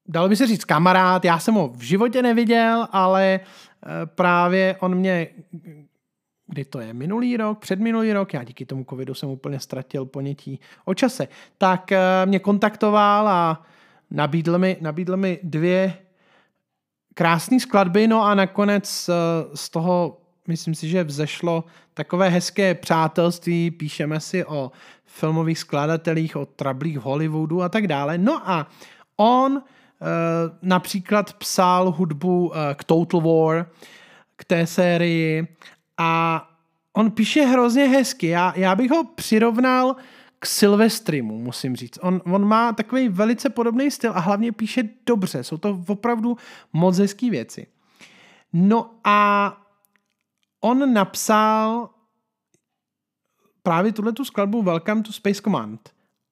dalo 0.08 0.30
by 0.30 0.36
se 0.36 0.48
říct 0.48 0.66
kamarád, 0.66 1.26
já 1.26 1.40
jsem 1.40 1.54
ho 1.54 1.68
v 1.76 1.82
životě 1.82 2.22
neviděl, 2.22 2.88
ale 2.92 3.40
eh, 3.40 4.06
právě 4.06 4.76
on 4.80 4.96
mě, 4.96 5.28
kdy 6.48 6.66
to 6.66 6.80
je, 6.80 6.94
minulý 6.94 7.38
rok, 7.38 7.60
předminulý 7.60 8.14
rok, 8.14 8.34
já 8.34 8.44
díky 8.44 8.66
tomu 8.66 8.86
covidu 8.90 9.14
jsem 9.14 9.30
úplně 9.30 9.60
ztratil 9.60 10.06
ponětí 10.06 10.60
o 10.86 10.94
čase, 10.94 11.28
tak 11.58 11.92
eh, 11.92 12.00
mě 12.26 12.40
kontaktoval 12.40 13.28
a 13.28 13.66
nabídl 14.12 14.58
mi, 14.58 14.78
nabídl 14.82 15.18
mi 15.18 15.40
dvě 15.44 15.94
krásné 17.14 17.60
skladby, 17.60 18.08
no 18.08 18.24
a 18.24 18.36
nakonec 18.36 19.10
eh, 19.10 19.14
z 19.56 19.70
toho 19.70 20.18
myslím 20.48 20.76
si, 20.76 20.90
že 20.90 21.04
vzešlo 21.04 21.64
takové 21.94 22.30
hezké 22.30 22.76
přátelství, 22.76 23.72
píšeme 23.72 24.20
si 24.20 24.46
o 24.46 24.72
filmových 25.06 25.60
skladatelích, 25.60 26.36
o 26.36 26.46
trablích 26.46 27.00
v 27.00 27.02
Hollywoodu 27.02 27.62
a 27.62 27.70
tak 27.70 27.88
dále. 27.88 28.18
No 28.18 28.50
a 28.50 28.68
on 29.16 29.62
Eh, 29.62 29.62
například 30.62 31.34
psal 31.34 31.92
hudbu 31.92 32.52
eh, 32.56 32.76
k 32.76 32.84
Total 32.84 33.22
War, 33.22 33.66
k 34.36 34.46
té 34.46 34.68
sérii 34.68 35.48
a 35.98 36.44
on 36.94 37.12
píše 37.12 37.46
hrozně 37.46 37.88
hezky. 37.88 38.28
Já, 38.28 38.54
já 38.56 38.76
bych 38.76 38.92
ho 38.92 39.04
přirovnal 39.04 39.96
k 40.40 40.46
Silvestrimu, 40.46 41.40
musím 41.40 41.76
říct. 41.76 42.00
On, 42.02 42.22
on 42.26 42.48
má 42.48 42.74
takový 42.74 43.10
velice 43.10 43.50
podobný 43.50 43.92
styl 43.92 44.12
a 44.16 44.20
hlavně 44.20 44.52
píše 44.52 44.84
dobře. 45.06 45.44
Jsou 45.44 45.58
to 45.58 45.84
opravdu 45.88 46.38
moc 46.74 46.98
hezký 46.98 47.30
věci. 47.30 47.68
No 48.54 48.92
a 49.04 49.58
on 50.62 50.94
napsal 50.94 51.90
právě 53.64 53.94
tuhle 53.94 54.12
tu 54.12 54.26
skladbu 54.26 54.62
Welcome 54.62 55.02
to 55.02 55.12
Space 55.12 55.42
Command. 55.42 55.90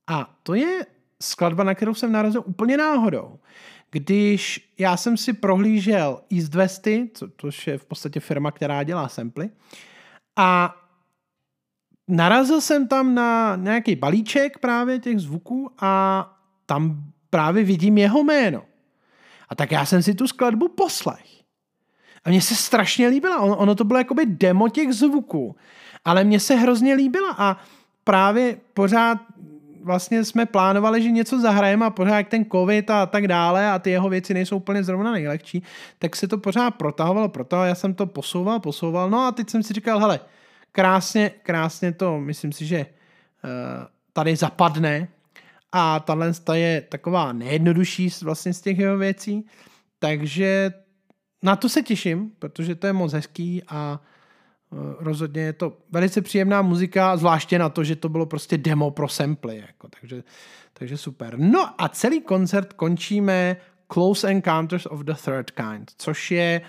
A 0.07 0.35
to 0.43 0.53
je 0.53 0.85
skladba, 1.21 1.63
na 1.63 1.75
kterou 1.75 1.93
jsem 1.93 2.11
narazil 2.11 2.43
úplně 2.45 2.77
náhodou. 2.77 3.39
když 3.91 4.73
já 4.77 4.97
jsem 4.97 5.17
si 5.17 5.33
prohlížel 5.33 6.21
East 6.37 6.55
Westy, 6.55 7.09
co, 7.13 7.27
což 7.37 7.67
je 7.67 7.77
v 7.77 7.85
podstatě 7.85 8.19
firma, 8.19 8.51
která 8.51 8.83
dělá 8.83 9.07
samply, 9.07 9.49
a 10.35 10.75
narazil 12.07 12.61
jsem 12.61 12.87
tam 12.87 13.15
na 13.15 13.55
nějaký 13.55 13.95
balíček 13.95 14.57
právě 14.57 14.99
těch 14.99 15.19
zvuků 15.19 15.71
a 15.79 16.25
tam 16.65 17.03
právě 17.29 17.63
vidím 17.63 17.97
jeho 17.97 18.23
jméno. 18.23 18.63
A 19.49 19.55
tak 19.55 19.71
já 19.71 19.85
jsem 19.85 20.03
si 20.03 20.13
tu 20.13 20.27
skladbu 20.27 20.67
poslech. 20.67 21.25
A 22.25 22.29
mně 22.29 22.41
se 22.41 22.55
strašně 22.55 23.07
líbila. 23.07 23.39
Ono, 23.39 23.57
ono 23.57 23.75
to 23.75 23.83
bylo 23.83 23.99
jakoby 23.99 24.25
demo 24.25 24.69
těch 24.69 24.93
zvuků. 24.93 25.55
Ale 26.05 26.23
mně 26.23 26.39
se 26.39 26.55
hrozně 26.55 26.93
líbila 26.93 27.35
a 27.37 27.57
právě 28.03 28.57
pořád 28.73 29.17
vlastně 29.83 30.25
jsme 30.25 30.45
plánovali, 30.45 31.03
že 31.03 31.11
něco 31.11 31.41
zahrajeme 31.41 31.85
a 31.85 31.89
pořád 31.89 32.17
jak 32.17 32.27
ten 32.27 32.45
covid 32.45 32.89
a 32.89 33.05
tak 33.05 33.27
dále 33.27 33.71
a 33.71 33.79
ty 33.79 33.89
jeho 33.89 34.09
věci 34.09 34.33
nejsou 34.33 34.57
úplně 34.57 34.83
zrovna 34.83 35.11
nejlehčí, 35.11 35.63
tak 35.99 36.15
se 36.15 36.27
to 36.27 36.37
pořád 36.37 36.71
protahovalo, 36.71 37.29
protahovalo, 37.29 37.67
já 37.67 37.75
jsem 37.75 37.93
to 37.93 38.05
posouval, 38.05 38.59
posouval, 38.59 39.09
no 39.09 39.19
a 39.19 39.31
teď 39.31 39.49
jsem 39.49 39.63
si 39.63 39.73
říkal, 39.73 39.99
hele, 39.99 40.19
krásně, 40.71 41.31
krásně 41.43 41.91
to, 41.91 42.19
myslím 42.19 42.51
si, 42.51 42.65
že 42.65 42.85
uh, 42.85 43.51
tady 44.13 44.35
zapadne 44.35 45.07
a 45.71 45.99
tahle 45.99 46.31
je 46.53 46.81
taková 46.81 47.33
nejjednodušší 47.33 48.09
vlastně 48.21 48.53
z 48.53 48.61
těch 48.61 48.79
jeho 48.79 48.97
věcí, 48.97 49.45
takže 49.99 50.73
na 51.43 51.55
to 51.55 51.69
se 51.69 51.81
těším, 51.81 52.31
protože 52.39 52.75
to 52.75 52.87
je 52.87 52.93
moc 52.93 53.13
hezký 53.13 53.63
a 53.67 53.99
rozhodně 54.99 55.41
je 55.41 55.53
to 55.53 55.77
velice 55.91 56.21
příjemná 56.21 56.61
muzika, 56.61 57.17
zvláště 57.17 57.59
na 57.59 57.69
to, 57.69 57.83
že 57.83 57.95
to 57.95 58.09
bylo 58.09 58.25
prostě 58.25 58.57
demo 58.57 58.91
pro 58.91 59.07
samply, 59.07 59.57
jako, 59.57 59.87
takže, 59.99 60.23
takže 60.73 60.97
super. 60.97 61.39
No 61.39 61.81
a 61.81 61.89
celý 61.89 62.21
koncert 62.21 62.73
končíme 62.73 63.57
Close 63.93 64.27
Encounters 64.31 64.85
of 64.85 64.99
the 64.99 65.13
Third 65.13 65.51
Kind, 65.51 65.91
což 65.97 66.31
je 66.31 66.61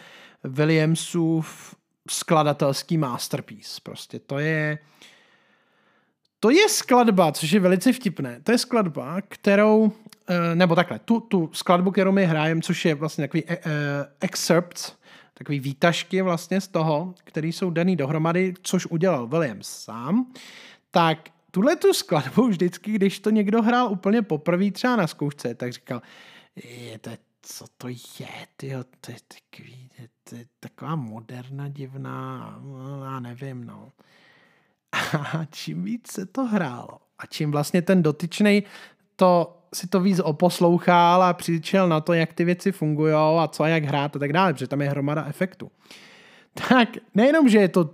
Williamsův 0.45 1.75
skladatelský 2.11 2.99
masterpiece. 2.99 3.81
Prostě 3.83 4.19
to 4.19 4.39
je 4.39 4.79
to 6.41 6.51
je 6.51 6.69
skladba, 6.69 7.33
což 7.33 7.51
je 7.51 7.61
velice 7.61 7.93
vtipné. 7.93 8.41
To 8.43 8.53
je 8.53 8.59
skladba, 8.59 9.21
kterou, 9.29 9.93
eh, 10.29 10.55
nebo 10.55 10.75
takhle, 10.75 10.99
tu, 10.99 11.21
tu 11.21 11.51
skladbu, 11.53 11.91
kterou 11.91 12.13
my 12.13 12.27
hrajeme, 12.27 12.61
což 12.61 12.85
je 12.85 12.95
vlastně 12.95 13.25
takový 13.25 13.45
uh, 13.45 13.51
excerpt, 14.21 14.97
takový 15.35 15.61
výtažky 15.61 16.23
vlastně 16.23 16.61
z 16.61 16.69
toho, 16.69 17.15
který 17.25 17.53
jsou 17.53 17.71
daný 17.71 17.97
dohromady, 17.97 18.55
což 18.63 18.87
udělal 18.87 19.27
Williams 19.27 19.69
sám, 19.69 20.33
tak 20.91 21.29
tuhle 21.51 21.77
tu 21.77 21.93
skladbu 21.93 22.49
vždycky, 22.49 22.93
když 22.93 23.21
to 23.21 23.31
někdo 23.31 23.63
hrál 23.63 23.93
úplně 23.93 24.23
poprvé 24.23 24.71
třeba 24.71 24.97
na 24.97 25.07
zkoušce, 25.07 25.55
tak 25.55 25.73
říkal, 25.73 26.03
je 26.57 26.99
to, 26.99 27.11
co 27.43 27.65
to 27.79 27.89
je, 27.89 28.47
tyjo, 28.57 28.85
to 29.01 29.11
je 29.11 29.19
takový, 29.29 29.91
to 30.25 30.37
taková 30.61 30.97
moderna 30.97 31.69
divná, 31.69 32.61
já 33.05 33.21
nevím, 33.21 33.65
no. 33.65 33.93
A 34.93 35.45
čím 35.51 35.85
víc 35.85 36.13
se 36.13 36.27
to 36.27 36.45
hrálo 36.45 36.99
a 37.19 37.27
čím 37.27 37.51
vlastně 37.51 37.83
ten 37.83 38.03
dotyčný 38.03 38.63
to 39.17 39.62
si 39.75 39.87
to 39.87 40.01
víc 40.01 40.21
oposlouchal 40.21 41.23
a 41.23 41.33
přičel 41.33 41.89
na 41.89 42.01
to, 42.01 42.13
jak 42.13 42.33
ty 42.33 42.45
věci 42.45 42.73
fungují 42.73 43.15
a 43.15 43.49
co 43.49 43.63
a 43.63 43.69
jak 43.69 43.85
hrát 43.85 44.17
a 44.17 44.19
tak 44.19 44.33
dále, 44.33 44.53
protože 44.53 44.67
tam 44.67 44.81
je 44.81 44.89
hromada 44.89 45.27
efektů. 45.29 45.71
Tak 46.69 46.89
nejenom, 47.15 47.49
že 47.49 47.59
je 47.59 47.69
to 47.69 47.91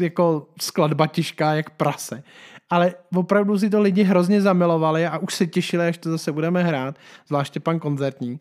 jako 0.00 0.48
skladba 0.60 1.06
těžká 1.06 1.54
jak 1.54 1.70
prase, 1.70 2.22
ale 2.70 2.94
opravdu 3.14 3.58
si 3.58 3.70
to 3.70 3.80
lidi 3.80 4.02
hrozně 4.02 4.40
zamilovali 4.40 5.06
a 5.06 5.18
už 5.18 5.34
se 5.34 5.46
těšili, 5.46 5.86
až 5.86 5.98
to 5.98 6.10
zase 6.10 6.32
budeme 6.32 6.62
hrát, 6.62 6.98
zvláště 7.26 7.60
pan 7.60 7.78
koncertní, 7.78 8.40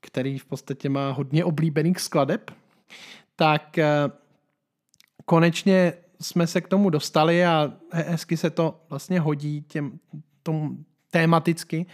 který 0.00 0.38
v 0.38 0.44
podstatě 0.44 0.88
má 0.88 1.10
hodně 1.10 1.44
oblíbených 1.44 2.00
skladeb, 2.00 2.50
tak 3.36 3.78
eh, 3.78 4.08
konečně 5.24 5.92
jsme 6.20 6.46
se 6.46 6.60
k 6.60 6.68
tomu 6.68 6.90
dostali 6.90 7.46
a 7.46 7.72
hezky 7.90 8.36
se 8.36 8.50
to 8.50 8.80
vlastně 8.88 9.20
hodí 9.20 9.62
těm, 9.62 9.98
tomu 10.42 10.76
tématicky. 11.16 11.86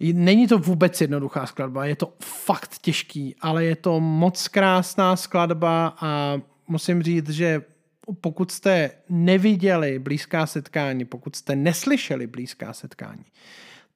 Není 0.00 0.48
to 0.48 0.58
vůbec 0.58 1.00
jednoduchá 1.00 1.46
skladba, 1.46 1.84
je 1.84 1.96
to 1.96 2.12
fakt 2.22 2.78
těžký, 2.78 3.36
ale 3.40 3.64
je 3.64 3.76
to 3.76 4.00
moc 4.00 4.48
krásná 4.48 5.16
skladba 5.16 5.96
a 6.00 6.40
musím 6.68 7.02
říct, 7.02 7.30
že 7.30 7.62
pokud 8.20 8.50
jste 8.50 8.90
neviděli 9.08 9.98
blízká 9.98 10.46
setkání, 10.46 11.04
pokud 11.04 11.36
jste 11.36 11.56
neslyšeli 11.56 12.26
blízká 12.26 12.72
setkání, 12.72 13.24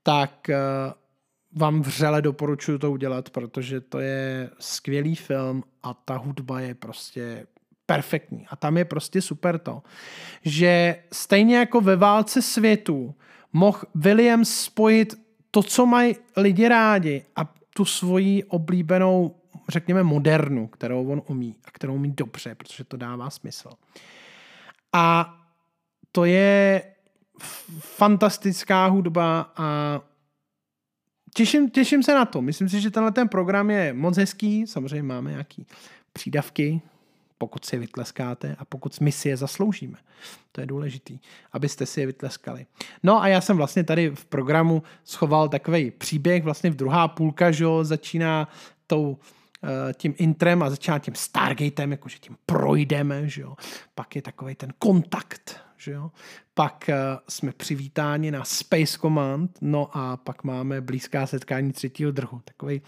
tak 0.03 0.51
eh, 0.51 0.57
vám 1.53 1.83
vřele 1.83 2.23
doporučuji 2.23 2.79
to 2.79 2.93
udělat, 2.93 3.31
protože 3.31 3.81
to 3.81 3.99
je 3.99 4.51
skvělý 4.59 5.15
film 5.15 5.65
a 5.83 5.95
ta 5.95 6.17
hudba 6.17 6.61
je 6.61 6.75
prostě 6.75 7.47
perfektní. 7.87 8.47
A 8.51 8.57
tam 8.57 8.77
je 8.77 8.85
prostě 8.85 9.23
super 9.23 9.59
to, 9.59 9.83
že 10.45 10.97
stejně 11.13 11.57
jako 11.57 11.81
ve 11.81 11.97
válce 11.97 12.43
světů 12.43 13.15
mohl 13.53 13.79
Williams 13.95 14.61
spojit 14.61 15.15
to, 15.51 15.63
co 15.63 15.87
mají 15.87 16.17
lidi 16.37 16.69
rádi 16.69 17.25
a 17.37 17.55
tu 17.75 17.85
svoji 17.85 18.45
oblíbenou, 18.45 19.37
řekněme, 19.69 20.03
modernu, 20.03 20.67
kterou 20.67 21.09
on 21.09 21.23
umí 21.27 21.57
a 21.65 21.71
kterou 21.71 21.95
umí 21.95 22.11
dobře, 22.11 22.55
protože 22.55 22.85
to 22.85 22.97
dává 22.97 23.31
smysl. 23.31 23.71
A 24.93 25.37
to 26.13 26.25
je 26.25 26.83
fantastická 27.79 28.87
hudba 28.87 29.53
a 29.57 30.01
těším, 31.35 31.71
těším 31.71 32.03
se 32.03 32.15
na 32.15 32.25
to. 32.25 32.43
Myslím 32.43 32.69
si, 32.69 32.81
že 32.81 32.91
tenhle 32.91 33.13
ten 33.13 33.29
program 33.29 33.71
je 33.71 33.93
moc 33.93 34.17
hezký. 34.17 34.67
Samozřejmě 34.67 35.03
máme 35.03 35.31
nějaký 35.31 35.67
přídavky, 36.13 36.81
pokud 37.41 37.65
si 37.65 37.77
je 37.77 37.81
vytleskáte 37.81 38.57
a 38.59 38.65
pokud 38.65 39.01
my 39.01 39.13
si 39.13 39.29
je 39.29 39.37
zasloužíme. 39.37 39.99
To 40.53 40.61
je 40.61 40.67
důležitý, 40.67 41.19
abyste 41.53 41.87
si 41.87 42.01
je 42.01 42.07
vytleskali. 42.07 42.67
No 43.03 43.23
a 43.23 43.29
já 43.29 43.41
jsem 43.41 43.57
vlastně 43.57 43.85
tady 43.85 44.11
v 44.15 44.25
programu 44.25 44.83
schoval 45.05 45.49
takový 45.49 45.91
příběh, 45.91 46.45
vlastně 46.45 46.71
v 46.71 46.77
druhá 46.77 47.09
půlka, 47.09 47.51
že 47.51 47.65
začíná 47.83 48.49
tou 48.87 49.19
eh, 49.65 49.95
tím 49.95 50.15
intrem 50.19 50.63
a 50.63 50.71
začíná 50.71 50.99
tím 50.99 51.15
Stargatem, 51.15 51.91
jakože 51.91 52.19
tím 52.19 52.37
projdeme, 52.47 53.29
že 53.29 53.43
jo. 53.43 53.57
Pak 53.95 54.17
je 54.17 54.23
takový 54.23 54.55
ten 54.55 54.73
kontakt, 54.79 55.61
že 55.77 55.93
jo. 55.93 56.11
Pak 56.55 56.85
uh, 56.89 56.95
jsme 57.29 57.53
přivítáni 57.53 58.31
na 58.31 58.45
Space 58.45 58.99
Command, 58.99 59.59
no 59.61 59.89
a 59.93 60.17
pak 60.17 60.45
máme 60.45 60.81
blízká 60.81 61.27
setkání 61.27 61.73
třetího 61.73 62.11
druhu. 62.11 62.41
Takový 62.45 62.83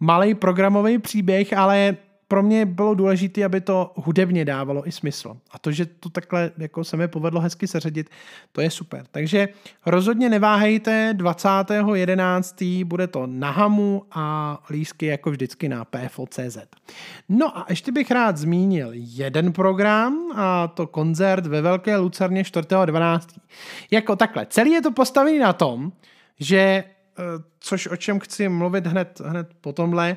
malý 0.00 0.34
programový 0.34 0.98
příběh, 0.98 1.52
ale 1.52 1.96
pro 2.28 2.42
mě 2.42 2.66
bylo 2.66 2.94
důležité, 2.94 3.44
aby 3.44 3.60
to 3.60 3.92
hudebně 3.96 4.44
dávalo 4.44 4.88
i 4.88 4.92
smysl. 4.92 5.36
A 5.50 5.58
to, 5.58 5.72
že 5.72 5.86
to 5.86 6.08
takhle 6.10 6.50
jako 6.58 6.84
se 6.84 6.96
mi 6.96 7.08
povedlo 7.08 7.40
hezky 7.40 7.66
seřadit, 7.66 8.10
to 8.52 8.60
je 8.60 8.70
super. 8.70 9.04
Takže 9.10 9.48
rozhodně 9.86 10.28
neváhejte, 10.28 11.14
20.11. 11.16 12.84
bude 12.84 13.06
to 13.06 13.26
na 13.26 13.50
Hamu 13.50 14.04
a 14.12 14.58
lísky 14.70 15.06
jako 15.06 15.30
vždycky 15.30 15.68
na 15.68 15.84
PFO.cz. 15.84 16.58
No 17.28 17.58
a 17.58 17.66
ještě 17.68 17.92
bych 17.92 18.10
rád 18.10 18.36
zmínil 18.36 18.90
jeden 18.92 19.52
program 19.52 20.32
a 20.34 20.68
to 20.68 20.86
koncert 20.86 21.46
ve 21.46 21.62
Velké 21.62 21.96
Lucerně 21.96 22.42
4.12. 22.42 23.40
Jako 23.90 24.16
takhle, 24.16 24.46
celý 24.46 24.70
je 24.70 24.82
to 24.82 24.90
postavený 24.90 25.38
na 25.38 25.52
tom, 25.52 25.92
že, 26.40 26.58
eh, 26.58 26.84
což 27.60 27.86
o 27.86 27.96
čem 27.96 28.20
chci 28.20 28.48
mluvit 28.48 28.86
hned, 28.86 29.20
hned 29.24 29.48
po 29.60 29.72
tomhle, 29.72 30.16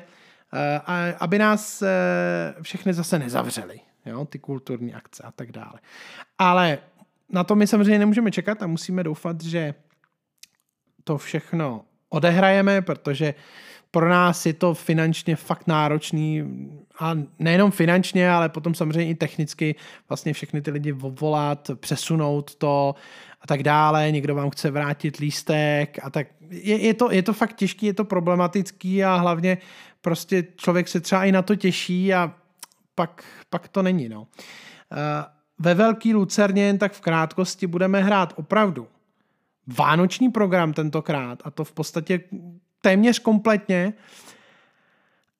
Eh, 0.54 1.14
aby 1.20 1.38
nás 1.38 1.82
eh, 1.82 2.54
všechny 2.62 2.94
zase 2.94 3.18
nezavřeli, 3.18 3.80
jo, 4.06 4.24
ty 4.24 4.38
kulturní 4.38 4.94
akce 4.94 5.22
a 5.22 5.30
tak 5.30 5.52
dále. 5.52 5.80
Ale 6.38 6.78
na 7.30 7.44
to 7.44 7.54
my 7.54 7.66
samozřejmě 7.66 7.98
nemůžeme 7.98 8.30
čekat 8.30 8.62
a 8.62 8.66
musíme 8.66 9.04
doufat, 9.04 9.42
že 9.42 9.74
to 11.04 11.18
všechno 11.18 11.84
odehrajeme, 12.08 12.82
protože 12.82 13.34
pro 13.90 14.08
nás 14.08 14.46
je 14.46 14.52
to 14.52 14.74
finančně 14.74 15.36
fakt 15.36 15.66
náročný 15.66 16.44
a 16.98 17.14
nejenom 17.38 17.70
finančně, 17.70 18.30
ale 18.30 18.48
potom 18.48 18.74
samozřejmě 18.74 19.10
i 19.10 19.14
technicky 19.14 19.74
vlastně 20.08 20.32
všechny 20.32 20.62
ty 20.62 20.70
lidi 20.70 20.92
volat, 20.92 21.70
přesunout 21.74 22.54
to 22.54 22.94
a 23.40 23.46
tak 23.46 23.62
dále, 23.62 24.10
někdo 24.10 24.34
vám 24.34 24.50
chce 24.50 24.70
vrátit 24.70 25.16
lístek 25.16 25.98
a 26.02 26.10
tak. 26.10 26.26
Je, 26.50 26.76
je, 26.76 26.94
to, 26.94 27.12
je 27.12 27.22
to 27.22 27.32
fakt 27.32 27.56
těžký, 27.56 27.86
je 27.86 27.94
to 27.94 28.04
problematický 28.04 29.04
a 29.04 29.16
hlavně 29.16 29.58
prostě 30.02 30.46
člověk 30.56 30.88
se 30.88 31.00
třeba 31.00 31.24
i 31.24 31.32
na 31.32 31.42
to 31.42 31.56
těší 31.56 32.14
a 32.14 32.34
pak, 32.94 33.24
pak 33.50 33.68
to 33.68 33.82
není. 33.82 34.08
No. 34.08 34.26
Eh, 34.92 35.24
ve 35.58 35.74
Velký 35.74 36.14
Lucerně 36.14 36.62
jen 36.62 36.78
tak 36.78 36.92
v 36.92 37.00
krátkosti 37.00 37.66
budeme 37.66 38.02
hrát 38.02 38.32
opravdu 38.36 38.88
vánoční 39.66 40.28
program 40.28 40.72
tentokrát 40.72 41.42
a 41.44 41.50
to 41.50 41.64
v 41.64 41.72
podstatě 41.72 42.20
téměř 42.80 43.18
kompletně 43.18 43.92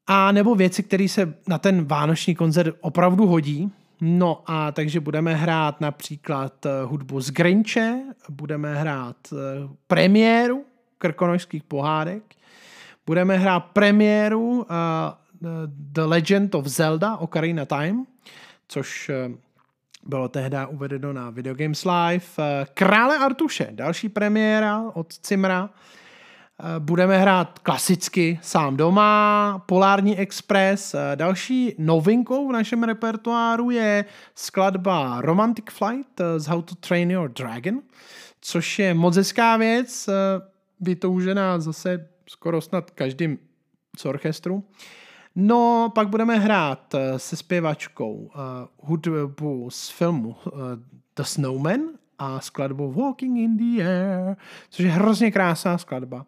a 0.06 0.32
nebo 0.32 0.54
věci, 0.54 0.82
které 0.82 1.08
se 1.08 1.34
na 1.48 1.58
ten 1.58 1.84
vánoční 1.84 2.34
koncert 2.34 2.76
opravdu 2.80 3.26
hodí. 3.26 3.72
No 4.00 4.42
a 4.46 4.72
takže 4.72 5.00
budeme 5.00 5.34
hrát 5.34 5.80
například 5.80 6.66
eh, 6.66 6.70
hudbu 6.84 7.20
z 7.20 7.30
Grinche, 7.30 7.98
budeme 8.28 8.74
hrát 8.74 9.16
eh, 9.32 9.36
premiéru 9.86 10.64
krkonožských 10.98 11.62
pohádek, 11.62 12.22
budeme 13.06 13.36
hrát 13.36 13.60
premiéru 13.60 14.40
uh, 14.40 14.66
The 15.92 16.00
Legend 16.00 16.54
of 16.54 16.66
Zelda 16.66 17.16
Ocarina 17.16 17.64
Time, 17.64 18.04
což 18.68 19.10
uh, 19.28 19.34
bylo 20.06 20.28
tehdy 20.28 20.56
uvedeno 20.68 21.12
na 21.12 21.30
Video 21.30 21.54
Games 21.54 21.84
Live. 21.84 22.24
Uh, 22.38 22.44
Krále 22.74 23.18
Artuše, 23.18 23.68
další 23.70 24.08
premiéra 24.08 24.82
od 24.94 25.12
Cimra. 25.12 25.62
Uh, 25.62 25.68
budeme 26.78 27.18
hrát 27.18 27.58
klasicky 27.58 28.38
sám 28.42 28.76
doma, 28.76 29.62
Polární 29.66 30.18
Express. 30.18 30.94
Další 31.14 31.74
novinkou 31.78 32.48
v 32.48 32.52
našem 32.52 32.82
repertoáru 32.82 33.70
je 33.70 34.04
skladba 34.34 35.20
Romantic 35.20 35.64
Flight 35.70 36.20
z 36.36 36.46
How 36.46 36.62
to 36.62 36.74
Train 36.74 37.10
Your 37.10 37.28
Dragon, 37.28 37.82
což 38.40 38.78
je 38.78 38.94
moc 38.94 39.16
hezká 39.16 39.56
věc, 39.56 40.08
vytoužená 40.80 41.58
zase 41.60 42.08
skoro 42.32 42.60
snad 42.60 42.90
každým 42.90 43.38
z 43.96 44.06
orchestru. 44.06 44.64
No, 45.34 45.92
pak 45.94 46.08
budeme 46.08 46.38
hrát 46.38 46.94
eh, 46.94 47.18
se 47.18 47.36
zpěvačkou 47.36 48.14
uh, 48.14 48.30
hudbu 48.78 49.70
z 49.70 49.88
filmu 49.88 50.28
uh, 50.28 50.52
The 51.16 51.22
Snowman 51.22 51.80
a 52.18 52.40
skladbu 52.40 52.92
Walking 52.92 53.38
in 53.38 53.56
the 53.56 53.82
Air, 53.82 54.36
což 54.70 54.84
je 54.84 54.90
hrozně 54.90 55.30
krásná 55.30 55.78
skladba. 55.78 56.26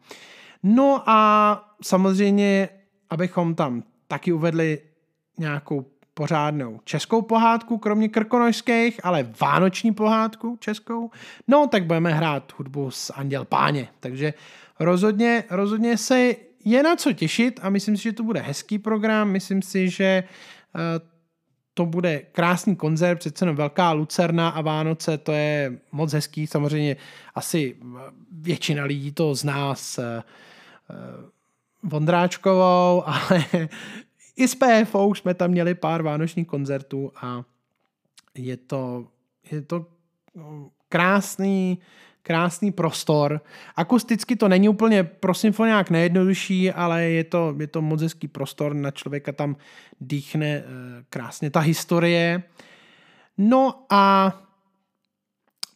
No 0.63 1.03
a 1.07 1.75
samozřejmě, 1.83 2.69
abychom 3.11 3.55
tam 3.55 3.83
taky 4.09 4.33
uvedli 4.33 4.79
nějakou 5.39 5.87
pořádnou 6.15 6.81
českou 6.85 7.23
pohádku, 7.23 7.79
kromě 7.79 8.09
krkonožských, 8.09 9.05
ale 9.05 9.33
vánoční 9.41 9.95
pohádku 9.95 10.57
českou, 10.61 11.11
no 11.49 11.67
tak 11.67 11.87
budeme 11.87 12.13
hrát 12.13 12.53
hudbu 12.57 12.91
z 12.91 13.11
Anděl 13.11 13.45
Páně. 13.45 13.89
Takže 14.01 14.35
rozhodně, 14.81 15.45
rozhodně 15.51 15.97
se 15.97 16.35
je 16.65 16.83
na 16.83 16.97
co 16.97 17.13
těšit 17.13 17.61
a 17.63 17.71
myslím 17.71 17.97
si, 17.97 18.03
že 18.03 18.13
to 18.13 18.23
bude 18.23 18.41
hezký 18.41 18.79
program, 18.79 19.31
myslím 19.31 19.63
si, 19.63 19.89
že 19.89 20.05
eh, 20.05 21.01
to 21.75 21.87
bude 21.87 22.19
krásný 22.19 22.77
koncert, 22.77 23.19
přece 23.19 23.45
jenom 23.45 23.57
Velká 23.57 23.93
Lucerna 23.93 24.49
a 24.49 24.61
Vánoce, 24.61 25.19
to 25.19 25.33
je 25.33 25.79
moc 25.93 26.13
hezký, 26.13 26.47
samozřejmě 26.47 26.97
asi 27.35 27.77
většina 28.33 28.85
lidí 28.85 29.13
to 29.13 29.35
zná 29.35 29.75
s 29.75 29.99
eh, 29.99 30.23
Vondráčkovou, 31.83 33.03
ale 33.07 33.45
i 34.37 34.49
s 34.49 34.55
PFO 34.55 35.09
už 35.09 35.19
jsme 35.19 35.35
tam 35.35 35.51
měli 35.51 35.75
pár 35.75 36.03
vánočních 36.03 36.47
koncertů 36.47 37.13
a 37.23 37.45
je 38.35 38.57
to, 38.57 39.07
je 39.51 39.63
to 39.63 39.87
krásný, 40.89 41.79
krásný 42.25 42.73
prostor. 42.73 43.41
Akusticky 43.77 44.37
to 44.37 44.49
není 44.49 44.69
úplně 44.69 45.05
pro 45.05 45.35
symfoniák 45.35 45.91
nejjednodušší, 45.91 46.71
ale 46.73 47.03
je 47.03 47.25
to, 47.25 47.55
je 47.59 47.67
to 47.67 47.83
moc 47.83 48.03
hezký 48.03 48.29
prostor, 48.29 48.75
na 48.75 48.91
člověka 48.91 49.33
tam 49.33 49.57
dýchne 50.01 50.47
eh, 50.47 50.65
krásně 51.11 51.51
ta 51.51 51.61
historie. 51.61 52.43
No 53.39 53.85
a 53.91 54.35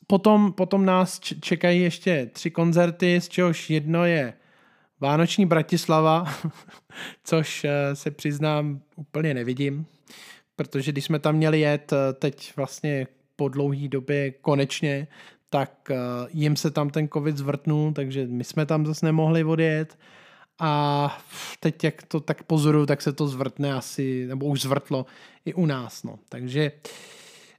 potom, 0.07 0.53
potom 0.53 0.85
nás 0.85 1.21
čekají 1.21 1.83
ještě 1.83 2.27
tři 2.27 2.51
koncerty, 2.51 3.21
z 3.21 3.29
čehož 3.29 3.71
jedno 3.71 4.05
je 4.05 4.33
Vánoční 5.01 5.47
Bratislava, 5.47 6.25
což 7.25 7.65
eh, 7.65 7.97
se 7.97 8.11
přiznám 8.11 8.81
úplně 8.97 9.35
nevidím, 9.35 9.87
protože 10.57 10.93
když 10.93 11.05
jsme 11.05 11.19
tam 11.19 11.37
měli 11.37 11.61
jet 11.61 11.93
eh, 11.93 12.13
teď 12.13 12.53
vlastně 12.57 13.07
po 13.37 13.49
dlouhé 13.49 13.89
době 13.89 14.31
konečně, 14.31 15.07
tak 15.51 15.91
eh, 15.91 15.97
jim 16.33 16.57
se 16.57 16.71
tam 16.71 16.91
ten 16.91 17.09
covid 17.09 17.37
zvrtnul, 17.37 17.93
takže 17.93 18.27
my 18.27 18.45
jsme 18.45 18.67
tam 18.67 18.87
zase 18.87 19.07
nemohli 19.07 19.45
odjet. 19.45 19.99
A 20.61 21.19
teď 21.61 21.85
jak 21.85 22.03
to 22.03 22.21
tak 22.21 22.43
pozoruju, 22.43 22.87
tak 22.87 23.03
se 23.03 23.13
to 23.13 23.29
zvrtne 23.29 23.73
asi, 23.73 24.27
nebo 24.27 24.47
už 24.47 24.63
zvrtlo 24.63 25.07
i 25.45 25.55
u 25.55 25.67
nás, 25.67 26.03
no. 26.03 26.19
Takže 26.29 26.73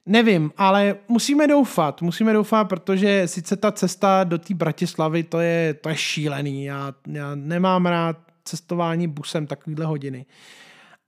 nevím, 0.06 0.52
ale 0.58 0.96
musíme 1.08 1.48
doufat, 1.48 2.02
musíme 2.02 2.34
doufat, 2.34 2.64
protože 2.64 3.28
sice 3.28 3.56
ta 3.56 3.72
cesta 3.72 4.24
do 4.24 4.38
té 4.38 4.54
Bratislavy, 4.54 5.24
to 5.24 5.40
je, 5.40 5.74
to 5.74 5.90
je 5.90 5.96
šílený, 5.98 6.66
já, 6.66 6.94
já 7.08 7.36
nemám 7.36 7.86
rád 7.86 8.18
cestování 8.44 9.08
busem 9.08 9.48
takovýhle 9.48 9.86
hodiny, 9.86 10.26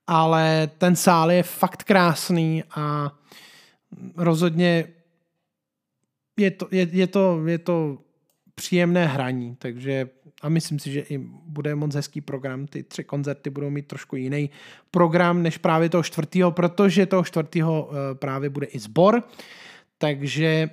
ale 0.07 0.69
ten 0.77 0.95
sál 0.95 1.31
je 1.31 1.43
fakt 1.43 1.83
krásný 1.83 2.63
a 2.75 3.11
rozhodně 4.17 4.87
je 6.41 6.51
to, 6.51 6.67
je, 6.71 6.87
je 6.91 7.07
to, 7.07 7.47
je 7.47 7.57
to 7.57 7.97
příjemné 8.55 9.05
hraní, 9.07 9.55
takže 9.55 10.09
a 10.41 10.49
myslím 10.49 10.79
si, 10.79 10.91
že 10.91 10.99
i 10.99 11.17
bude 11.45 11.75
moc 11.75 11.95
hezký 11.95 12.21
program. 12.21 12.67
Ty 12.67 12.83
tři 12.83 13.03
koncerty 13.03 13.49
budou 13.49 13.69
mít 13.69 13.87
trošku 13.87 14.15
jiný 14.15 14.49
program 14.91 15.43
než 15.43 15.57
právě 15.57 15.89
toho 15.89 16.03
čtvrtého, 16.03 16.51
protože 16.51 17.05
toho 17.05 17.23
čtvrtého 17.23 17.89
eh, 17.91 18.15
právě 18.15 18.49
bude 18.49 18.65
i 18.67 18.79
sbor, 18.79 19.23
takže 19.97 20.69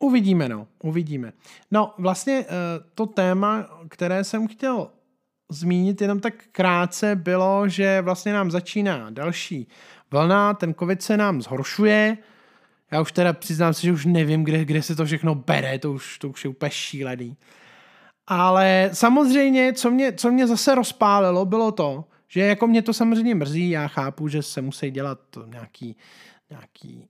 uvidíme, 0.00 0.48
no, 0.48 0.66
uvidíme. 0.82 1.32
No, 1.70 1.94
vlastně 1.98 2.44
eh, 2.44 2.46
to 2.94 3.06
téma, 3.06 3.68
které 3.88 4.24
jsem 4.24 4.48
chtěl 4.48 4.90
zmínit 5.50 6.00
jenom 6.00 6.20
tak 6.20 6.34
krátce, 6.52 7.16
bylo, 7.16 7.68
že 7.68 8.00
vlastně 8.00 8.32
nám 8.32 8.50
začíná 8.50 9.10
další 9.10 9.68
vlna, 10.10 10.54
ten 10.54 10.74
covid 10.74 11.02
se 11.02 11.16
nám 11.16 11.42
zhoršuje, 11.42 12.18
já 12.90 13.00
už 13.00 13.12
teda 13.12 13.32
přiznám 13.32 13.74
se, 13.74 13.82
že 13.82 13.92
už 13.92 14.06
nevím, 14.06 14.44
kde, 14.44 14.64
kde 14.64 14.82
se 14.82 14.96
to 14.96 15.04
všechno 15.04 15.34
bere, 15.34 15.78
to 15.78 15.92
už, 15.92 16.18
to 16.18 16.28
už 16.28 16.44
je 16.44 16.50
úplně 16.50 16.70
šílený. 16.70 17.36
Ale 18.26 18.90
samozřejmě, 18.92 19.72
co 19.72 19.90
mě, 19.90 20.12
co 20.12 20.30
mě 20.30 20.46
zase 20.46 20.74
rozpálilo, 20.74 21.44
bylo 21.44 21.72
to, 21.72 22.04
že 22.28 22.40
jako 22.40 22.66
mě 22.66 22.82
to 22.82 22.92
samozřejmě 22.92 23.34
mrzí, 23.34 23.70
já 23.70 23.88
chápu, 23.88 24.28
že 24.28 24.42
se 24.42 24.62
musí 24.62 24.90
dělat 24.90 25.18
nějaký, 25.46 25.96
nějaký 26.50 27.08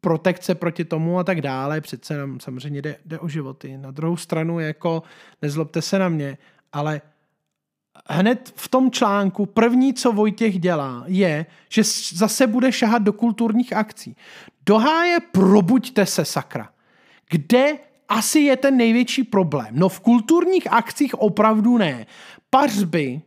protekce 0.00 0.54
proti 0.54 0.84
tomu 0.84 1.18
a 1.18 1.24
tak 1.24 1.40
dále, 1.40 1.80
přece 1.80 2.16
nám 2.16 2.40
samozřejmě 2.40 2.82
jde, 2.82 2.96
jde 3.04 3.18
o 3.18 3.28
životy. 3.28 3.78
Na 3.78 3.90
druhou 3.90 4.16
stranu, 4.16 4.60
jako 4.60 5.02
nezlobte 5.42 5.82
se 5.82 5.98
na 5.98 6.08
mě, 6.08 6.38
ale 6.72 7.00
hned 8.08 8.52
v 8.56 8.68
tom 8.68 8.90
článku 8.90 9.46
první, 9.46 9.94
co 9.94 10.12
Vojtěch 10.12 10.58
dělá, 10.58 11.04
je, 11.06 11.46
že 11.68 11.82
zase 12.12 12.46
bude 12.46 12.72
šahat 12.72 13.02
do 13.02 13.12
kulturních 13.12 13.72
akcí. 13.72 14.16
Doháje, 14.66 15.18
probuďte 15.32 16.06
se, 16.06 16.24
sakra. 16.24 16.68
Kde 17.30 17.78
asi 18.08 18.40
je 18.40 18.56
ten 18.56 18.76
největší 18.76 19.24
problém? 19.24 19.68
No 19.70 19.88
v 19.88 20.00
kulturních 20.00 20.72
akcích 20.72 21.14
opravdu 21.14 21.78
ne. 21.78 22.06
Pařby, 22.50 23.20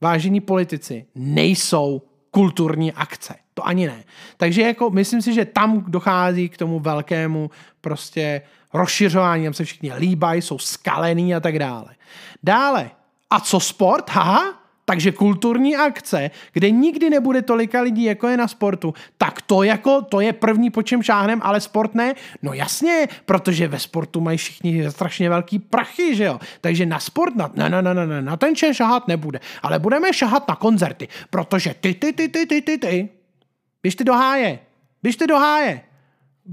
vážení 0.00 0.40
politici, 0.40 1.06
nejsou 1.14 2.02
kulturní 2.30 2.92
akce. 2.92 3.34
To 3.54 3.66
ani 3.66 3.86
ne. 3.86 4.04
Takže 4.36 4.62
jako 4.62 4.90
myslím 4.90 5.22
si, 5.22 5.34
že 5.34 5.44
tam 5.44 5.84
dochází 5.88 6.48
k 6.48 6.56
tomu 6.56 6.80
velkému 6.80 7.50
prostě 7.80 8.42
rozšiřování, 8.72 9.44
tam 9.44 9.54
se 9.54 9.64
všichni 9.64 9.92
líbají, 9.94 10.42
jsou 10.42 10.58
skalený 10.58 11.34
a 11.34 11.40
tak 11.40 11.58
dále. 11.58 11.94
Dále, 12.42 12.90
a 13.32 13.40
co 13.40 13.60
sport? 13.60 14.10
Haha, 14.10 14.62
takže 14.84 15.12
kulturní 15.12 15.76
akce, 15.76 16.30
kde 16.52 16.70
nikdy 16.70 17.10
nebude 17.10 17.42
tolika 17.42 17.80
lidí, 17.80 18.04
jako 18.04 18.28
je 18.28 18.36
na 18.36 18.48
sportu, 18.48 18.94
tak 19.18 19.42
to 19.42 19.62
jako, 19.62 20.02
to 20.02 20.20
je 20.20 20.32
první, 20.32 20.70
po 20.70 20.82
čem 20.82 21.02
šáhnem, 21.02 21.40
ale 21.42 21.60
sport 21.60 21.94
ne? 21.94 22.14
No 22.42 22.52
jasně, 22.52 23.08
protože 23.26 23.68
ve 23.68 23.78
sportu 23.78 24.20
mají 24.20 24.38
všichni 24.38 24.90
strašně 24.90 25.28
velký 25.28 25.58
prachy, 25.58 26.16
že 26.16 26.24
jo? 26.24 26.40
Takže 26.60 26.86
na 26.86 27.00
sport, 27.00 27.36
na, 27.36 27.50
ne, 27.54 27.68
ne, 27.68 27.94
ne, 27.94 28.06
ne, 28.06 28.22
na 28.22 28.36
ten 28.36 28.56
čem 28.56 28.74
šahat 28.74 29.08
nebude, 29.08 29.40
ale 29.62 29.78
budeme 29.78 30.12
šahat 30.12 30.48
na 30.48 30.56
koncerty, 30.56 31.08
protože 31.30 31.74
ty, 31.80 31.94
ty, 31.94 32.12
ty, 32.12 32.28
ty, 32.28 32.46
ty, 32.46 32.62
ty, 32.62 32.78
ty, 32.78 33.08
běžte 33.82 34.04
do 34.04 34.12
háje, 34.12 34.58
běžte 35.02 35.26
do 35.26 35.36
háje, 35.38 35.80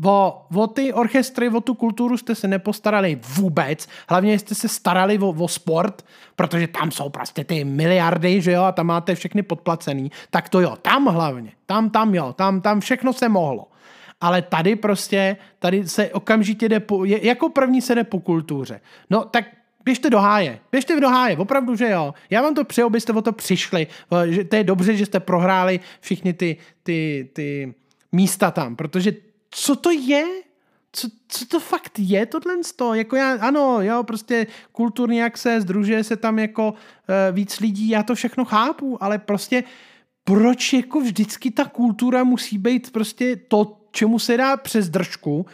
O, 0.05 0.45
o 0.55 0.67
ty 0.67 0.93
orchestry, 0.93 1.49
o 1.49 1.61
tu 1.61 1.73
kulturu 1.73 2.17
jste 2.17 2.35
se 2.35 2.47
nepostarali 2.47 3.19
vůbec. 3.35 3.87
Hlavně 4.09 4.39
jste 4.39 4.55
se 4.55 4.67
starali 4.67 5.19
o, 5.19 5.29
o 5.29 5.47
sport, 5.47 6.05
protože 6.35 6.67
tam 6.67 6.91
jsou 6.91 7.09
prostě 7.09 7.43
ty 7.43 7.63
miliardy, 7.63 8.41
že 8.41 8.51
jo, 8.51 8.63
a 8.63 8.71
tam 8.71 8.85
máte 8.87 9.15
všechny 9.15 9.43
podplacený. 9.43 10.11
Tak 10.29 10.49
to 10.49 10.61
jo, 10.61 10.75
tam 10.81 11.05
hlavně. 11.05 11.51
Tam, 11.65 11.89
tam 11.89 12.15
jo, 12.15 12.33
tam, 12.33 12.61
tam 12.61 12.79
všechno 12.79 13.13
se 13.13 13.29
mohlo. 13.29 13.67
Ale 14.21 14.41
tady 14.41 14.75
prostě, 14.75 15.37
tady 15.59 15.87
se 15.87 16.09
okamžitě 16.09 16.69
jde 16.69 16.79
po, 16.79 17.05
je, 17.05 17.27
jako 17.27 17.49
první 17.49 17.81
se 17.81 17.95
jde 17.95 18.03
po 18.03 18.19
kultuře. 18.19 18.81
No 19.09 19.25
tak 19.25 19.45
běžte 19.85 20.09
do 20.09 20.19
háje, 20.19 20.59
běžte 20.71 20.99
do 20.99 21.09
háje, 21.09 21.37
opravdu, 21.37 21.75
že 21.75 21.89
jo. 21.89 22.13
Já 22.29 22.41
vám 22.41 22.55
to 22.55 22.63
přeju, 22.63 22.87
abyste 22.87 23.13
o 23.13 23.21
to 23.21 23.31
přišli. 23.31 23.87
Že 24.25 24.43
to 24.43 24.55
je 24.55 24.63
dobře, 24.63 24.95
že 24.95 25.05
jste 25.05 25.19
prohráli 25.19 25.79
všichni 25.99 26.33
ty, 26.33 26.57
ty, 26.83 27.29
ty 27.33 27.73
místa 28.11 28.51
tam, 28.51 28.75
protože 28.75 29.11
co 29.51 29.75
to 29.75 29.91
je? 29.91 30.25
Co, 30.91 31.07
co 31.27 31.45
to 31.45 31.59
fakt 31.59 31.99
je 31.99 32.25
tohle 32.25 32.53
toho? 32.75 32.93
Jako 32.93 33.15
já, 33.15 33.33
ano, 33.33 33.81
jo, 33.81 34.03
prostě 34.03 34.47
kulturní 34.71 35.23
akce, 35.23 35.61
združuje 35.61 36.03
se 36.03 36.15
tam 36.15 36.39
jako 36.39 36.69
uh, 36.69 36.75
víc 37.31 37.59
lidí, 37.59 37.89
já 37.89 38.03
to 38.03 38.15
všechno 38.15 38.45
chápu, 38.45 39.03
ale 39.03 39.17
prostě 39.17 39.63
proč 40.23 40.73
jako 40.73 40.99
vždycky 40.99 41.51
ta 41.51 41.65
kultura 41.65 42.23
musí 42.23 42.57
být 42.57 42.91
prostě 42.91 43.35
to, 43.35 43.77
čemu 43.91 44.19
se 44.19 44.37
dá 44.37 44.57
přes 44.57 44.89
držku 44.89 45.45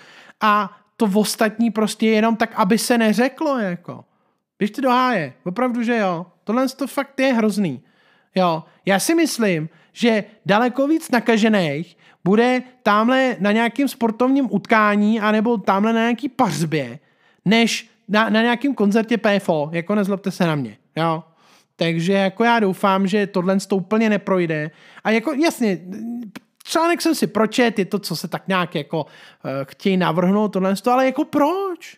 a 0.42 0.78
to 0.98 1.08
v 1.08 1.18
ostatní 1.18 1.72
prostě 1.72 2.08
jenom 2.08 2.36
tak, 2.36 2.54
aby 2.56 2.78
se 2.78 2.98
neřeklo, 2.98 3.60
jako. 3.60 4.06
Běžte 4.60 4.82
do 4.82 4.90
háje, 4.90 5.34
opravdu, 5.44 5.84
že 5.84 5.98
jo. 5.98 6.26
Tohle 6.44 6.70
to 6.70 6.88
fakt 6.88 7.20
je 7.20 7.34
hrozný. 7.34 7.84
Jo, 8.36 8.64
já 8.86 9.00
si 9.00 9.16
myslím, 9.16 9.70
že 9.96 10.24
daleko 10.46 10.88
víc 10.88 11.12
nakažených 11.12 11.98
bude 12.24 12.62
tamhle 12.84 13.36
na 13.40 13.52
nějakém 13.52 13.88
sportovním 13.88 14.48
utkání 14.52 15.20
anebo 15.20 15.58
tamhle 15.58 15.94
na 15.94 16.00
nějaký 16.00 16.30
pařbě, 16.30 17.00
než 17.46 17.90
na, 18.08 18.30
na 18.30 18.42
nějakém 18.42 18.76
koncertě 18.76 19.18
PFO, 19.18 19.70
jako 19.72 19.96
nezlobte 19.96 20.32
se 20.32 20.46
na 20.46 20.56
mě, 20.56 20.78
jo. 20.96 21.24
Takže 21.76 22.14
jako 22.14 22.44
já 22.44 22.60
doufám, 22.60 23.08
že 23.08 23.28
tohle 23.28 23.60
to 23.60 23.76
úplně 23.76 24.10
neprojde. 24.10 24.72
A 25.04 25.12
jako 25.12 25.34
jasně, 25.34 25.80
článek 26.64 27.02
jsem 27.02 27.16
si 27.16 27.28
pročet, 27.28 27.80
je 27.80 27.86
to, 27.86 28.00
co 28.00 28.16
se 28.16 28.28
tak 28.28 28.48
nějak 28.48 28.76
jako 28.76 29.04
uh, 29.04 29.10
chtějí 29.64 29.98
navrhnout, 29.98 30.54
tohle, 30.54 30.74
ale 30.92 31.06
jako 31.06 31.26
proč? 31.26 31.98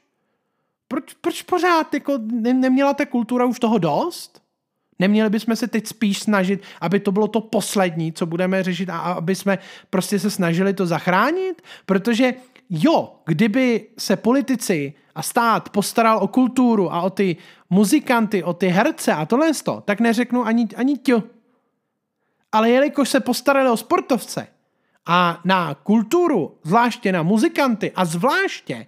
Proč, 0.87 1.13
proč 1.13 1.41
pořád 1.41 1.93
jako 1.93 2.19
ne, 2.31 2.53
neměla 2.53 2.93
ta 2.93 3.05
kultura 3.05 3.45
už 3.45 3.59
toho 3.59 3.77
dost? 3.77 4.41
Neměli 4.99 5.29
bychom 5.29 5.55
se 5.55 5.67
teď 5.67 5.87
spíš 5.87 6.19
snažit, 6.19 6.61
aby 6.81 6.99
to 6.99 7.11
bylo 7.11 7.27
to 7.27 7.41
poslední, 7.41 8.13
co 8.13 8.25
budeme 8.25 8.63
řešit 8.63 8.89
a 8.89 8.97
aby 8.97 9.35
jsme 9.35 9.57
prostě 9.89 10.19
se 10.19 10.29
snažili 10.29 10.73
to 10.73 10.85
zachránit? 10.85 11.61
Protože 11.85 12.33
jo, 12.69 13.19
kdyby 13.25 13.87
se 13.97 14.15
politici 14.15 14.93
a 15.15 15.21
stát 15.21 15.69
postaral 15.69 16.17
o 16.17 16.27
kulturu 16.27 16.93
a 16.93 17.01
o 17.01 17.09
ty 17.09 17.37
muzikanty, 17.69 18.43
o 18.43 18.53
ty 18.53 18.67
herce 18.67 19.13
a 19.13 19.25
tohle 19.25 19.53
to, 19.53 19.81
tak 19.85 19.99
neřeknu 19.99 20.45
ani, 20.45 20.67
ani 20.75 20.97
tě. 20.97 21.23
Ale 22.51 22.69
jelikož 22.69 23.09
se 23.09 23.19
postarali 23.19 23.69
o 23.69 23.77
sportovce 23.77 24.47
a 25.05 25.41
na 25.45 25.73
kulturu, 25.73 26.57
zvláště 26.63 27.11
na 27.11 27.23
muzikanty 27.23 27.91
a 27.95 28.05
zvláště 28.05 28.87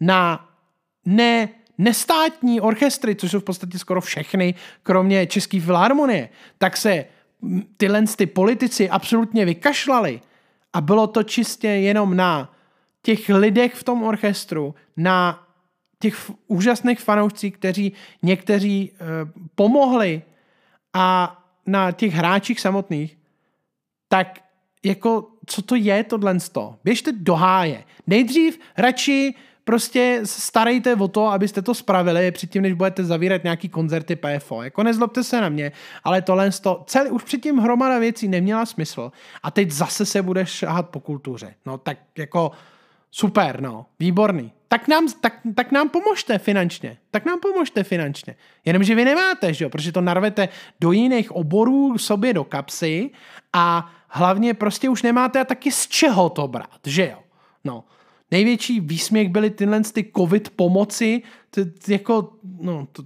na 0.00 0.48
ne 1.04 1.48
nestátní 1.78 2.60
orchestry, 2.60 3.14
což 3.14 3.30
jsou 3.30 3.40
v 3.40 3.44
podstatě 3.44 3.78
skoro 3.78 4.00
všechny, 4.00 4.54
kromě 4.82 5.26
České 5.26 5.60
filharmonie, 5.60 6.28
tak 6.58 6.76
se 6.76 7.04
tyhle 7.76 8.04
ty 8.16 8.26
politici 8.26 8.90
absolutně 8.90 9.44
vykašlali 9.44 10.20
a 10.72 10.80
bylo 10.80 11.06
to 11.06 11.22
čistě 11.22 11.68
jenom 11.68 12.16
na 12.16 12.52
těch 13.02 13.28
lidech 13.28 13.74
v 13.74 13.84
tom 13.84 14.02
orchestru, 14.02 14.74
na 14.96 15.46
těch 15.98 16.30
úžasných 16.46 17.00
fanoušcích, 17.00 17.54
kteří 17.54 17.92
někteří 18.22 18.90
e, 18.90 19.04
pomohli 19.54 20.22
a 20.92 21.38
na 21.66 21.92
těch 21.92 22.12
hráčích 22.12 22.60
samotných, 22.60 23.18
tak 24.08 24.40
jako 24.84 25.28
co 25.46 25.62
to 25.62 25.74
je 25.74 26.04
tohle? 26.04 26.38
Běžte 26.84 27.12
do 27.12 27.34
háje. 27.34 27.84
Nejdřív 28.06 28.58
radši 28.76 29.34
prostě 29.66 30.20
starejte 30.24 30.94
o 30.94 31.08
to, 31.08 31.26
abyste 31.26 31.62
to 31.62 31.74
spravili 31.74 32.30
předtím, 32.30 32.62
než 32.62 32.72
budete 32.72 33.04
zavírat 33.04 33.44
nějaký 33.44 33.68
koncerty 33.68 34.16
PFO. 34.16 34.62
Jako 34.62 34.82
nezlobte 34.82 35.24
se 35.24 35.40
na 35.40 35.48
mě, 35.48 35.72
ale 36.04 36.22
tohle 36.22 36.50
to, 36.50 36.84
celý, 36.86 37.10
už 37.10 37.22
předtím 37.22 37.58
hromada 37.58 37.98
věcí 37.98 38.28
neměla 38.28 38.66
smysl 38.66 39.12
a 39.42 39.50
teď 39.50 39.70
zase 39.70 40.06
se 40.06 40.22
budeš 40.22 40.48
šahat 40.48 40.88
po 40.88 41.00
kultuře. 41.00 41.54
No 41.66 41.78
tak 41.78 41.98
jako 42.18 42.50
super, 43.10 43.60
no, 43.60 43.86
výborný. 43.98 44.52
Tak 44.68 44.88
nám, 44.88 45.06
tak, 45.20 45.40
tak 45.54 45.72
nám 45.72 45.88
pomožte 45.88 46.38
finančně. 46.38 46.96
Tak 47.10 47.24
nám 47.24 47.40
pomožte 47.40 47.84
finančně. 47.84 48.36
Jenomže 48.64 48.94
vy 48.94 49.04
nemáte, 49.04 49.54
že 49.54 49.64
jo? 49.64 49.70
protože 49.70 49.92
to 49.92 50.00
narvete 50.00 50.48
do 50.80 50.92
jiných 50.92 51.32
oborů 51.32 51.98
sobě 51.98 52.34
do 52.34 52.44
kapsy 52.44 53.10
a 53.52 53.92
hlavně 54.08 54.54
prostě 54.54 54.88
už 54.88 55.02
nemáte 55.02 55.40
a 55.40 55.44
taky 55.44 55.72
z 55.72 55.86
čeho 55.86 56.30
to 56.30 56.48
brát, 56.48 56.80
že 56.86 57.06
jo? 57.06 57.18
No, 57.64 57.84
Největší 58.30 58.80
výsměch 58.80 59.28
byly 59.28 59.50
tyhle 59.50 59.80
ty 59.80 60.12
covid 60.16 60.50
pomoci, 60.50 61.22
to, 61.50 61.60
jako, 61.88 62.32
no, 62.60 62.88
to, 62.92 63.02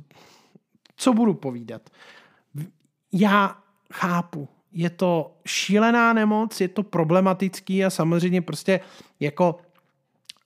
co 0.97 1.13
budu 1.13 1.35
povídat. 1.35 1.91
Já 3.13 3.59
chápu, 3.93 4.49
je 4.73 4.91
to 4.91 5.37
šílená 5.47 6.13
nemoc, 6.13 6.61
je 6.61 6.69
to 6.69 6.83
problematický 6.83 7.85
a 7.85 7.91
samozřejmě 7.91 8.43
prostě 8.43 8.81
jako 9.21 9.59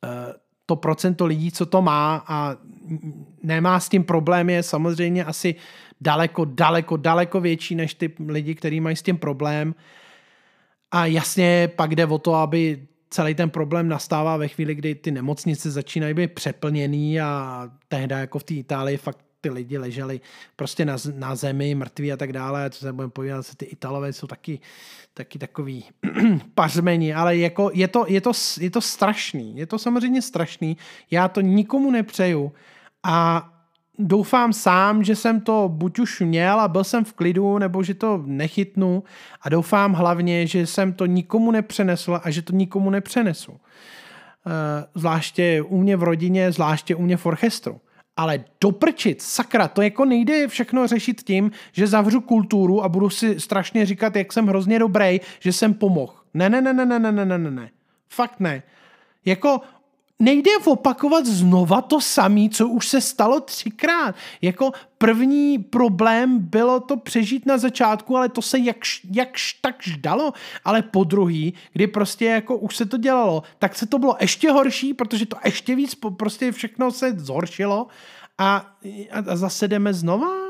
eh, 0.04 0.34
to 0.66 0.76
procento 0.76 1.26
lidí, 1.26 1.52
co 1.52 1.66
to 1.66 1.82
má 1.82 2.24
a 2.26 2.56
nemá 3.42 3.80
s 3.80 3.88
tím 3.88 4.04
problém, 4.04 4.50
je 4.50 4.62
samozřejmě 4.62 5.24
asi 5.24 5.54
daleko, 6.00 6.44
daleko, 6.44 6.96
daleko 6.96 7.40
větší 7.40 7.74
než 7.74 7.94
ty 7.94 8.12
lidi, 8.28 8.54
kteří 8.54 8.80
mají 8.80 8.96
s 8.96 9.02
tím 9.02 9.18
problém. 9.18 9.74
A 10.90 11.06
jasně 11.06 11.70
pak 11.76 11.96
jde 11.96 12.06
o 12.06 12.18
to, 12.18 12.34
aby 12.34 12.86
celý 13.14 13.34
ten 13.34 13.50
problém 13.50 13.88
nastává 13.88 14.36
ve 14.36 14.48
chvíli, 14.48 14.74
kdy 14.74 14.94
ty 14.94 15.10
nemocnice 15.10 15.70
začínají 15.70 16.14
být 16.14 16.32
přeplněný 16.32 17.20
a 17.20 17.70
tehdy 17.88 18.14
jako 18.14 18.38
v 18.38 18.44
té 18.44 18.54
Itálii 18.54 18.96
fakt 18.96 19.18
ty 19.40 19.50
lidi 19.50 19.78
leželi 19.78 20.20
prostě 20.56 20.84
na, 20.84 20.96
na 21.14 21.34
zemi, 21.34 21.74
mrtví 21.74 22.12
a 22.12 22.16
tak 22.16 22.32
dále, 22.32 22.70
co 22.70 22.80
se 22.80 22.92
budeme 22.92 23.10
povídat, 23.10 23.54
ty 23.56 23.64
Italové 23.64 24.12
jsou 24.12 24.26
taky, 24.26 24.60
taky 25.14 25.38
takový 25.38 25.84
pařmeni, 26.54 27.14
ale 27.14 27.36
jako 27.36 27.70
je, 27.74 27.88
to, 27.88 28.04
je, 28.08 28.20
to, 28.20 28.32
je 28.60 28.70
to 28.70 28.80
strašný, 28.80 29.56
je 29.56 29.66
to 29.66 29.78
samozřejmě 29.78 30.22
strašný, 30.22 30.76
já 31.10 31.28
to 31.28 31.40
nikomu 31.40 31.90
nepřeju 31.90 32.52
a 33.02 33.50
doufám 33.98 34.52
sám, 34.52 35.04
že 35.04 35.16
jsem 35.16 35.40
to 35.40 35.68
buď 35.72 35.98
už 35.98 36.20
měl 36.20 36.60
a 36.60 36.68
byl 36.68 36.84
jsem 36.84 37.04
v 37.04 37.12
klidu, 37.12 37.58
nebo 37.58 37.82
že 37.82 37.94
to 37.94 38.22
nechytnu 38.26 39.02
a 39.42 39.48
doufám 39.48 39.92
hlavně, 39.92 40.46
že 40.46 40.66
jsem 40.66 40.92
to 40.92 41.06
nikomu 41.06 41.50
nepřenesl 41.50 42.20
a 42.22 42.30
že 42.30 42.42
to 42.42 42.52
nikomu 42.52 42.90
nepřenesu. 42.90 43.52
Eh, 44.46 44.86
zvláště 44.94 45.62
u 45.62 45.78
mě 45.78 45.96
v 45.96 46.02
rodině, 46.02 46.52
zvláště 46.52 46.94
u 46.94 47.02
mě 47.02 47.16
v 47.16 47.26
orchestru. 47.26 47.80
Ale 48.16 48.44
doprčit, 48.60 49.22
sakra, 49.22 49.68
to 49.68 49.82
jako 49.82 50.04
nejde 50.04 50.48
všechno 50.48 50.86
řešit 50.86 51.22
tím, 51.22 51.50
že 51.72 51.86
zavřu 51.86 52.20
kulturu 52.20 52.84
a 52.84 52.88
budu 52.88 53.10
si 53.10 53.40
strašně 53.40 53.86
říkat, 53.86 54.16
jak 54.16 54.32
jsem 54.32 54.46
hrozně 54.46 54.78
dobrý, 54.78 55.20
že 55.40 55.52
jsem 55.52 55.74
pomohl. 55.74 56.14
Ne, 56.34 56.50
ne, 56.50 56.62
ne, 56.62 56.72
ne, 56.72 56.86
ne, 56.86 56.98
ne, 56.98 57.12
ne, 57.12 57.38
ne, 57.38 57.50
ne. 57.50 57.70
Fakt 58.08 58.40
ne. 58.40 58.62
Jako 59.24 59.60
nejde 60.18 60.50
opakovat 60.64 61.26
znova 61.26 61.82
to 61.82 62.00
samé, 62.00 62.48
co 62.48 62.68
už 62.68 62.88
se 62.88 63.00
stalo 63.00 63.40
třikrát. 63.40 64.14
Jako 64.42 64.72
první 64.98 65.58
problém 65.58 66.38
bylo 66.38 66.80
to 66.80 66.96
přežít 66.96 67.46
na 67.46 67.58
začátku, 67.58 68.16
ale 68.16 68.28
to 68.28 68.42
se 68.42 68.58
jakž, 68.58 69.06
jakž 69.12 69.52
takž 69.52 69.96
dalo. 69.96 70.32
Ale 70.64 70.82
po 70.82 71.04
druhý, 71.04 71.54
kdy 71.72 71.86
prostě 71.86 72.24
jako 72.24 72.56
už 72.56 72.76
se 72.76 72.86
to 72.86 72.96
dělalo, 72.96 73.42
tak 73.58 73.76
se 73.76 73.86
to 73.86 73.98
bylo 73.98 74.16
ještě 74.20 74.50
horší, 74.50 74.94
protože 74.94 75.26
to 75.26 75.36
ještě 75.44 75.74
víc 75.74 75.94
prostě 76.18 76.52
všechno 76.52 76.90
se 76.90 77.12
zhoršilo 77.12 77.86
a, 78.38 78.76
a, 79.10 79.36
zase 79.36 79.68
jdeme 79.68 79.94
znova? 79.94 80.44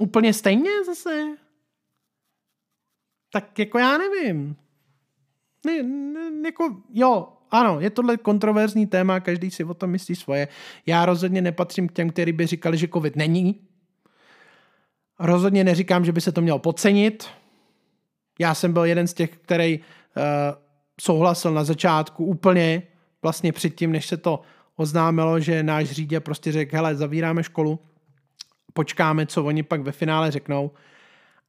Úplně 0.00 0.32
stejně 0.32 0.84
zase? 0.86 1.26
Tak 3.32 3.58
jako 3.58 3.78
já 3.78 3.98
nevím. 3.98 4.56
Ne, 5.66 5.82
ne, 5.82 6.48
jako, 6.48 6.82
jo, 6.92 7.28
ano, 7.52 7.80
je 7.80 7.90
tohle 7.90 8.16
kontroverzní 8.16 8.86
téma, 8.86 9.20
každý 9.20 9.50
si 9.50 9.64
o 9.64 9.74
tom 9.74 9.90
myslí 9.90 10.16
svoje. 10.16 10.48
Já 10.86 11.06
rozhodně 11.06 11.42
nepatřím 11.42 11.88
k 11.88 11.92
těm, 11.92 12.10
kteří 12.10 12.32
by 12.32 12.46
říkali, 12.46 12.78
že 12.78 12.88
covid 12.88 13.16
není. 13.16 13.60
Rozhodně 15.18 15.64
neříkám, 15.64 16.04
že 16.04 16.12
by 16.12 16.20
se 16.20 16.32
to 16.32 16.40
mělo 16.40 16.58
podcenit. 16.58 17.28
Já 18.38 18.54
jsem 18.54 18.72
byl 18.72 18.84
jeden 18.84 19.06
z 19.06 19.14
těch, 19.14 19.30
který 19.30 19.78
uh, 19.78 19.84
souhlasil 21.00 21.52
na 21.52 21.64
začátku 21.64 22.24
úplně, 22.24 22.82
vlastně 23.22 23.52
předtím, 23.52 23.92
než 23.92 24.06
se 24.06 24.16
to 24.16 24.42
oznámilo, 24.76 25.40
že 25.40 25.62
náš 25.62 25.90
řítě 25.90 26.20
prostě 26.20 26.52
řekl, 26.52 26.76
hele, 26.76 26.94
zavíráme 26.94 27.42
školu, 27.42 27.78
počkáme, 28.72 29.26
co 29.26 29.44
oni 29.44 29.62
pak 29.62 29.80
ve 29.80 29.92
finále 29.92 30.30
řeknou. 30.30 30.70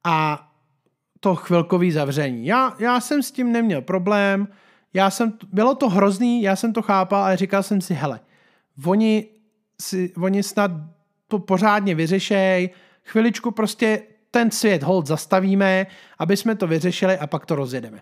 A 0.03 0.47
to 1.19 1.35
chvilkový 1.35 1.91
zavření. 1.91 2.45
Já, 2.45 2.75
já 2.79 2.99
jsem 2.99 3.23
s 3.23 3.31
tím 3.31 3.51
neměl 3.51 3.81
problém, 3.81 4.47
já 4.93 5.09
jsem, 5.09 5.33
bylo 5.51 5.75
to 5.75 5.89
hrozný, 5.89 6.41
já 6.41 6.55
jsem 6.55 6.73
to 6.73 6.81
chápal, 6.81 7.23
ale 7.23 7.37
říkal 7.37 7.63
jsem 7.63 7.81
si, 7.81 7.93
hele, 7.93 8.19
oni, 8.85 9.27
si, 9.81 10.13
oni 10.17 10.43
snad 10.43 10.71
to 11.27 11.39
pořádně 11.39 11.95
vyřešej, 11.95 12.69
chviličku 13.03 13.51
prostě 13.51 14.01
ten 14.31 14.51
svět 14.51 14.83
hold 14.83 15.07
zastavíme, 15.07 15.87
aby 16.19 16.37
jsme 16.37 16.55
to 16.55 16.67
vyřešili 16.67 17.17
a 17.17 17.27
pak 17.27 17.45
to 17.45 17.55
rozjedeme. 17.55 18.01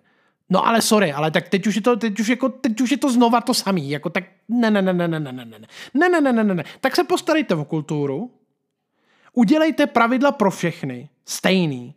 No 0.49 0.67
ale 0.67 0.81
sorry, 0.81 1.13
ale 1.13 1.31
tak 1.31 1.49
teď 1.49 1.67
už 1.67 1.75
je 1.75 1.81
to, 1.81 1.95
teď 1.95 2.19
už 2.19 2.27
jako, 2.27 2.49
teď 2.49 2.81
už 2.81 2.91
je 2.91 2.97
to 2.97 3.11
znova 3.11 3.41
to 3.41 3.53
samý, 3.53 3.89
jako 3.89 4.09
tak 4.09 4.23
ne, 4.49 4.71
ne, 4.71 4.81
ne, 4.81 4.93
ne, 4.93 5.07
ne, 5.07 5.19
ne, 5.19 5.31
ne, 5.31 5.45
ne, 5.45 5.59
ne, 5.93 6.09
ne, 6.09 6.21
ne, 6.21 6.31
ne, 6.31 6.43
ne, 6.43 6.55
ne, 6.55 6.63
tak 6.81 6.95
se 6.95 7.03
postarejte 7.03 7.55
o 7.55 7.65
kulturu, 7.65 8.31
udělejte 9.33 9.87
pravidla 9.87 10.31
pro 10.31 10.51
všechny, 10.51 11.09
stejný, 11.25 11.95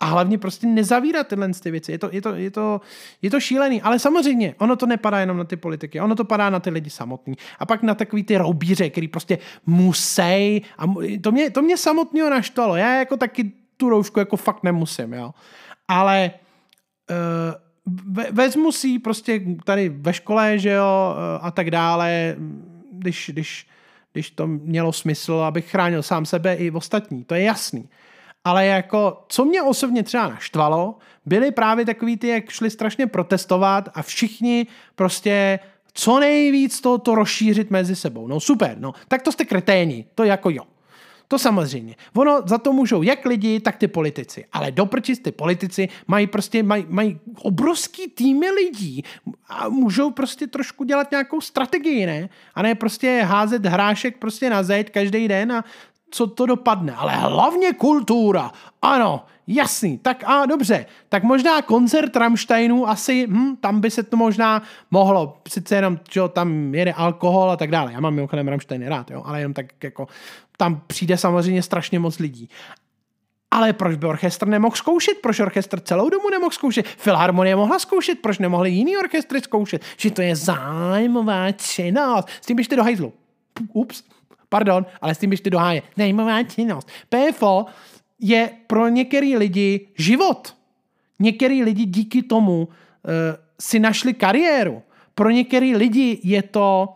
a 0.00 0.06
hlavně 0.06 0.38
prostě 0.38 0.66
nezavírat 0.66 1.28
tyhle 1.28 1.50
ty 1.62 1.70
věci. 1.70 1.92
Je 1.92 1.98
to, 1.98 2.08
je, 2.12 2.22
to, 2.22 2.34
je, 2.34 2.50
to, 2.50 2.80
je 3.22 3.30
to 3.30 3.40
šílený. 3.40 3.82
Ale 3.82 3.98
samozřejmě, 3.98 4.54
ono 4.58 4.76
to 4.76 4.86
nepadá 4.86 5.18
jenom 5.20 5.36
na 5.36 5.44
ty 5.44 5.56
politiky, 5.56 6.00
ono 6.00 6.14
to 6.14 6.24
padá 6.24 6.50
na 6.50 6.60
ty 6.60 6.70
lidi 6.70 6.90
samotní. 6.90 7.34
A 7.58 7.66
pak 7.66 7.82
na 7.82 7.94
takový 7.94 8.22
ty 8.22 8.36
roubíře, 8.36 8.90
který 8.90 9.08
prostě 9.08 9.38
musí. 9.66 10.62
A 10.78 10.84
to 11.20 11.32
mě, 11.32 11.50
to 11.50 11.62
mě 11.62 11.76
samotného 11.76 12.30
naštvalo. 12.30 12.76
Já 12.76 12.98
jako 12.98 13.16
taky 13.16 13.52
tu 13.76 13.88
roušku 13.88 14.18
jako 14.18 14.36
fakt 14.36 14.62
nemusím, 14.62 15.12
jo. 15.12 15.34
Ale 15.88 16.30
uh, 17.10 18.24
vezmu 18.30 18.72
si 18.72 18.98
prostě 18.98 19.40
tady 19.64 19.88
ve 19.88 20.12
škole, 20.12 20.58
že 20.58 20.70
jo, 20.70 21.14
uh, 21.14 21.46
a 21.46 21.50
tak 21.50 21.70
dále, 21.70 22.36
když, 22.92 23.30
když 23.32 23.66
když 24.12 24.30
to 24.30 24.46
mělo 24.46 24.92
smysl, 24.92 25.32
abych 25.32 25.70
chránil 25.70 26.02
sám 26.02 26.26
sebe 26.26 26.54
i 26.54 26.70
ostatní. 26.70 27.24
To 27.24 27.34
je 27.34 27.42
jasný. 27.42 27.88
Ale 28.44 28.66
jako, 28.66 29.24
co 29.28 29.44
mě 29.44 29.62
osobně 29.62 30.02
třeba 30.02 30.28
naštvalo, 30.28 30.98
byly 31.26 31.50
právě 31.50 31.84
takový 31.84 32.16
ty, 32.16 32.28
jak 32.28 32.50
šli 32.50 32.70
strašně 32.70 33.06
protestovat 33.06 33.88
a 33.94 34.02
všichni 34.02 34.66
prostě 34.94 35.58
co 35.92 36.20
nejvíc 36.20 36.80
to, 36.80 36.98
to 36.98 37.14
rozšířit 37.14 37.70
mezi 37.70 37.96
sebou. 37.96 38.28
No 38.28 38.40
super, 38.40 38.76
no. 38.78 38.94
Tak 39.08 39.22
to 39.22 39.32
jste 39.32 39.44
kreténi, 39.44 40.04
to 40.14 40.24
jako 40.24 40.50
jo. 40.50 40.62
To 41.28 41.38
samozřejmě. 41.38 41.94
Ono 42.16 42.42
za 42.46 42.58
to 42.58 42.72
můžou 42.72 43.02
jak 43.02 43.24
lidi, 43.24 43.60
tak 43.60 43.76
ty 43.76 43.88
politici. 43.88 44.44
Ale 44.52 44.70
doprči 44.70 45.16
ty 45.16 45.32
politici 45.32 45.88
mají 46.06 46.26
prostě 46.26 46.62
mají, 46.62 46.86
mají 46.88 47.20
obrovský 47.42 48.08
týmy 48.08 48.50
lidí 48.50 49.04
a 49.48 49.68
můžou 49.68 50.10
prostě 50.10 50.46
trošku 50.46 50.84
dělat 50.84 51.10
nějakou 51.10 51.40
strategii, 51.40 52.06
ne? 52.06 52.28
A 52.54 52.62
ne 52.62 52.74
prostě 52.74 53.22
házet 53.26 53.66
hrášek 53.66 54.18
prostě 54.18 54.50
na 54.50 54.62
zeď 54.62 54.90
každý 54.90 55.28
den 55.28 55.52
a 55.52 55.64
co 56.10 56.26
to 56.26 56.46
dopadne. 56.46 56.92
Ale 56.92 57.12
hlavně 57.12 57.72
kultura. 57.72 58.52
Ano, 58.82 59.24
jasný. 59.46 59.98
Tak 59.98 60.24
a 60.26 60.46
dobře. 60.46 60.86
Tak 61.08 61.22
možná 61.22 61.62
koncert 61.62 62.16
Rammsteinů 62.16 62.88
asi, 62.88 63.26
hm, 63.26 63.56
tam 63.56 63.80
by 63.80 63.90
se 63.90 64.02
to 64.02 64.16
možná 64.16 64.62
mohlo. 64.90 65.38
Sice 65.48 65.74
jenom, 65.74 65.98
že 66.10 66.20
tam 66.32 66.74
jede 66.74 66.92
alkohol 66.92 67.50
a 67.50 67.56
tak 67.56 67.70
dále. 67.70 67.92
Já 67.92 68.00
mám 68.00 68.14
mimochodem 68.14 68.48
Rammsteiny 68.48 68.88
rád, 68.88 69.10
jo, 69.10 69.22
ale 69.26 69.40
jenom 69.40 69.54
tak 69.54 69.66
jako 69.84 70.06
tam 70.56 70.80
přijde 70.86 71.16
samozřejmě 71.16 71.62
strašně 71.62 71.98
moc 71.98 72.18
lidí. 72.18 72.48
Ale 73.50 73.72
proč 73.72 73.96
by 73.96 74.06
orchestr 74.06 74.46
nemohl 74.46 74.76
zkoušet? 74.76 75.18
Proč 75.22 75.40
orchestr 75.40 75.80
celou 75.80 76.10
dobu 76.10 76.30
nemohl 76.30 76.50
zkoušet? 76.50 76.86
Filharmonie 76.86 77.56
mohla 77.56 77.78
zkoušet, 77.78 78.18
proč 78.18 78.38
nemohli 78.38 78.70
jiný 78.70 78.96
orchestry 78.96 79.40
zkoušet? 79.40 79.82
Že 79.96 80.10
to 80.10 80.22
je 80.22 80.36
zájmová 80.36 81.52
činnost. 81.52 82.28
S 82.40 82.46
tím 82.46 82.56
běžte 82.56 82.76
do 82.76 82.82
hajzlu. 82.82 83.12
Ups, 83.72 84.02
pardon, 84.48 84.86
ale 85.00 85.14
s 85.14 85.18
tím 85.18 85.30
běžte 85.30 85.50
do 85.50 85.58
háje. 85.58 85.82
Zájmová 85.96 86.42
činnost. 86.42 86.88
PFO 87.08 87.66
je 88.20 88.50
pro 88.66 88.88
některý 88.88 89.36
lidi 89.36 89.88
život. 89.98 90.56
Některý 91.18 91.62
lidi 91.62 91.84
díky 91.84 92.22
tomu 92.22 92.58
uh, 92.62 92.68
si 93.60 93.78
našli 93.78 94.14
kariéru. 94.14 94.82
Pro 95.14 95.30
některý 95.30 95.76
lidi 95.76 96.20
je 96.22 96.42
to 96.42 96.88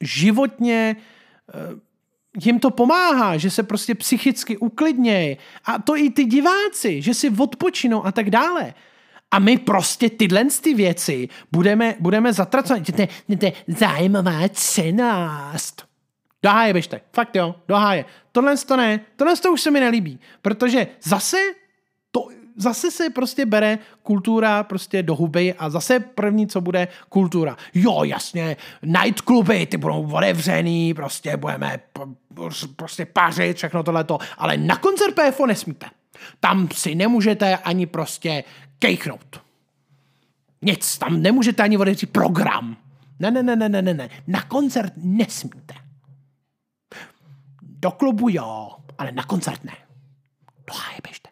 životně 0.00 0.96
uh, 1.54 1.78
jim 2.44 2.60
to 2.60 2.70
pomáhá, 2.70 3.36
že 3.36 3.50
se 3.50 3.62
prostě 3.62 3.94
psychicky 3.94 4.56
uklidnějí. 4.56 5.36
A 5.64 5.78
to 5.78 5.96
i 5.96 6.10
ty 6.10 6.24
diváci, 6.24 7.02
že 7.02 7.14
si 7.14 7.30
odpočinou 7.30 8.06
a 8.06 8.12
tak 8.12 8.30
dále. 8.30 8.74
A 9.30 9.38
my 9.38 9.58
prostě 9.58 10.10
tyhle 10.10 10.44
ty 10.62 10.74
věci 10.74 11.28
budeme, 11.52 11.94
budeme 12.00 12.32
zatracovat. 12.32 12.82
To 13.38 13.46
je 13.46 13.52
zájmová 13.66 14.48
cenost. 14.52 15.87
Do 16.42 16.50
háje 16.50 16.72
běžte. 16.72 17.00
Fakt 17.12 17.36
jo, 17.36 17.54
do 17.68 17.76
háje. 17.76 18.04
Tohle 18.32 18.56
to 18.56 18.76
ne, 18.76 19.00
tohle 19.16 19.36
to 19.36 19.52
už 19.52 19.60
se 19.60 19.70
mi 19.70 19.80
nelíbí, 19.80 20.20
protože 20.42 20.86
zase 21.02 21.36
to, 22.10 22.28
zase 22.56 22.90
se 22.90 23.10
prostě 23.10 23.46
bere 23.46 23.78
kultura 24.02 24.62
prostě 24.62 25.02
do 25.02 25.14
huby 25.14 25.54
a 25.54 25.70
zase 25.70 26.00
první, 26.00 26.46
co 26.46 26.60
bude, 26.60 26.88
kultura. 27.08 27.56
Jo, 27.74 28.04
jasně, 28.04 28.56
nightcluby, 28.82 29.66
ty 29.66 29.76
budou 29.76 30.12
otevřený, 30.12 30.94
prostě 30.94 31.36
budeme 31.36 31.80
prostě 32.76 33.06
pařit, 33.06 33.56
všechno 33.56 33.82
tohleto, 33.82 34.18
ale 34.38 34.56
na 34.56 34.76
koncert 34.76 35.14
PFO 35.14 35.46
nesmíte. 35.46 35.86
Tam 36.40 36.68
si 36.72 36.94
nemůžete 36.94 37.56
ani 37.56 37.86
prostě 37.86 38.44
kejchnout. 38.78 39.40
Nic, 40.62 40.98
tam 40.98 41.22
nemůžete 41.22 41.62
ani 41.62 41.78
otevřít 41.78 42.10
program. 42.10 42.76
Ne, 43.20 43.30
ne, 43.30 43.42
ne, 43.42 43.56
ne, 43.56 43.68
ne, 43.68 43.94
ne, 43.94 44.10
na 44.26 44.42
koncert 44.42 44.92
nesmíte. 44.96 45.74
Do 47.80 47.90
klubu 47.90 48.28
jo, 48.28 48.70
ale 48.98 49.12
na 49.12 49.22
koncert 49.22 49.64
ne. 49.64 49.76
Do 50.66 50.74
háje 50.74 50.98
běžte. 51.04 51.30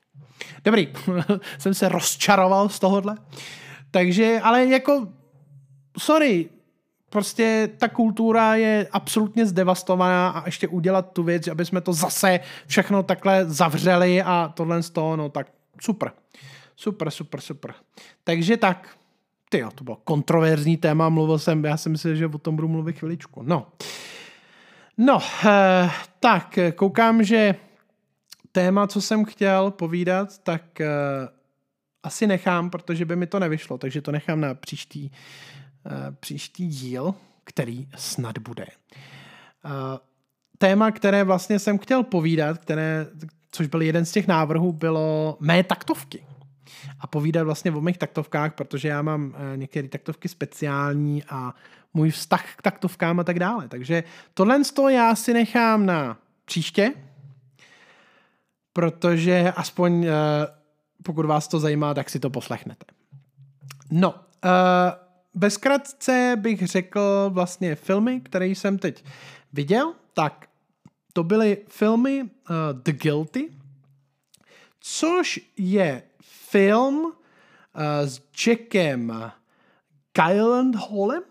Dobrý, 0.64 0.88
jsem 1.59 1.74
se 1.74 1.88
rozčaroval 1.88 2.68
z 2.68 2.78
tohohle. 2.78 3.16
Takže, 3.90 4.40
ale 4.42 4.66
jako, 4.66 5.09
sorry, 5.99 6.49
prostě 7.11 7.70
ta 7.78 7.88
kultura 7.88 8.55
je 8.55 8.88
absolutně 8.92 9.47
zdevastovaná 9.47 10.28
a 10.28 10.47
ještě 10.47 10.68
udělat 10.68 11.12
tu 11.12 11.22
věc, 11.22 11.49
aby 11.49 11.64
jsme 11.64 11.80
to 11.80 11.92
zase 11.92 12.40
všechno 12.66 13.03
takhle 13.03 13.44
zavřeli 13.44 14.22
a 14.22 14.53
tohle 14.57 14.82
z 14.82 14.90
toho, 14.90 15.16
no 15.16 15.28
tak 15.28 15.47
super. 15.80 16.12
Super, 16.76 17.11
super, 17.11 17.40
super. 17.40 17.74
Takže 18.24 18.57
tak, 18.57 18.97
ty 19.49 19.59
jo, 19.59 19.70
to 19.74 19.84
bylo 19.84 19.97
kontroverzní 20.05 20.76
téma, 20.76 21.09
mluvil 21.09 21.38
jsem, 21.38 21.64
já 21.64 21.76
si 21.76 21.88
myslím, 21.88 22.16
že 22.16 22.26
o 22.26 22.38
tom 22.38 22.57
budu 22.57 22.68
mluvit 22.68 22.99
chviličku. 22.99 23.42
No, 23.42 23.66
no, 24.99 25.18
eh, 25.47 25.90
tak, 26.20 26.59
koukám, 26.74 27.22
že 27.22 27.55
téma, 28.53 28.86
co 28.86 29.01
jsem 29.01 29.24
chtěl 29.24 29.70
povídat, 29.70 30.38
tak 30.38 30.80
eh, 30.80 30.88
asi 32.03 32.26
nechám, 32.26 32.70
protože 32.70 33.05
by 33.05 33.16
mi 33.16 33.26
to 33.26 33.38
nevyšlo, 33.38 33.78
takže 33.78 34.03
to 34.03 34.12
nechám 34.12 34.40
na 34.40 34.55
příští, 34.55 35.12
eh, 35.86 36.12
příští 36.20 36.68
díl, 36.68 37.14
který 37.44 37.88
snad 37.97 38.38
bude. 38.38 38.66
Téma, 40.59 40.90
které 40.90 41.24
vlastně 41.24 41.59
jsem 41.59 41.78
chtěl 41.78 42.03
povídat, 42.03 42.59
které, 42.59 43.07
což 43.51 43.66
byl 43.66 43.82
jeden 43.82 44.05
z 44.05 44.12
těch 44.12 44.26
návrhů, 44.26 44.72
bylo 44.72 45.36
mé 45.40 45.64
taktovky. 45.64 46.26
A 47.01 47.07
povídat 47.07 47.44
vlastně 47.44 47.70
o 47.70 47.80
mých 47.80 47.99
taktovkách, 47.99 48.55
protože 48.55 48.88
já 48.88 49.03
mám 49.03 49.34
některé 49.57 49.88
taktovky 49.88 50.28
speciální 50.28 51.24
a 51.24 51.55
můj 51.97 52.11
vztah 52.11 52.57
k 52.57 52.62
taktovkám 52.62 53.20
a 53.20 53.24
tak 53.24 53.38
dále. 53.38 53.68
Takže 53.68 54.05
tohle 54.34 54.61
já 54.88 55.14
si 55.14 55.34
nechám 55.34 55.86
na 55.86 56.18
příště, 56.44 56.92
protože 58.72 59.53
aspoň 59.57 59.92
uh, 60.05 60.11
pokud 61.03 61.26
vás 61.26 61.49
to 61.49 61.61
zajímá, 61.61 61.94
tak 61.94 62.11
si 62.11 62.20
to 62.20 62.30
poslechnete. 62.30 62.84
No, 63.90 64.14
uh, 64.14 64.51
bezkratce 65.34 66.36
bych 66.36 66.66
řekl 66.66 67.30
vlastně 67.32 67.74
filmy, 67.74 68.20
které 68.20 68.47
jsem 68.47 68.78
teď 68.78 69.05
viděl, 69.53 69.94
tak 70.14 70.49
to 71.12 71.24
byly 71.24 71.64
filmy 71.68 72.22
uh, 72.22 72.28
The 72.72 72.92
Guilty, 72.92 73.49
což 74.80 75.40
je 75.57 76.03
film 76.20 77.12
s 78.05 78.20
Jackem 78.47 79.32
Gyllenhaalem. 80.12 81.22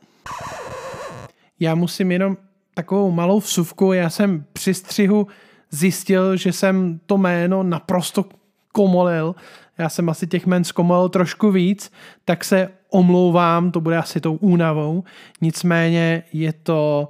Já 1.59 1.75
musím 1.75 2.11
jenom 2.11 2.37
takovou 2.73 3.11
malou 3.11 3.39
vsuvku, 3.39 3.93
já 3.93 4.09
jsem 4.09 4.45
při 4.53 4.73
střihu 4.73 5.27
zjistil, 5.71 6.37
že 6.37 6.53
jsem 6.53 6.99
to 7.05 7.17
jméno 7.17 7.63
naprosto 7.63 8.25
komolil. 8.71 9.35
Já 9.77 9.89
jsem 9.89 10.09
asi 10.09 10.27
těch 10.27 10.45
jmen 10.45 10.63
zkomolil 10.63 11.09
trošku 11.09 11.51
víc, 11.51 11.91
tak 12.25 12.43
se 12.43 12.69
omlouvám, 12.89 13.71
to 13.71 13.81
bude 13.81 13.97
asi 13.97 14.21
tou 14.21 14.35
únavou. 14.35 15.03
Nicméně 15.41 16.23
je 16.33 16.53
to 16.53 17.09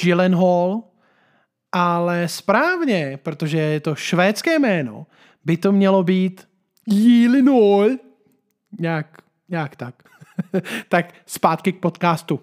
Gyllenhaal, 0.00 0.82
ale 1.72 2.28
správně, 2.28 3.18
protože 3.22 3.58
je 3.58 3.80
to 3.80 3.94
švédské 3.94 4.58
jméno, 4.58 5.06
by 5.44 5.56
to 5.56 5.72
mělo 5.72 6.02
být 6.02 6.48
Gyllenhaal. 6.84 7.88
Nějak, 8.78 9.06
nějak 9.48 9.76
tak. 9.76 9.94
tak 10.88 11.14
zpátky 11.26 11.72
k 11.72 11.80
podcastu. 11.80 12.40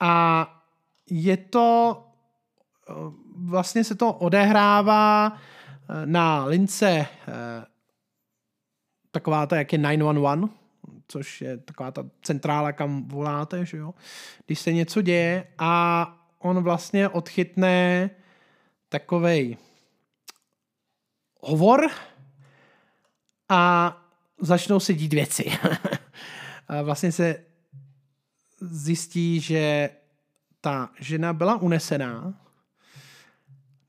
A 0.00 0.44
je 1.10 1.36
to 1.36 2.04
vlastně 3.36 3.84
se 3.84 3.94
to 3.94 4.12
odehrává 4.12 5.32
eh, 5.32 6.06
na 6.06 6.44
lince 6.44 6.88
eh, 6.88 7.06
taková 9.10 9.46
ta, 9.46 9.56
jak 9.56 9.72
je 9.72 9.78
911, 9.78 10.50
což 11.08 11.40
je 11.40 11.56
taková 11.56 11.90
ta 11.90 12.04
centrála, 12.22 12.72
kam 12.72 13.08
voláte, 13.08 13.64
že 13.64 13.76
jo, 13.76 13.94
když 14.46 14.58
se 14.58 14.72
něco 14.72 15.02
děje 15.02 15.46
a 15.58 16.14
on 16.38 16.62
vlastně 16.62 17.08
odchytne 17.08 18.10
takovej 18.88 19.56
hovor 21.40 21.90
a 23.48 23.96
začnou 24.40 24.80
se 24.80 24.94
dít 24.94 25.12
věci. 25.12 25.52
vlastně 26.82 27.12
se 27.12 27.47
zjistí, 28.60 29.40
že 29.40 29.90
ta 30.60 30.90
žena 31.00 31.32
byla 31.32 31.56
unesená 31.56 32.34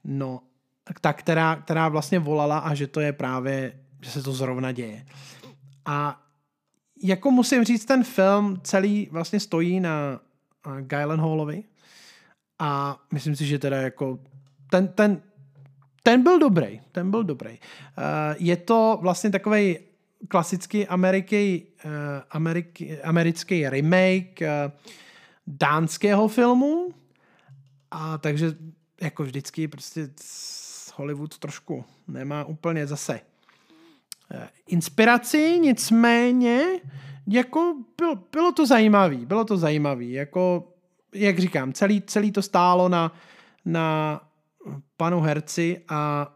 No, 0.03 0.41
ta, 1.01 1.13
která, 1.13 1.55
která 1.55 1.89
vlastně 1.89 2.19
volala 2.19 2.59
a 2.59 2.73
že 2.73 2.87
to 2.87 2.99
je 2.99 3.13
právě, 3.13 3.79
že 4.01 4.11
se 4.11 4.23
to 4.23 4.33
zrovna 4.33 4.71
děje. 4.71 5.05
A 5.85 6.21
jako 7.03 7.31
musím 7.31 7.63
říct, 7.63 7.85
ten 7.85 8.03
film 8.03 8.61
celý 8.63 9.07
vlastně 9.11 9.39
stojí 9.39 9.79
na 9.79 10.19
Hallovi 11.17 11.63
a 12.59 12.99
myslím 13.13 13.35
si, 13.35 13.45
že 13.45 13.59
teda 13.59 13.77
jako 13.77 14.19
ten, 14.69 14.87
ten, 14.87 15.21
ten 16.03 16.23
byl 16.23 16.39
dobrý, 16.39 16.81
ten 16.91 17.11
byl 17.11 17.23
dobrý. 17.23 17.51
Uh, 17.51 17.55
je 18.39 18.57
to 18.57 18.99
vlastně 19.01 19.29
takový 19.29 19.77
klasický 20.27 20.87
americký, 20.87 21.65
uh, 21.85 21.91
americký, 22.29 23.01
americký 23.01 23.69
remake 23.69 24.41
uh, 24.41 24.47
dánského 25.47 26.27
filmu, 26.27 26.93
a 27.91 28.17
takže 28.17 28.55
jako 29.01 29.23
vždycky 29.23 29.67
prostě 29.67 30.09
Hollywood 30.95 31.37
trošku 31.37 31.85
nemá 32.07 32.43
úplně 32.43 32.87
zase 32.87 33.21
eh, 34.31 34.49
inspiraci, 34.67 35.59
nicméně 35.59 36.63
jako 37.27 37.75
bylo, 37.97 38.15
bylo 38.31 38.51
to 38.51 38.65
zajímavý, 38.65 39.25
bylo 39.25 39.45
to 39.45 39.57
zajímavý, 39.57 40.11
jako 40.11 40.73
jak 41.13 41.39
říkám, 41.39 41.73
celý, 41.73 42.01
celý 42.01 42.31
to 42.31 42.41
stálo 42.41 42.89
na, 42.89 43.11
na 43.65 44.21
panu 44.97 45.21
herci 45.21 45.81
a 45.87 46.31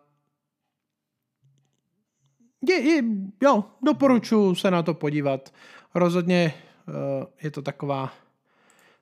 je, 2.70 2.82
je, 2.82 3.03
jo, 3.41 3.64
doporučuji 3.82 4.55
se 4.55 4.72
na 4.72 4.84
to 4.84 4.93
podívat. 4.93 5.53
Rozhodně 5.95 6.53
uh, 6.88 6.93
je 7.41 7.51
to 7.51 7.61
taková 7.61 8.14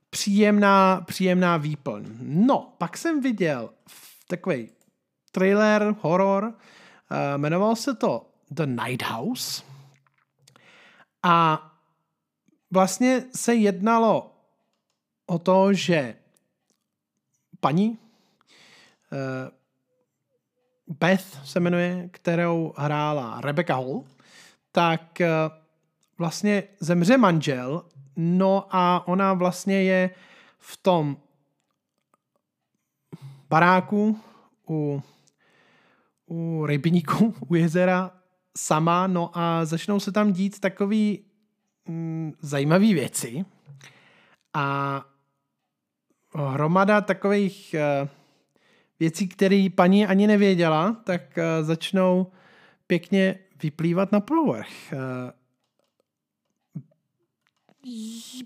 příjemná, 0.09 1.01
příjemná 1.01 1.57
výplň. 1.57 2.05
No, 2.21 2.73
pak 2.77 2.97
jsem 2.97 3.21
viděl 3.21 3.69
takový 4.27 4.69
trailer, 5.31 5.95
horor, 6.01 6.43
uh, 6.43 6.53
jmenoval 7.37 7.75
se 7.75 7.95
to 7.95 8.29
The 8.51 8.65
Night 8.65 9.03
House 9.03 9.63
a 11.23 11.67
vlastně 12.71 13.23
se 13.35 13.55
jednalo 13.55 14.35
o 15.25 15.39
to, 15.39 15.73
že 15.73 16.15
paní 17.59 17.89
uh, 17.89 17.97
Beth 20.99 21.39
se 21.43 21.59
jmenuje, 21.59 22.09
kterou 22.11 22.73
hrála 22.77 23.41
Rebecca 23.41 23.75
Hall, 23.75 24.03
tak 24.71 25.21
uh, 25.21 25.27
vlastně 26.17 26.63
zemře 26.79 27.17
manžel, 27.17 27.85
no 28.15 28.67
a 28.69 29.07
ona 29.07 29.33
vlastně 29.33 29.83
je 29.83 30.09
v 30.57 30.77
tom 30.77 31.17
baráku 33.49 34.19
u, 34.69 35.03
u 36.27 36.65
rybníku, 36.65 37.35
u 37.47 37.55
jezera 37.55 38.11
sama, 38.57 39.07
no 39.07 39.31
a 39.33 39.65
začnou 39.65 39.99
se 39.99 40.11
tam 40.11 40.33
dít 40.33 40.59
takový 40.59 41.25
mm, 41.87 42.33
zajímavé 42.41 42.93
věci. 42.93 43.45
A 44.53 45.05
hromada 46.35 47.01
takových 47.01 47.75
uh, 48.03 48.09
věcí, 49.01 49.27
které 49.27 49.67
paní 49.75 50.05
ani 50.07 50.27
nevěděla, 50.27 51.01
tak 51.03 51.21
uh, 51.37 51.65
začnou 51.65 52.31
pěkně 52.87 53.39
vyplývat 53.63 54.11
na 54.11 54.19
povrch. 54.19 54.67
Uh, 54.93 54.99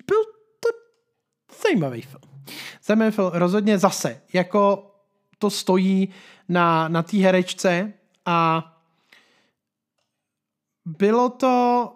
byl 0.08 0.24
to 0.60 0.70
zajímavý 1.64 2.02
film. 2.02 2.22
Zajímavý 2.84 3.12
film, 3.12 3.30
rozhodně 3.34 3.78
zase, 3.78 4.22
jako 4.34 4.92
to 5.40 5.50
stojí 5.50 6.10
na, 6.50 6.88
na 6.88 7.04
té 7.04 7.18
herečce 7.18 7.94
a 8.26 8.66
bylo 10.86 11.30
to, 11.30 11.92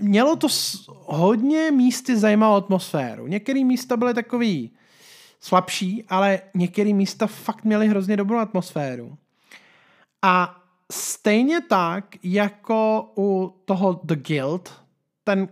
mělo 0.00 0.36
to 0.36 0.48
hodně 0.86 1.70
místy 1.70 2.16
zajímavou 2.16 2.54
atmosféru. 2.54 3.26
Některé 3.26 3.64
místa 3.64 3.96
byly 3.96 4.14
takový 4.14 4.75
slabší, 5.46 6.04
ale 6.08 6.40
některé 6.54 6.92
místa 6.92 7.26
fakt 7.26 7.64
měly 7.64 7.88
hrozně 7.88 8.16
dobrou 8.16 8.38
atmosféru. 8.38 9.18
A 10.22 10.62
stejně 10.92 11.60
tak, 11.60 12.04
jako 12.22 13.10
u 13.18 13.54
toho 13.64 14.00
The 14.04 14.16
Guild, 14.16 14.82
ten 15.24 15.48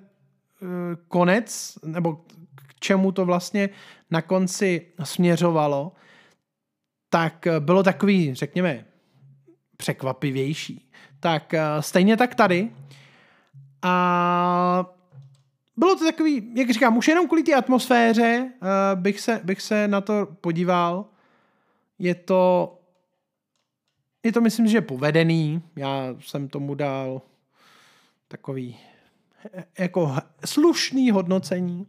Eh, 0.64 0.96
konec, 1.08 1.78
nebo 1.84 2.14
k 2.54 2.74
čemu 2.80 3.12
to 3.12 3.24
vlastně 3.24 3.68
na 4.10 4.22
konci 4.22 4.86
směřovalo, 5.02 5.92
tak 7.10 7.46
eh, 7.46 7.60
bylo 7.60 7.82
takový, 7.82 8.34
řekněme, 8.34 8.84
překvapivější. 9.76 10.90
Tak 11.20 11.54
eh, 11.54 11.62
stejně 11.80 12.16
tak 12.16 12.34
tady. 12.34 12.70
A 13.82 14.93
bylo 15.76 15.96
to 15.96 16.04
takový, 16.04 16.52
jak 16.54 16.70
říkám, 16.70 16.96
už 16.96 17.08
jenom 17.08 17.26
kvůli 17.26 17.42
té 17.42 17.54
atmosféře 17.54 18.52
bych, 18.94 19.20
se, 19.20 19.40
bych 19.44 19.62
se 19.62 19.88
na 19.88 20.00
to 20.00 20.26
podíval. 20.40 21.06
Je 21.98 22.14
to, 22.14 22.74
je 24.22 24.32
to 24.32 24.40
myslím, 24.40 24.66
že 24.66 24.80
povedený. 24.80 25.62
Já 25.76 26.14
jsem 26.20 26.48
tomu 26.48 26.74
dal 26.74 27.22
takový 28.28 28.76
jako 29.78 30.16
slušný 30.44 31.10
hodnocení 31.10 31.86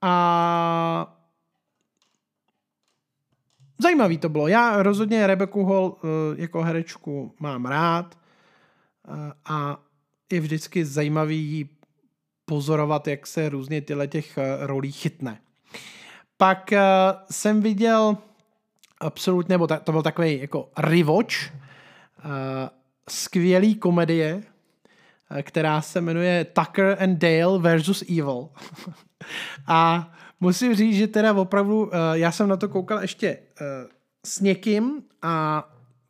a 0.00 1.16
zajímavý 3.78 4.18
to 4.18 4.28
bylo. 4.28 4.48
Já 4.48 4.82
rozhodně 4.82 5.26
Rebeku 5.26 5.64
Hall 5.64 5.96
eh, 5.96 6.42
jako 6.42 6.62
herečku 6.62 7.34
mám 7.40 7.66
rád 7.66 8.18
eh, 8.18 9.32
a 9.44 9.80
je 10.32 10.40
vždycky 10.40 10.84
zajímavý 10.84 11.70
pozorovat, 12.44 13.08
jak 13.08 13.26
se 13.26 13.48
různě 13.48 13.80
tyhle 13.80 14.08
těch 14.08 14.38
eh, 14.38 14.66
rolí 14.66 14.92
chytne. 14.92 15.40
Pak 16.36 16.72
jsem 17.30 17.60
viděl 17.60 18.16
absolutně, 19.00 19.52
nebo 19.52 19.66
to 19.66 19.92
byl 19.92 20.02
takový 20.02 20.40
jako 20.40 20.68
rewatch, 20.76 21.34
skvělý 23.08 23.74
komedie, 23.74 24.42
Eh, 25.30 25.42
která 25.42 25.80
se 25.80 26.00
jmenuje 26.00 26.44
Tucker 26.44 26.96
and 27.00 27.18
Dale 27.18 27.58
versus 27.58 28.02
Evil. 28.02 28.48
a 29.66 30.12
musím 30.40 30.74
říct, 30.74 30.96
že 30.96 31.06
teda 31.06 31.32
opravdu, 31.32 31.90
eh, 31.94 31.98
já 32.12 32.32
jsem 32.32 32.48
na 32.48 32.56
to 32.56 32.68
koukal 32.68 32.98
ještě 32.98 33.28
eh, 33.28 33.64
s 34.24 34.40
někým 34.40 35.02
a 35.22 35.64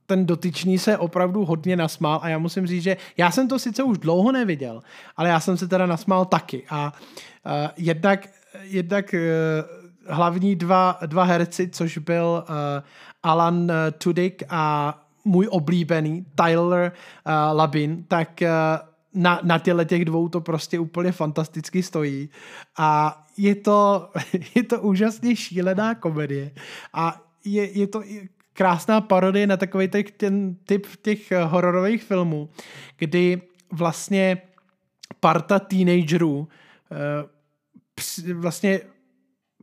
ten 0.07 0.27
dotyčný 0.27 0.79
se 0.79 0.99
opravdu 0.99 1.45
hodně 1.45 1.77
nasmál 1.77 2.21
a 2.23 2.29
já 2.29 2.39
musím 2.39 2.67
říct, 2.67 2.83
že 2.83 2.97
já 3.17 3.31
jsem 3.31 3.49
to 3.49 3.59
sice 3.59 3.83
už 3.83 3.99
dlouho 3.99 4.33
neviděl, 4.33 4.83
ale 5.17 5.29
já 5.29 5.41
jsem 5.41 5.57
se 5.57 5.69
teda 5.69 5.87
nasmál 5.87 6.25
taky 6.25 6.65
a 6.71 6.93
uh, 7.47 7.53
jednak, 7.77 8.29
jednak 8.63 9.15
uh, 9.15 10.11
hlavní 10.15 10.57
dva, 10.57 10.99
dva 11.07 11.25
herci, 11.25 11.69
což 11.69 11.99
byl 11.99 12.45
uh, 12.49 12.55
Alan 13.23 13.63
uh, 13.63 13.71
Tudyk 13.99 14.43
a 14.49 14.95
můj 15.25 15.49
oblíbený 15.51 16.27
Tyler 16.35 16.93
uh, 17.27 17.57
Labin, 17.57 18.05
tak 18.05 18.43
uh, 18.43 18.49
na, 19.15 19.41
na 19.43 19.59
těle 19.59 19.85
těch 19.85 20.05
dvou 20.05 20.29
to 20.29 20.41
prostě 20.41 20.79
úplně 20.79 21.13
fantasticky 21.13 21.83
stojí. 21.83 22.29
A 22.79 23.21
je 23.37 23.55
to, 23.55 24.11
je 24.55 24.63
to 24.63 24.81
úžasně 24.81 25.37
šílená 25.37 25.95
komedie. 25.95 26.51
A 26.93 27.21
je, 27.45 27.79
je 27.79 27.87
to 27.87 28.03
krásná 28.55 29.01
parodie 29.01 29.47
na 29.47 29.57
takový 29.57 29.89
ten, 30.17 30.57
typ 30.65 30.87
těch 31.03 31.33
hororových 31.45 32.03
filmů, 32.03 32.49
kdy 32.97 33.43
vlastně 33.73 34.43
parta 35.21 35.59
teenagerů 35.59 36.39
uh, 36.39 36.49
vlastně 38.35 38.81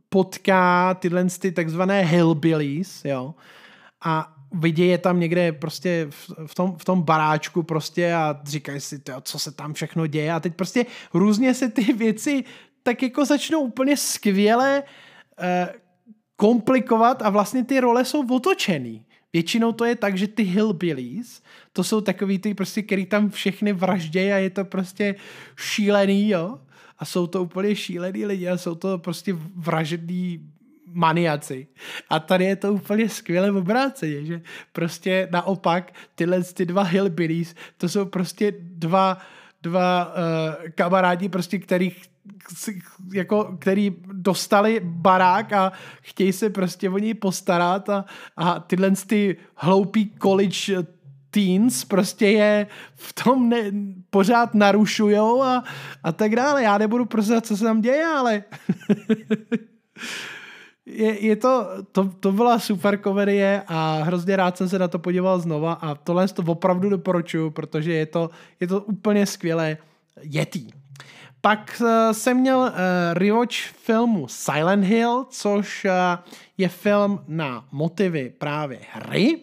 potká 0.08 0.94
tyhle 0.94 1.24
ty 1.24 1.52
takzvané 1.52 2.02
hillbillies, 2.02 3.04
jo, 3.04 3.34
a 4.04 4.34
vidí 4.54 4.88
je 4.88 4.98
tam 4.98 5.20
někde 5.20 5.52
prostě 5.52 6.06
v 6.46 6.54
tom, 6.54 6.76
v 6.78 6.84
tom 6.84 7.02
baráčku 7.02 7.62
prostě 7.62 8.14
a 8.14 8.40
říkají 8.44 8.80
si, 8.80 8.98
to, 8.98 9.20
co 9.20 9.38
se 9.38 9.52
tam 9.52 9.74
všechno 9.74 10.06
děje? 10.06 10.32
A 10.32 10.40
teď 10.40 10.54
prostě 10.54 10.86
různě 11.14 11.54
se 11.54 11.68
ty 11.68 11.92
věci 11.92 12.44
tak 12.82 13.02
jako 13.02 13.24
začnou 13.24 13.60
úplně 13.60 13.96
skvěle 13.96 14.82
eh, 15.40 15.74
komplikovat 16.36 17.22
a 17.22 17.30
vlastně 17.30 17.64
ty 17.64 17.80
role 17.80 18.04
jsou 18.04 18.34
otočený. 18.36 19.04
Většinou 19.32 19.72
to 19.72 19.84
je 19.84 19.96
tak, 19.96 20.18
že 20.18 20.28
ty 20.28 20.42
hillbillies, 20.42 21.42
to 21.72 21.84
jsou 21.84 22.00
takový 22.00 22.38
ty 22.38 22.54
prostě, 22.54 22.82
který 22.82 23.06
tam 23.06 23.30
všechny 23.30 23.72
vraždějí 23.72 24.32
a 24.32 24.36
je 24.36 24.50
to 24.50 24.64
prostě 24.64 25.14
šílený, 25.56 26.28
jo. 26.28 26.58
A 26.98 27.04
jsou 27.04 27.26
to 27.26 27.42
úplně 27.42 27.76
šílený 27.76 28.26
lidi 28.26 28.48
a 28.48 28.56
jsou 28.56 28.74
to 28.74 28.98
prostě 28.98 29.36
vražední 29.56 30.50
maniaci. 30.86 31.66
A 32.10 32.20
tady 32.20 32.44
je 32.44 32.56
to 32.56 32.72
úplně 32.72 33.08
skvěle 33.08 33.50
obráceně, 33.50 34.24
že 34.24 34.42
prostě 34.72 35.28
naopak 35.32 35.92
tyhle 36.14 36.44
ty 36.44 36.66
dva 36.66 36.82
hillbillies, 36.82 37.54
to 37.76 37.88
jsou 37.88 38.04
prostě 38.04 38.54
dva, 38.58 39.18
dva 39.62 40.06
uh, 40.06 40.68
kamarádi, 40.74 41.28
prostě 41.28 41.58
kterých 41.58 42.11
jako, 43.12 43.56
který 43.58 43.96
dostali 44.12 44.80
barák 44.84 45.52
a 45.52 45.72
chtějí 46.00 46.32
se 46.32 46.50
prostě 46.50 46.90
o 46.90 46.98
něj 46.98 47.14
postarat 47.14 47.88
a, 47.88 48.04
a 48.36 48.60
tyhle 48.60 48.90
ty 49.06 49.36
hloupý 49.54 50.12
college 50.22 50.84
teens 51.32 51.84
prostě 51.84 52.26
je 52.26 52.66
v 52.94 53.12
tom 53.12 53.48
ne, 53.48 53.72
pořád 54.10 54.54
narušujou 54.54 55.42
a, 55.42 55.64
a 56.04 56.12
tak 56.12 56.36
dále. 56.36 56.62
Já 56.62 56.78
nebudu 56.78 57.04
prozat, 57.04 57.46
co 57.46 57.56
se 57.56 57.64
tam 57.64 57.80
děje, 57.80 58.04
ale 58.04 58.44
je, 60.86 61.26
je 61.26 61.36
to, 61.36 61.68
to, 61.92 62.04
to 62.20 62.32
byla 62.32 62.58
super 62.58 62.98
komedie 62.98 63.62
a 63.66 64.02
hrozně 64.02 64.36
rád 64.36 64.56
jsem 64.56 64.68
se 64.68 64.78
na 64.78 64.88
to 64.88 64.98
podíval 64.98 65.40
znova 65.40 65.72
a 65.72 65.94
tohle 65.94 66.28
to 66.28 66.42
opravdu 66.42 66.88
doporučuju, 66.88 67.50
protože 67.50 67.92
je 67.92 68.06
to, 68.06 68.30
je 68.60 68.66
to 68.66 68.80
úplně 68.80 69.26
skvělé 69.26 69.76
jetý. 70.22 70.81
Pak 71.44 71.80
uh, 71.80 72.12
jsem 72.12 72.36
měl 72.36 72.58
uh, 72.58 72.68
rewatch 73.12 73.54
filmu 73.56 74.28
Silent 74.28 74.84
Hill, 74.84 75.26
což 75.30 75.84
uh, 75.84 75.90
je 76.58 76.68
film 76.68 77.24
na 77.28 77.64
motivy 77.72 78.30
právě 78.30 78.78
hry. 78.92 79.40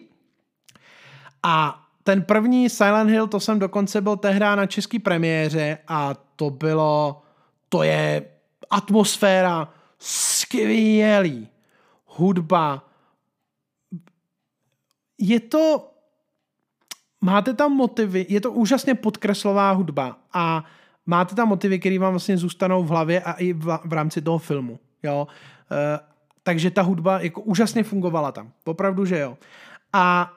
A 1.42 1.84
ten 2.02 2.22
první 2.22 2.70
Silent 2.70 3.10
Hill, 3.10 3.26
to 3.26 3.40
jsem 3.40 3.58
dokonce 3.58 4.00
byl 4.00 4.16
tehdy 4.16 4.40
na 4.40 4.66
české 4.66 4.98
premiéře 4.98 5.78
a 5.88 6.14
to 6.36 6.50
bylo, 6.50 7.22
to 7.68 7.82
je 7.82 8.24
atmosféra 8.70 9.68
skvělý. 9.98 11.48
Hudba. 12.06 12.84
Je 15.18 15.40
to, 15.40 15.90
máte 17.20 17.54
tam 17.54 17.72
motivy, 17.72 18.26
je 18.28 18.40
to 18.40 18.52
úžasně 18.52 18.94
podkreslová 18.94 19.70
hudba 19.70 20.16
a 20.32 20.64
máte 21.10 21.34
tam 21.34 21.48
motivy, 21.48 21.78
které 21.78 21.98
vám 21.98 22.12
vlastně 22.12 22.38
zůstanou 22.38 22.82
v 22.82 22.88
hlavě 22.88 23.20
a 23.20 23.32
i 23.32 23.52
v, 23.52 23.78
v 23.84 23.92
rámci 23.92 24.22
toho 24.22 24.38
filmu. 24.38 24.78
Jo? 25.02 25.26
E, 25.70 26.00
takže 26.42 26.70
ta 26.70 26.82
hudba 26.82 27.20
jako 27.20 27.40
úžasně 27.40 27.84
fungovala 27.84 28.32
tam. 28.32 28.50
Opravdu, 28.64 29.04
že 29.04 29.18
jo. 29.18 29.38
A 29.92 30.32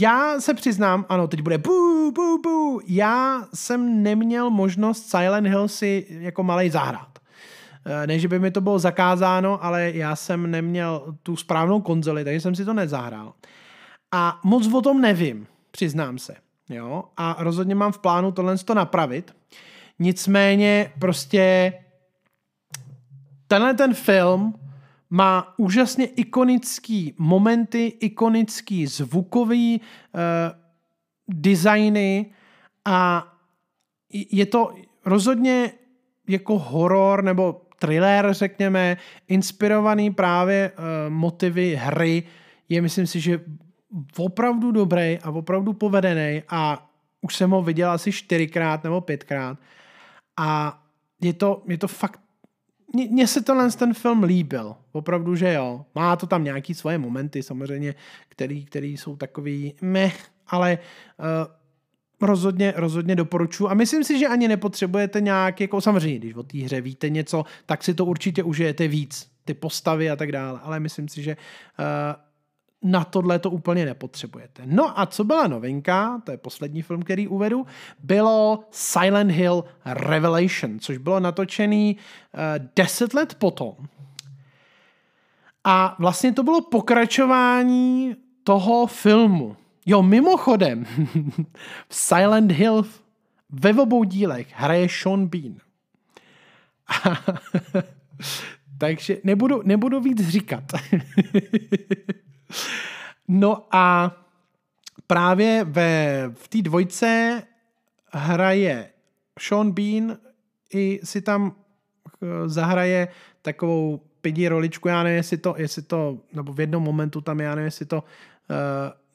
já 0.00 0.40
se 0.40 0.54
přiznám, 0.54 1.06
ano, 1.08 1.28
teď 1.28 1.40
bude 1.40 1.58
bu, 1.58 2.12
bu, 2.12 2.38
bu. 2.42 2.80
Já 2.86 3.46
jsem 3.54 4.02
neměl 4.02 4.50
možnost 4.50 5.10
Silent 5.10 5.46
Hill 5.46 5.68
si 5.68 6.06
jako 6.10 6.42
malej 6.42 6.70
zahrát. 6.70 7.18
Eh, 7.86 8.06
ne, 8.06 8.18
že 8.18 8.28
by 8.28 8.38
mi 8.38 8.50
to 8.50 8.60
bylo 8.60 8.78
zakázáno, 8.78 9.64
ale 9.64 9.90
já 9.94 10.16
jsem 10.16 10.50
neměl 10.50 11.14
tu 11.22 11.36
správnou 11.36 11.80
konzoli, 11.80 12.24
takže 12.24 12.40
jsem 12.40 12.54
si 12.54 12.64
to 12.64 12.74
nezahrál. 12.74 13.32
A 14.12 14.40
moc 14.44 14.74
o 14.74 14.80
tom 14.82 15.00
nevím, 15.00 15.46
přiznám 15.70 16.18
se. 16.18 16.45
Jo? 16.68 17.04
A 17.16 17.36
rozhodně 17.38 17.74
mám 17.74 17.92
v 17.92 17.98
plánu 17.98 18.32
tohle 18.32 18.58
to 18.58 18.74
napravit. 18.74 19.36
Nicméně 19.98 20.92
prostě 20.98 21.72
tenhle 23.46 23.74
ten 23.74 23.94
film 23.94 24.54
má 25.10 25.54
úžasně 25.56 26.06
ikonický 26.06 27.14
momenty, 27.18 27.86
ikonický 27.86 28.86
zvukový 28.86 29.80
uh, 29.80 30.20
designy 31.28 32.26
a 32.84 33.32
je 34.12 34.46
to 34.46 34.74
rozhodně 35.04 35.72
jako 36.28 36.58
horor 36.58 37.24
nebo 37.24 37.62
thriller, 37.78 38.34
řekněme, 38.34 38.96
inspirovaný 39.28 40.10
právě 40.10 40.72
uh, 40.72 40.84
motivy 41.12 41.74
hry, 41.74 42.22
je 42.68 42.82
myslím 42.82 43.06
si, 43.06 43.20
že 43.20 43.40
opravdu 44.16 44.72
dobrý 44.72 45.18
a 45.18 45.30
opravdu 45.30 45.72
povedený 45.72 46.42
a 46.48 46.90
už 47.20 47.36
jsem 47.36 47.50
ho 47.50 47.62
viděl 47.62 47.90
asi 47.90 48.12
čtyřikrát 48.12 48.84
nebo 48.84 49.00
pětkrát 49.00 49.58
a 50.36 50.80
je 51.22 51.32
to, 51.32 51.62
je 51.66 51.78
to 51.78 51.88
fakt 51.88 52.20
mně 52.94 53.26
se 53.26 53.40
tenhle 53.40 53.70
ten 53.70 53.94
film 53.94 54.22
líbil, 54.22 54.76
opravdu, 54.92 55.34
že 55.34 55.52
jo. 55.52 55.84
Má 55.94 56.16
to 56.16 56.26
tam 56.26 56.44
nějaký 56.44 56.74
svoje 56.74 56.98
momenty 56.98 57.42
samozřejmě, 57.42 57.94
který, 58.28 58.64
který 58.64 58.96
jsou 58.96 59.16
takový 59.16 59.74
meh, 59.80 60.24
ale 60.46 60.78
uh, 61.18 61.26
rozhodně, 62.28 62.74
rozhodně 62.76 63.16
doporučuji. 63.16 63.68
A 63.68 63.74
myslím 63.74 64.04
si, 64.04 64.18
že 64.18 64.28
ani 64.28 64.48
nepotřebujete 64.48 65.20
nějak, 65.20 65.60
jako 65.60 65.80
samozřejmě, 65.80 66.18
když 66.18 66.34
o 66.34 66.42
té 66.42 66.58
hře 66.58 66.80
víte 66.80 67.10
něco, 67.10 67.44
tak 67.66 67.84
si 67.84 67.94
to 67.94 68.04
určitě 68.04 68.42
užijete 68.42 68.88
víc, 68.88 69.30
ty 69.44 69.54
postavy 69.54 70.10
a 70.10 70.16
tak 70.16 70.32
dále. 70.32 70.60
Ale 70.62 70.80
myslím 70.80 71.08
si, 71.08 71.22
že 71.22 71.36
uh, 71.36 71.86
na 72.86 73.04
tohle 73.04 73.38
to 73.38 73.50
úplně 73.50 73.84
nepotřebujete. 73.84 74.62
No 74.66 75.00
a 75.00 75.06
co 75.06 75.24
byla 75.24 75.46
novinka, 75.46 76.22
to 76.24 76.30
je 76.30 76.36
poslední 76.36 76.82
film, 76.82 77.02
který 77.02 77.28
uvedu, 77.28 77.66
bylo 78.02 78.64
Silent 78.70 79.30
Hill 79.30 79.64
Revelation, 79.84 80.78
což 80.78 80.98
bylo 80.98 81.20
natočený 81.20 81.96
uh, 81.96 82.40
deset 82.76 83.14
let 83.14 83.34
potom. 83.34 83.74
A 85.64 85.96
vlastně 85.98 86.32
to 86.32 86.42
bylo 86.42 86.60
pokračování 86.60 88.16
toho 88.44 88.86
filmu. 88.86 89.56
Jo, 89.86 90.02
mimochodem, 90.02 90.84
v 91.88 91.94
Silent 91.94 92.52
Hill 92.52 92.86
ve 93.50 93.72
obou 93.72 94.04
dílech 94.04 94.46
hraje 94.54 94.88
Sean 95.02 95.26
Bean. 95.26 95.54
Takže 98.78 99.18
nebudu, 99.24 99.62
nebudu 99.64 100.00
víc 100.00 100.28
říkat. 100.28 100.64
No 103.28 103.66
a 103.70 104.16
právě 105.06 105.64
ve, 105.64 106.22
v 106.34 106.48
té 106.48 106.62
dvojce 106.62 107.42
hraje 108.12 108.90
Sean 109.38 109.70
Bean 109.70 110.16
i 110.74 111.00
si 111.04 111.20
tam 111.20 111.54
eh, 112.22 112.48
zahraje 112.48 113.08
takovou 113.42 114.00
pidi 114.20 114.48
roličku, 114.48 114.88
já 114.88 115.02
nevím, 115.02 115.16
jestli 115.16 115.36
to, 115.36 115.54
jestli 115.58 115.82
to, 115.82 116.18
nebo 116.32 116.52
v 116.52 116.60
jednom 116.60 116.82
momentu 116.82 117.20
tam, 117.20 117.40
já 117.40 117.54
nevím, 117.54 117.64
jestli 117.64 117.86
to 117.86 117.96
uh, 117.96 118.04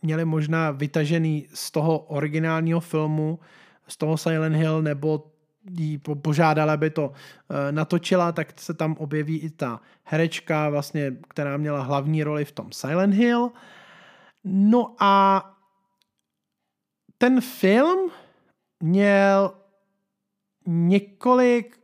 měli 0.01 0.25
možná 0.25 0.71
vytažený 0.71 1.47
z 1.53 1.71
toho 1.71 1.99
originálního 1.99 2.79
filmu, 2.79 3.39
z 3.87 3.97
toho 3.97 4.17
Silent 4.17 4.55
Hill, 4.55 4.81
nebo 4.81 5.30
jí 5.69 5.97
požádala, 5.97 6.73
aby 6.73 6.89
to 6.89 7.11
eh, 7.11 7.71
natočila, 7.71 8.31
tak 8.31 8.59
se 8.61 8.73
tam 8.73 8.95
objeví 8.99 9.37
i 9.37 9.49
ta 9.49 9.81
herečka, 10.03 10.69
vlastně, 10.69 11.15
která 11.27 11.57
měla 11.57 11.81
hlavní 11.81 12.23
roli 12.23 12.45
v 12.45 12.51
tom 12.51 12.71
Silent 12.71 13.13
Hill. 13.13 13.51
No 14.43 14.95
a 14.99 15.43
ten 17.17 17.41
film 17.41 18.11
měl 18.79 19.53
několik 20.67 21.79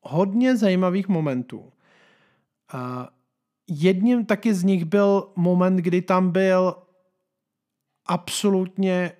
hodně 0.00 0.56
zajímavých 0.56 1.08
momentů. 1.08 1.72
A 2.72 3.08
jedním 3.68 4.26
taky 4.26 4.54
z 4.54 4.64
nich 4.64 4.84
byl 4.84 5.32
moment, 5.36 5.76
kdy 5.76 6.02
tam 6.02 6.30
byl 6.30 6.76
absolutně 8.06 9.12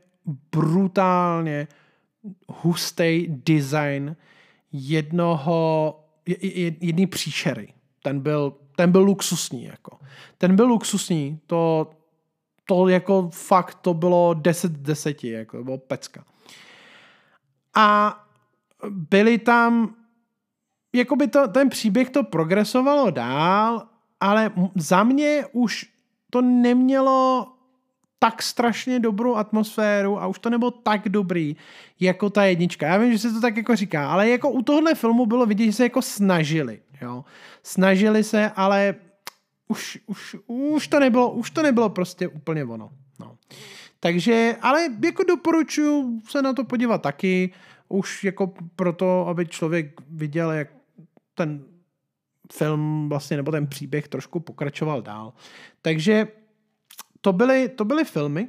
brutálně 0.53 1.69
hustý 2.49 3.27
design 3.29 4.17
jednoho, 4.73 6.01
jedný 6.81 7.07
příšery. 7.07 7.75
Ten 8.03 8.21
byl, 8.21 8.57
ten 8.77 8.93
byl 8.93 9.01
luxusní. 9.01 9.65
Jako. 9.65 9.99
Ten 10.39 10.57
byl 10.57 10.67
luxusní, 10.67 11.41
to, 11.47 11.91
to 12.65 12.89
jako 12.89 13.31
fakt 13.33 13.75
to 13.75 13.95
bylo 13.95 14.35
10 14.35 14.73
10, 14.73 15.25
jako, 15.25 15.57
to 15.57 15.65
bylo 15.65 15.79
pecka. 15.79 16.25
A 17.75 18.19
byli 18.89 19.39
tam, 19.39 19.95
jako 20.93 21.17
by 21.17 21.29
to, 21.29 21.49
ten 21.49 21.69
příběh 21.69 22.11
to 22.11 22.23
progresovalo 22.23 23.11
dál, 23.11 23.87
ale 24.21 24.53
za 24.75 25.05
mě 25.05 25.45
už 25.53 25.87
to 26.31 26.43
nemělo 26.43 27.47
tak 28.23 28.43
strašně 28.43 29.01
dobrou 29.01 29.35
atmosféru 29.35 30.23
a 30.23 30.27
už 30.27 30.39
to 30.39 30.51
nebylo 30.51 30.71
tak 30.71 31.09
dobrý 31.09 31.57
jako 32.01 32.31
ta 32.31 32.45
jednička. 32.45 32.87
Já 32.87 32.97
vím, 32.97 33.13
že 33.13 33.19
se 33.19 33.33
to 33.33 33.41
tak 33.41 33.57
jako 33.57 33.77
říká, 33.77 34.11
ale 34.11 34.29
jako 34.29 34.51
u 34.51 34.63
tohle 34.63 34.95
filmu 34.95 35.27
bylo 35.27 35.47
vidět, 35.47 35.65
že 35.65 35.73
se 35.73 35.83
jako 35.83 36.03
snažili. 36.03 36.81
Jo? 37.03 37.25
Snažili 37.63 38.25
se, 38.25 38.51
ale 38.57 38.95
už, 39.69 39.99
už, 40.07 40.37
už, 40.47 40.89
to 40.89 41.01
nebylo, 41.01 41.31
už 41.31 41.51
to 41.51 41.63
nebylo 41.63 41.89
prostě 41.89 42.29
úplně 42.29 42.65
ono. 42.65 42.91
No. 43.21 43.37
Takže, 44.01 44.57
ale 44.63 44.89
jako 45.05 45.23
doporučuji 45.23 46.21
se 46.29 46.43
na 46.43 46.53
to 46.53 46.65
podívat 46.65 47.03
taky, 47.03 47.53
už 47.89 48.25
jako 48.25 48.53
proto, 48.77 49.29
aby 49.29 49.47
člověk 49.47 50.01
viděl, 50.11 50.51
jak 50.51 50.69
ten 51.35 51.65
film 52.53 53.09
vlastně, 53.09 53.37
nebo 53.37 53.51
ten 53.51 53.67
příběh 53.67 54.09
trošku 54.09 54.41
pokračoval 54.41 55.03
dál. 55.03 55.33
Takže 55.83 56.29
to 57.21 57.33
byly, 57.33 57.69
to 57.69 57.85
byly 57.85 58.05
filmy. 58.05 58.49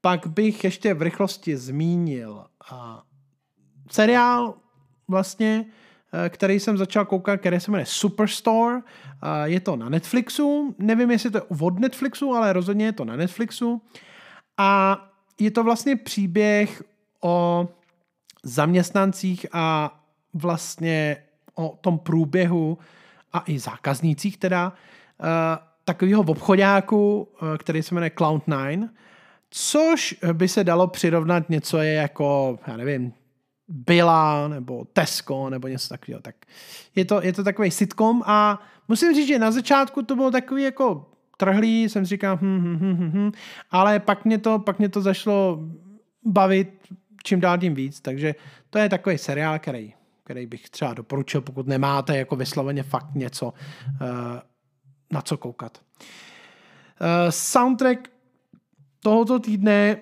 Pak 0.00 0.26
bych 0.26 0.64
ještě 0.64 0.94
v 0.94 1.02
rychlosti 1.02 1.56
zmínil 1.56 2.46
uh, 2.72 2.78
seriál 3.90 4.54
vlastně, 5.08 5.64
uh, 5.64 6.28
který 6.28 6.60
jsem 6.60 6.78
začal 6.78 7.04
koukat, 7.04 7.40
který 7.40 7.60
se 7.60 7.70
jmenuje 7.70 7.86
Superstore. 7.86 8.76
Uh, 8.76 8.82
je 9.44 9.60
to 9.60 9.76
na 9.76 9.88
Netflixu. 9.88 10.74
Nevím, 10.78 11.10
jestli 11.10 11.30
to 11.30 11.38
je 11.38 11.42
od 11.60 11.78
Netflixu, 11.78 12.32
ale 12.32 12.52
rozhodně 12.52 12.84
je 12.84 12.92
to 12.92 13.04
na 13.04 13.16
Netflixu. 13.16 13.82
A 14.58 14.98
je 15.40 15.50
to 15.50 15.64
vlastně 15.64 15.96
příběh 15.96 16.82
o 17.20 17.68
zaměstnancích 18.42 19.46
a 19.52 19.98
vlastně 20.34 21.16
o 21.54 21.78
tom 21.80 21.98
průběhu 21.98 22.78
a 23.32 23.42
i 23.46 23.58
zákaznících 23.58 24.36
teda 24.36 24.72
uh, 24.72 25.26
takového 25.84 26.22
obchodáku, 26.22 27.28
eh, 27.54 27.58
který 27.58 27.82
se 27.82 27.94
jmenuje 27.94 28.10
Cloud9, 28.10 28.88
což 29.50 30.14
by 30.32 30.48
se 30.48 30.64
dalo 30.64 30.86
přirovnat 30.86 31.50
něco 31.50 31.78
je 31.78 31.92
jako, 31.92 32.58
já 32.66 32.76
nevím, 32.76 33.12
Bila 33.68 34.48
nebo 34.48 34.84
Tesco 34.92 35.50
nebo 35.50 35.68
něco 35.68 35.88
takového. 35.88 36.22
Tak 36.22 36.36
je 36.94 37.04
to, 37.04 37.22
je 37.22 37.32
to 37.32 37.44
takový 37.44 37.70
sitcom 37.70 38.22
a 38.26 38.62
musím 38.88 39.14
říct, 39.14 39.28
že 39.28 39.38
na 39.38 39.50
začátku 39.50 40.02
to 40.02 40.16
bylo 40.16 40.30
takový 40.30 40.62
jako 40.62 41.10
trhlý, 41.36 41.88
jsem 41.88 42.06
si 42.06 42.10
říkal, 42.10 42.38
hm, 42.42 42.60
hm, 42.60 42.78
hm, 42.80 42.96
hm, 42.96 43.10
hm, 43.14 43.32
ale 43.70 44.00
pak 44.00 44.24
mě, 44.24 44.38
to, 44.38 44.58
pak 44.58 44.78
mě 44.78 44.88
to 44.88 45.00
zašlo 45.00 45.58
bavit 46.24 46.68
čím 47.22 47.40
dál 47.40 47.58
tím 47.58 47.74
víc, 47.74 48.00
takže 48.00 48.34
to 48.70 48.78
je 48.78 48.88
takový 48.88 49.18
seriál, 49.18 49.58
který, 49.58 49.94
který 50.24 50.46
bych 50.46 50.70
třeba 50.70 50.94
doporučil, 50.94 51.40
pokud 51.40 51.66
nemáte 51.66 52.16
jako 52.16 52.36
vysloveně 52.36 52.82
fakt 52.82 53.14
něco, 53.14 53.52
na 55.12 55.22
co 55.22 55.36
koukat. 55.36 55.80
Soundtrack 57.30 58.08
tohoto 59.00 59.38
týdne 59.38 59.96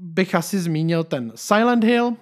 bych 0.00 0.34
asi 0.34 0.58
zmínil 0.58 1.04
ten 1.04 1.32
Silent 1.34 1.84
Hill. 1.84 2.16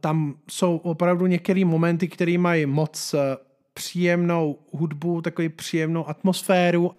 Tam 0.00 0.34
jsou 0.50 0.76
opravdu 0.76 1.26
některé 1.26 1.64
momenty, 1.64 2.08
které 2.08 2.38
mají 2.38 2.66
moc 2.66 3.14
příjemnou 3.74 4.58
hudbu, 4.72 5.22
takový 5.22 5.48
příjemnou 5.48 6.08
atmosféru. 6.08 6.92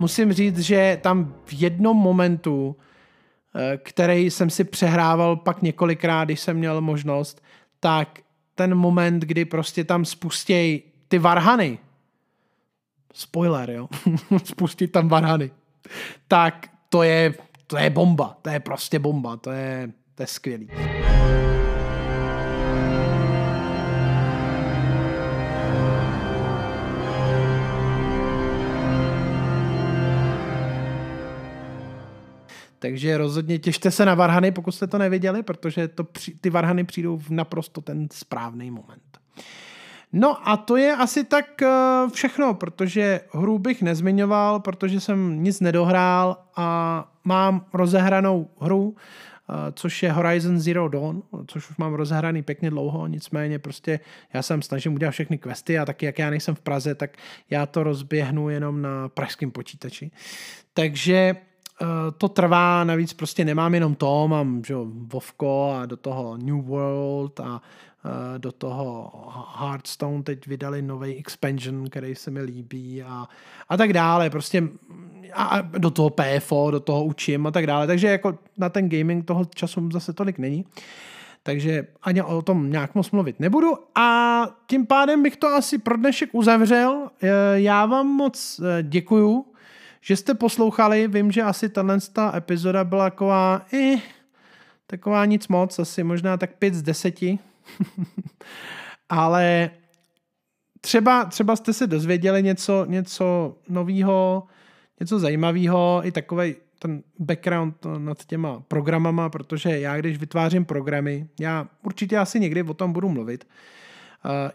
Musím 0.00 0.32
říct, 0.32 0.58
že 0.58 0.98
tam 1.02 1.34
v 1.44 1.52
jednom 1.52 1.96
momentu, 1.96 2.76
eh, 3.54 3.76
který 3.76 4.30
jsem 4.30 4.50
si 4.50 4.64
přehrával 4.64 5.36
pak 5.36 5.62
několikrát, 5.62 6.24
když 6.24 6.40
jsem 6.40 6.56
měl 6.56 6.80
možnost, 6.80 7.42
tak 7.80 8.18
ten 8.54 8.74
moment, 8.74 9.20
kdy 9.20 9.44
prostě 9.44 9.84
tam 9.84 10.04
spustěj 10.04 10.82
ty 11.08 11.18
varhany, 11.18 11.78
spoiler, 13.14 13.70
jo, 13.70 13.88
spustit 14.44 14.92
tam 14.92 15.08
varhany, 15.08 15.50
tak 16.28 16.66
to 16.88 17.02
je, 17.02 17.34
to 17.66 17.76
je 17.76 17.90
bomba, 17.90 18.36
to 18.42 18.50
je 18.50 18.60
prostě 18.60 18.98
bomba, 18.98 19.36
to 19.36 19.50
je, 19.50 19.92
to 20.14 20.22
je 20.22 20.26
skvělý. 20.26 20.99
Takže 32.80 33.18
rozhodně 33.18 33.58
těšte 33.58 33.90
se 33.90 34.04
na 34.04 34.14
varhany, 34.14 34.52
pokud 34.52 34.72
jste 34.72 34.86
to 34.86 34.98
neviděli, 34.98 35.42
protože 35.42 35.88
to, 35.88 36.06
ty 36.40 36.50
varhany 36.50 36.84
přijdou 36.84 37.18
v 37.18 37.30
naprosto 37.30 37.80
ten 37.80 38.08
správný 38.12 38.70
moment. 38.70 39.02
No 40.12 40.48
a 40.48 40.56
to 40.56 40.76
je 40.76 40.96
asi 40.96 41.24
tak 41.24 41.62
eh, 41.62 41.68
všechno, 42.12 42.54
protože 42.54 43.20
hru 43.32 43.58
bych 43.58 43.82
nezmiňoval, 43.82 44.60
protože 44.60 45.00
jsem 45.00 45.42
nic 45.42 45.60
nedohrál 45.60 46.36
a 46.56 47.08
mám 47.24 47.66
rozehranou 47.72 48.50
hru, 48.60 48.96
eh, 48.96 49.72
což 49.72 50.02
je 50.02 50.12
Horizon 50.12 50.60
Zero 50.60 50.88
Dawn, 50.88 51.22
což 51.46 51.70
už 51.70 51.76
mám 51.76 51.94
rozehraný 51.94 52.42
pěkně 52.42 52.70
dlouho, 52.70 53.06
nicméně 53.06 53.58
prostě 53.58 54.00
já 54.32 54.42
jsem 54.42 54.62
snažím 54.62 54.94
udělat 54.94 55.10
všechny 55.10 55.38
questy 55.38 55.78
a 55.78 55.84
taky 55.84 56.06
jak 56.06 56.18
já 56.18 56.30
nejsem 56.30 56.54
v 56.54 56.60
Praze, 56.60 56.94
tak 56.94 57.16
já 57.50 57.66
to 57.66 57.82
rozběhnu 57.82 58.48
jenom 58.48 58.82
na 58.82 59.08
pražském 59.08 59.50
počítači. 59.50 60.10
Takže 60.74 61.36
to 62.18 62.28
trvá, 62.28 62.84
navíc 62.84 63.12
prostě 63.12 63.44
nemám 63.44 63.74
jenom 63.74 63.94
to, 63.94 64.28
mám 64.28 64.64
že, 64.64 64.74
Vovko 64.84 65.72
a 65.80 65.86
do 65.86 65.96
toho 65.96 66.36
New 66.36 66.64
World 66.64 67.40
a 67.40 67.52
uh, 67.52 68.38
do 68.38 68.52
toho 68.52 69.12
Hearthstone 69.58 70.22
teď 70.22 70.46
vydali 70.46 70.82
nový 70.82 71.14
expansion, 71.14 71.84
který 71.90 72.14
se 72.14 72.30
mi 72.30 72.42
líbí 72.42 73.02
a, 73.02 73.26
a 73.68 73.76
tak 73.76 73.92
dále, 73.92 74.30
prostě 74.30 74.62
a, 75.32 75.44
a 75.44 75.60
do 75.60 75.90
toho 75.90 76.10
PFO, 76.10 76.70
do 76.70 76.80
toho 76.80 77.04
učím 77.04 77.46
a 77.46 77.50
tak 77.50 77.66
dále, 77.66 77.86
takže 77.86 78.06
jako 78.06 78.38
na 78.58 78.68
ten 78.68 78.88
gaming 78.88 79.24
toho 79.24 79.44
času 79.44 79.88
zase 79.92 80.12
tolik 80.12 80.38
není. 80.38 80.64
Takže 81.42 81.86
ani 82.02 82.22
o 82.22 82.42
tom 82.42 82.70
nějak 82.70 82.94
moc 82.94 83.10
mluvit 83.10 83.40
nebudu 83.40 83.74
a 83.94 84.46
tím 84.66 84.86
pádem 84.86 85.22
bych 85.22 85.36
to 85.36 85.48
asi 85.48 85.78
pro 85.78 85.96
dnešek 85.96 86.30
uzavřel. 86.32 87.10
Eh, 87.22 87.28
já 87.54 87.86
vám 87.86 88.06
moc 88.06 88.60
děkuju 88.82 89.44
že 90.00 90.16
jste 90.16 90.34
poslouchali. 90.34 91.08
Vím, 91.08 91.32
že 91.32 91.42
asi 91.42 91.68
tahle 91.68 91.98
epizoda 92.36 92.84
byla 92.84 93.10
taková, 93.10 93.66
eh, 93.74 94.00
taková 94.86 95.24
nic 95.24 95.48
moc, 95.48 95.78
asi 95.78 96.02
možná 96.04 96.36
tak 96.36 96.56
5 96.56 96.74
z 96.74 96.82
10. 96.82 97.38
Ale 99.08 99.70
třeba, 100.80 101.24
třeba 101.24 101.56
jste 101.56 101.72
se 101.72 101.86
dozvěděli 101.86 102.42
něco, 102.42 102.84
něco 102.84 103.56
nového, 103.68 104.46
něco 105.00 105.18
zajímavého, 105.18 106.00
i 106.04 106.12
takový 106.12 106.54
ten 106.78 107.02
background 107.18 107.86
nad 107.98 108.24
těma 108.24 108.60
programama, 108.60 109.28
protože 109.28 109.80
já, 109.80 109.96
když 109.96 110.18
vytvářím 110.18 110.64
programy, 110.64 111.28
já 111.40 111.68
určitě 111.82 112.18
asi 112.18 112.40
někdy 112.40 112.62
o 112.62 112.74
tom 112.74 112.92
budu 112.92 113.08
mluvit, 113.08 113.48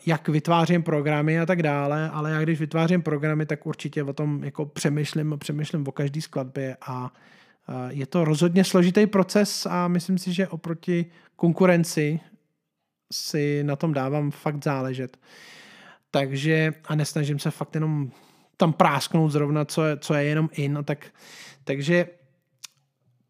jak 0.05 0.29
vytvářím 0.29 0.83
programy 0.83 1.39
a 1.39 1.45
tak 1.45 1.63
dále, 1.63 2.09
ale 2.09 2.31
já 2.31 2.41
když 2.41 2.59
vytvářím 2.59 3.01
programy, 3.01 3.45
tak 3.45 3.65
určitě 3.65 4.03
o 4.03 4.13
tom 4.13 4.43
jako 4.43 4.65
přemýšlím, 4.65 5.35
přemýšlím 5.37 5.87
o 5.87 5.91
každé 5.91 6.21
skladbě 6.21 6.77
a 6.87 7.13
eh, 7.69 7.73
je 7.93 8.05
to 8.05 8.25
rozhodně 8.25 8.63
složitý 8.63 9.07
proces 9.07 9.65
a 9.65 9.87
myslím 9.87 10.17
si, 10.17 10.33
že 10.33 10.47
oproti 10.47 11.05
konkurenci 11.35 12.19
si 13.13 13.63
na 13.63 13.75
tom 13.75 13.93
dávám 13.93 14.31
fakt 14.31 14.63
záležet. 14.63 15.17
Takže 16.11 16.73
a 16.85 16.95
nesnažím 16.95 17.39
se 17.39 17.51
fakt 17.51 17.75
jenom 17.75 18.11
tam 18.57 18.73
prásknout 18.73 19.31
zrovna, 19.31 19.65
co 19.65 19.85
je, 19.85 19.97
co 19.97 20.13
je 20.13 20.23
jenom 20.23 20.49
in. 20.53 20.77
A 20.77 20.83
tak, 20.83 21.05
takže 21.63 22.07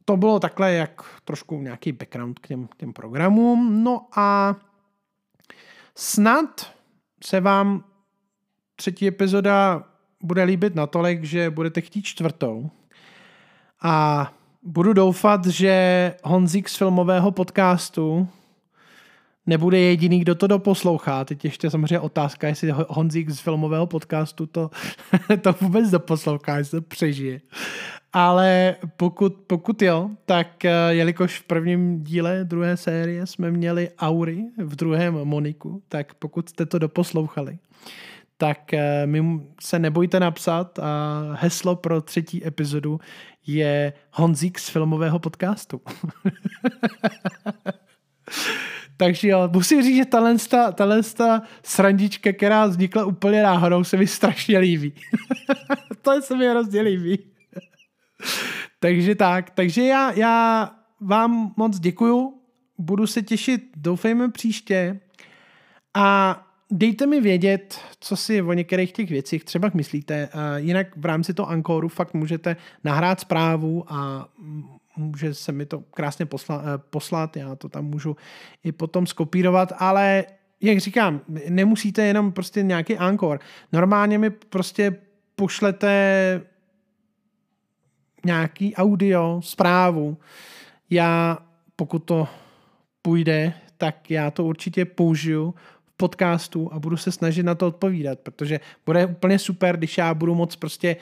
to 0.06 0.18
bylo 0.18 0.40
takhle 0.40 0.74
jak 0.74 1.22
trošku 1.24 1.62
nějaký 1.62 1.92
background 1.92 2.40
k 2.40 2.48
těm, 2.48 2.68
k 2.68 2.76
těm 2.76 2.94
programům. 2.94 3.84
No 3.84 4.08
a 4.16 4.56
Snad 5.98 6.74
se 7.24 7.40
vám 7.40 7.84
třetí 8.76 9.08
epizoda 9.08 9.84
bude 10.24 10.44
líbit 10.44 10.76
natolik, 10.76 11.24
že 11.24 11.50
budete 11.50 11.82
chtít 11.82 12.02
čtvrtou. 12.02 12.70
A 13.82 14.34
budu 14.64 14.94
doufat, 14.94 15.46
že 15.46 16.14
Honzík 16.24 16.70
z 16.70 16.76
filmového 16.76 17.32
podcastu 17.32 18.28
nebude 19.46 19.80
jediný, 19.80 20.20
kdo 20.20 20.36
to 20.36 20.48
doposlouchá. 20.48 21.26
Teď 21.26 21.46
ještě 21.46 21.70
samozřejmě 21.70 22.00
otázka, 22.00 22.48
jestli 22.48 22.74
Honzík 22.88 23.30
z 23.30 23.40
filmového 23.40 23.88
podcastu 23.88 24.46
to, 24.46 24.70
to 25.42 25.56
vůbec 25.62 25.90
doposlouchá, 25.90 26.58
jestli 26.58 26.82
to 26.82 26.88
přežije. 26.88 27.42
Ale 28.18 28.76
pokud, 28.98 29.36
pokud 29.48 29.82
jo, 29.82 30.10
tak 30.26 30.66
eh, 30.66 30.72
jelikož 30.90 31.40
v 31.40 31.44
prvním 31.44 32.04
díle 32.04 32.44
druhé 32.44 32.78
série 32.78 33.28
jsme 33.28 33.52
měli 33.52 33.90
Aury, 34.00 34.46
v 34.58 34.76
druhém 34.76 35.14
Moniku, 35.14 35.84
tak 35.88 36.14
pokud 36.14 36.50
jste 36.50 36.66
to 36.66 36.80
doposlouchali, 36.80 37.58
tak 38.38 38.74
eh, 38.74 39.08
mi 39.08 39.42
se 39.62 39.80
nebojte 39.80 40.20
napsat 40.20 40.80
a 40.80 41.22
heslo 41.32 41.76
pro 41.76 42.02
třetí 42.02 42.48
epizodu 42.48 43.00
je 43.48 43.94
Honzík 44.12 44.60
z 44.60 44.70
filmového 44.70 45.20
podcastu. 45.20 45.82
Takže 48.98 49.28
jo, 49.28 49.50
musím 49.54 49.84
říct, 49.84 49.96
že 49.96 50.06
tahle, 50.06 50.36
tahle 50.76 51.02
srandička, 51.64 52.34
která 52.34 52.66
vznikla 52.66 53.06
úplně 53.06 53.44
náhodou, 53.44 53.84
se 53.84 53.98
mi 53.98 54.08
strašně 54.08 54.60
líbí. 54.60 54.94
to 56.02 56.22
se 56.22 56.38
mi 56.38 56.48
hrozně 56.48 56.82
líbí. 56.82 57.35
takže 58.80 59.16
tak, 59.16 59.50
takže 59.50 59.84
já, 59.84 60.12
já 60.12 60.72
vám 61.02 61.54
moc 61.58 61.80
děkuju, 61.80 62.34
budu 62.78 63.08
se 63.08 63.22
těšit, 63.22 63.62
doufejme 63.76 64.32
příště 64.32 65.00
a 65.94 66.42
dejte 66.72 67.06
mi 67.06 67.22
vědět, 67.22 67.80
co 68.00 68.16
si 68.16 68.42
o 68.42 68.54
některých 68.54 68.92
těch 68.92 69.10
věcích 69.10 69.44
třeba 69.44 69.72
myslíte. 69.74 70.30
Jinak 70.58 70.88
v 70.98 71.06
rámci 71.06 71.34
toho 71.34 71.50
Ankoru 71.50 71.88
fakt 71.88 72.14
můžete 72.14 72.56
nahrát 72.84 73.20
zprávu 73.20 73.86
a 73.88 74.28
může 74.98 75.34
se 75.34 75.52
mi 75.52 75.66
to 75.66 75.80
krásně 75.80 76.26
posla, 76.26 76.62
eh, 76.62 76.78
poslat, 76.78 77.38
já 77.38 77.56
to 77.56 77.70
tam 77.70 77.86
můžu 77.86 78.16
i 78.64 78.72
potom 78.72 79.08
skopírovat, 79.08 79.74
ale 79.78 80.26
jak 80.62 80.78
říkám, 80.78 81.22
nemusíte 81.50 82.06
jenom 82.06 82.32
prostě 82.32 82.64
nějaký 82.64 82.98
Ankor. 82.98 83.40
Normálně 83.74 84.18
mi 84.18 84.30
prostě 84.30 84.96
pošlete 85.36 86.42
nějaký 88.26 88.76
audio, 88.76 89.42
zprávu. 89.44 90.18
Já, 90.90 91.38
pokud 91.76 92.00
to 92.00 92.28
půjde, 93.02 93.54
tak 93.78 94.12
já 94.12 94.32
to 94.32 94.44
určitě 94.44 94.86
použiju 94.86 95.54
v 95.86 95.98
podcastu 95.98 96.74
a 96.74 96.80
budu 96.80 96.98
se 96.98 97.12
snažit 97.12 97.44
na 97.44 97.56
to 97.56 97.68
odpovídat, 97.68 98.20
protože 98.20 98.60
bude 98.86 99.06
úplně 99.06 99.40
super, 99.40 99.78
když 99.78 99.98
já 99.98 100.14
budu 100.14 100.36
moc 100.36 100.56
prostě 100.56 100.96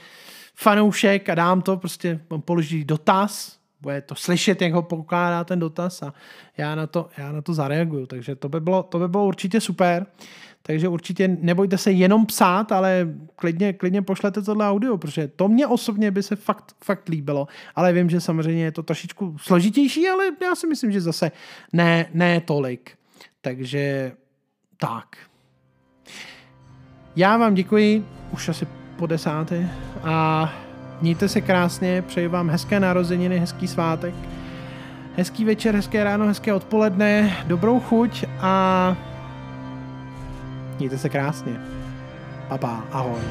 fanoušek 0.55 1.29
a 1.29 1.35
dám 1.35 1.61
to, 1.61 1.77
prostě 1.77 2.19
položit 2.45 2.85
dotaz, 2.85 3.57
bude 3.81 4.01
to 4.01 4.15
slyšet, 4.15 4.61
jak 4.61 4.73
ho 4.73 4.81
pokládá 4.81 5.43
ten 5.43 5.59
dotaz 5.59 6.03
a 6.03 6.13
já 6.57 6.75
na 6.75 6.87
to, 6.87 7.09
já 7.17 7.31
na 7.31 7.41
to 7.41 7.53
zareaguju. 7.53 8.05
Takže 8.05 8.35
to 8.35 8.49
by, 8.49 8.59
bylo, 8.59 8.83
to 8.83 8.99
by 8.99 9.07
bylo 9.07 9.25
určitě 9.25 9.61
super. 9.61 10.05
Takže 10.65 10.87
určitě 10.87 11.27
nebojte 11.27 11.77
se 11.77 11.91
jenom 11.91 12.25
psát, 12.25 12.71
ale 12.71 13.07
klidně, 13.35 13.73
klidně 13.73 14.01
pošlete 14.01 14.41
tohle 14.41 14.69
audio, 14.69 14.97
protože 14.97 15.27
to 15.27 15.47
mě 15.47 15.67
osobně 15.67 16.11
by 16.11 16.23
se 16.23 16.35
fakt, 16.35 16.75
fakt 16.83 17.09
líbilo. 17.09 17.47
Ale 17.75 17.93
vím, 17.93 18.09
že 18.09 18.21
samozřejmě 18.21 18.63
je 18.63 18.71
to 18.71 18.83
trošičku 18.83 19.37
složitější, 19.37 20.07
ale 20.09 20.25
já 20.41 20.55
si 20.55 20.67
myslím, 20.67 20.91
že 20.91 21.01
zase 21.01 21.31
ne, 21.73 22.05
ne 22.13 22.41
tolik. 22.41 22.91
Takže 23.41 24.11
tak. 24.77 25.17
Já 27.15 27.37
vám 27.37 27.53
děkuji, 27.53 28.05
už 28.31 28.49
asi 28.49 28.67
po 28.97 29.07
desáté 29.07 29.69
a 30.03 30.53
mějte 31.01 31.29
se 31.29 31.41
krásně, 31.41 32.01
přeji 32.01 32.27
vám 32.27 32.49
hezké 32.49 32.79
narozeniny, 32.79 33.39
hezký 33.39 33.67
svátek, 33.67 34.15
hezký 35.15 35.45
večer, 35.45 35.75
hezké 35.75 36.03
ráno, 36.03 36.27
hezké 36.27 36.53
odpoledne, 36.53 37.37
dobrou 37.47 37.79
chuť 37.79 38.25
a 38.39 39.12
mějte 40.79 40.97
se 40.97 41.09
krásně. 41.09 41.61
Papa, 42.47 42.83
ahoj. 42.91 43.21